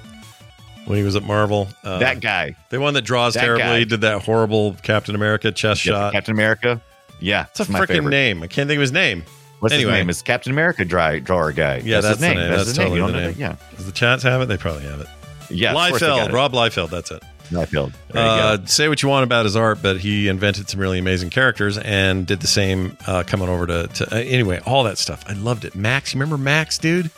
[0.87, 1.69] when he was at Marvel?
[1.85, 3.85] Uh, that guy the one that draws that terribly, guy.
[3.85, 6.13] did that horrible Captain America chest Yep, shot.
[6.13, 6.81] captain america
[7.21, 8.43] yeah What's a freaking name?
[8.43, 9.25] I can't think of his name.
[9.61, 9.91] what's Anyway.
[9.93, 12.51] his name Is captain america dry drawer guy Yeah, that's, his name the name.
[12.51, 13.61] that's, That's, his totally name the You don't know name.
[13.61, 14.47] yeah Does the chats have it?
[14.47, 15.09] They probably have it.
[15.51, 16.33] yeah of course they got Liefeld.
[16.33, 16.91] Rob Liefeld.
[16.91, 17.23] That's it.
[17.51, 17.95] Liefeld.
[18.15, 21.79] Uh, say what you want about his art, but he invented some really amazing characters
[21.79, 25.25] and did the same uh, coming over to, to uh, anyway, all that stuff.
[25.27, 25.75] I loved it.
[25.75, 27.11] Max, you remember Max, dude?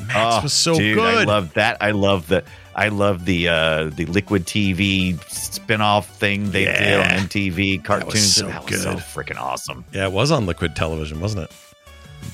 [0.00, 1.04] Max Oh, was so dude, good.
[1.04, 1.76] I love that.
[1.80, 2.44] I love the
[2.74, 8.34] I love the uh the Liquid TV spin-off thing they did on MTV cartoons.
[8.36, 9.02] so that was so good.
[9.02, 9.84] freaking awesome.
[9.92, 11.52] yeah, it was on Liquid Television, wasn't it?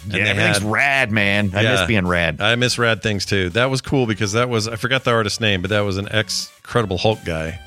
[0.05, 1.51] And yeah, everything's had- rad, man.
[1.55, 2.41] I miss being rad.
[2.41, 3.49] I miss rad things too.
[3.51, 6.09] That was cool because that was I forgot the artist's name, but that was an
[6.13, 7.59] ex Credible Hulk guy,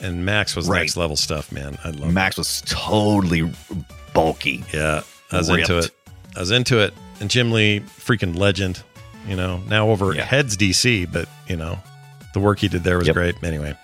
[0.00, 0.80] and Max was Right.
[0.80, 1.76] next level stuff, man.
[1.82, 3.50] I love Max was totally
[4.12, 4.64] bulky.
[4.72, 5.02] Yeah,
[5.32, 5.90] I was into it.
[6.36, 6.94] I was into it.
[7.24, 8.82] And Jim Lee, freaking legend.
[9.26, 10.24] You know, now over at Yeah.
[10.26, 11.78] Heads DC, but you know,
[12.34, 13.14] the work he did there was Yep.
[13.14, 13.34] great.
[13.42, 13.74] Anyway,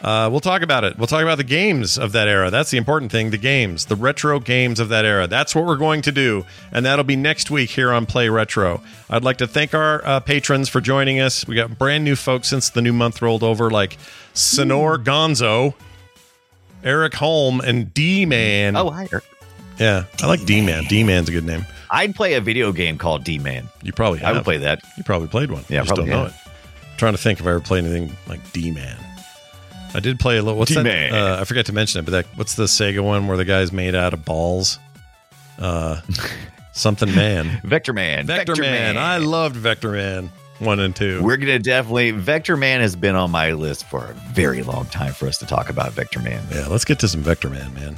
[0.00, 0.96] uh, we'll talk about it.
[0.96, 2.50] We'll talk about the games of that era.
[2.50, 3.32] That's the important thing.
[3.32, 5.26] The games, the retro games of that era.
[5.26, 8.80] That's what we're going to do, and that'll be next week here on Play Retro.
[9.10, 11.46] I'd like to thank our uh, patrons for joining us.
[11.46, 13.98] We got brand new folks since the new month rolled over, like
[14.32, 15.74] Sonor Gonzo,
[16.82, 18.74] Eric Holm, and D Man.
[18.76, 19.06] Oh, hi.
[19.12, 19.24] Eric.
[19.80, 20.84] Yeah, I like D Man.
[20.84, 21.66] D Man's a good name.
[21.90, 23.68] I'd play a video game called D-Man.
[23.82, 24.28] You probably have.
[24.28, 24.82] I would play that.
[24.96, 25.64] You probably played one.
[25.68, 26.30] Yeah, you just don't know have.
[26.30, 26.50] it.
[26.92, 28.96] I'm trying to think if I ever played anything like D Man.
[29.92, 30.58] I did play a little.
[30.58, 30.84] What's that?
[30.84, 31.12] D-Man.
[31.12, 33.72] Uh, I forgot to mention it, but that what's the Sega one where the guy's
[33.72, 34.78] made out of balls?
[35.58, 36.00] Uh,
[36.72, 37.60] something man.
[37.64, 38.26] Vector Man.
[38.26, 38.96] Vector, man.
[38.96, 40.30] I loved Vector Man
[40.60, 41.22] one and two.
[41.22, 45.12] We're gonna definitely Vector Man has been on my list for a very long time
[45.12, 46.42] for us to talk about Vector Man.
[46.52, 47.96] Yeah, let's get to some Vector Man, man.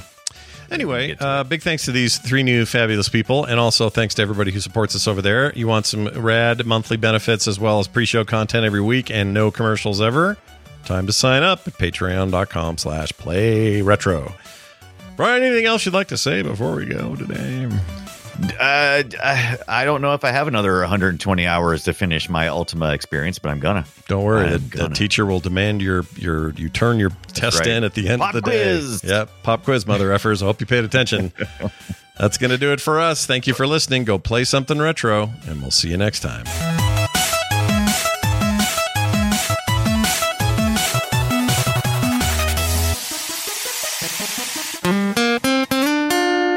[0.73, 4.51] Anyway, uh, big thanks to these three new fabulous people, and also thanks to everybody
[4.51, 5.53] who supports us over there.
[5.53, 9.51] You want some rad monthly benefits as well as pre-show content every week and no
[9.51, 10.35] commercials ever?
[10.83, 14.33] Time to sign up at patreon.com slash play retro.
[15.15, 17.69] Brian, anything else you'd like to say before we go today?
[18.59, 19.03] Uh,
[19.67, 23.49] I, don't know if I have another 120 hours to finish my Ultima experience, but
[23.49, 23.85] I'm gonna.
[24.07, 24.95] Don't worry, the, the gonna.
[24.95, 27.69] teacher will demand your your you turn your test right.
[27.69, 29.01] in at the end Pop of the quiz.
[29.01, 29.09] day.
[29.09, 30.41] Yep, pop quiz, mother effers.
[30.41, 31.31] I hope you paid attention.
[32.17, 33.25] That's gonna do it for us.
[33.25, 34.03] Thank you for listening.
[34.03, 36.92] Go play something retro, and we'll see you next time.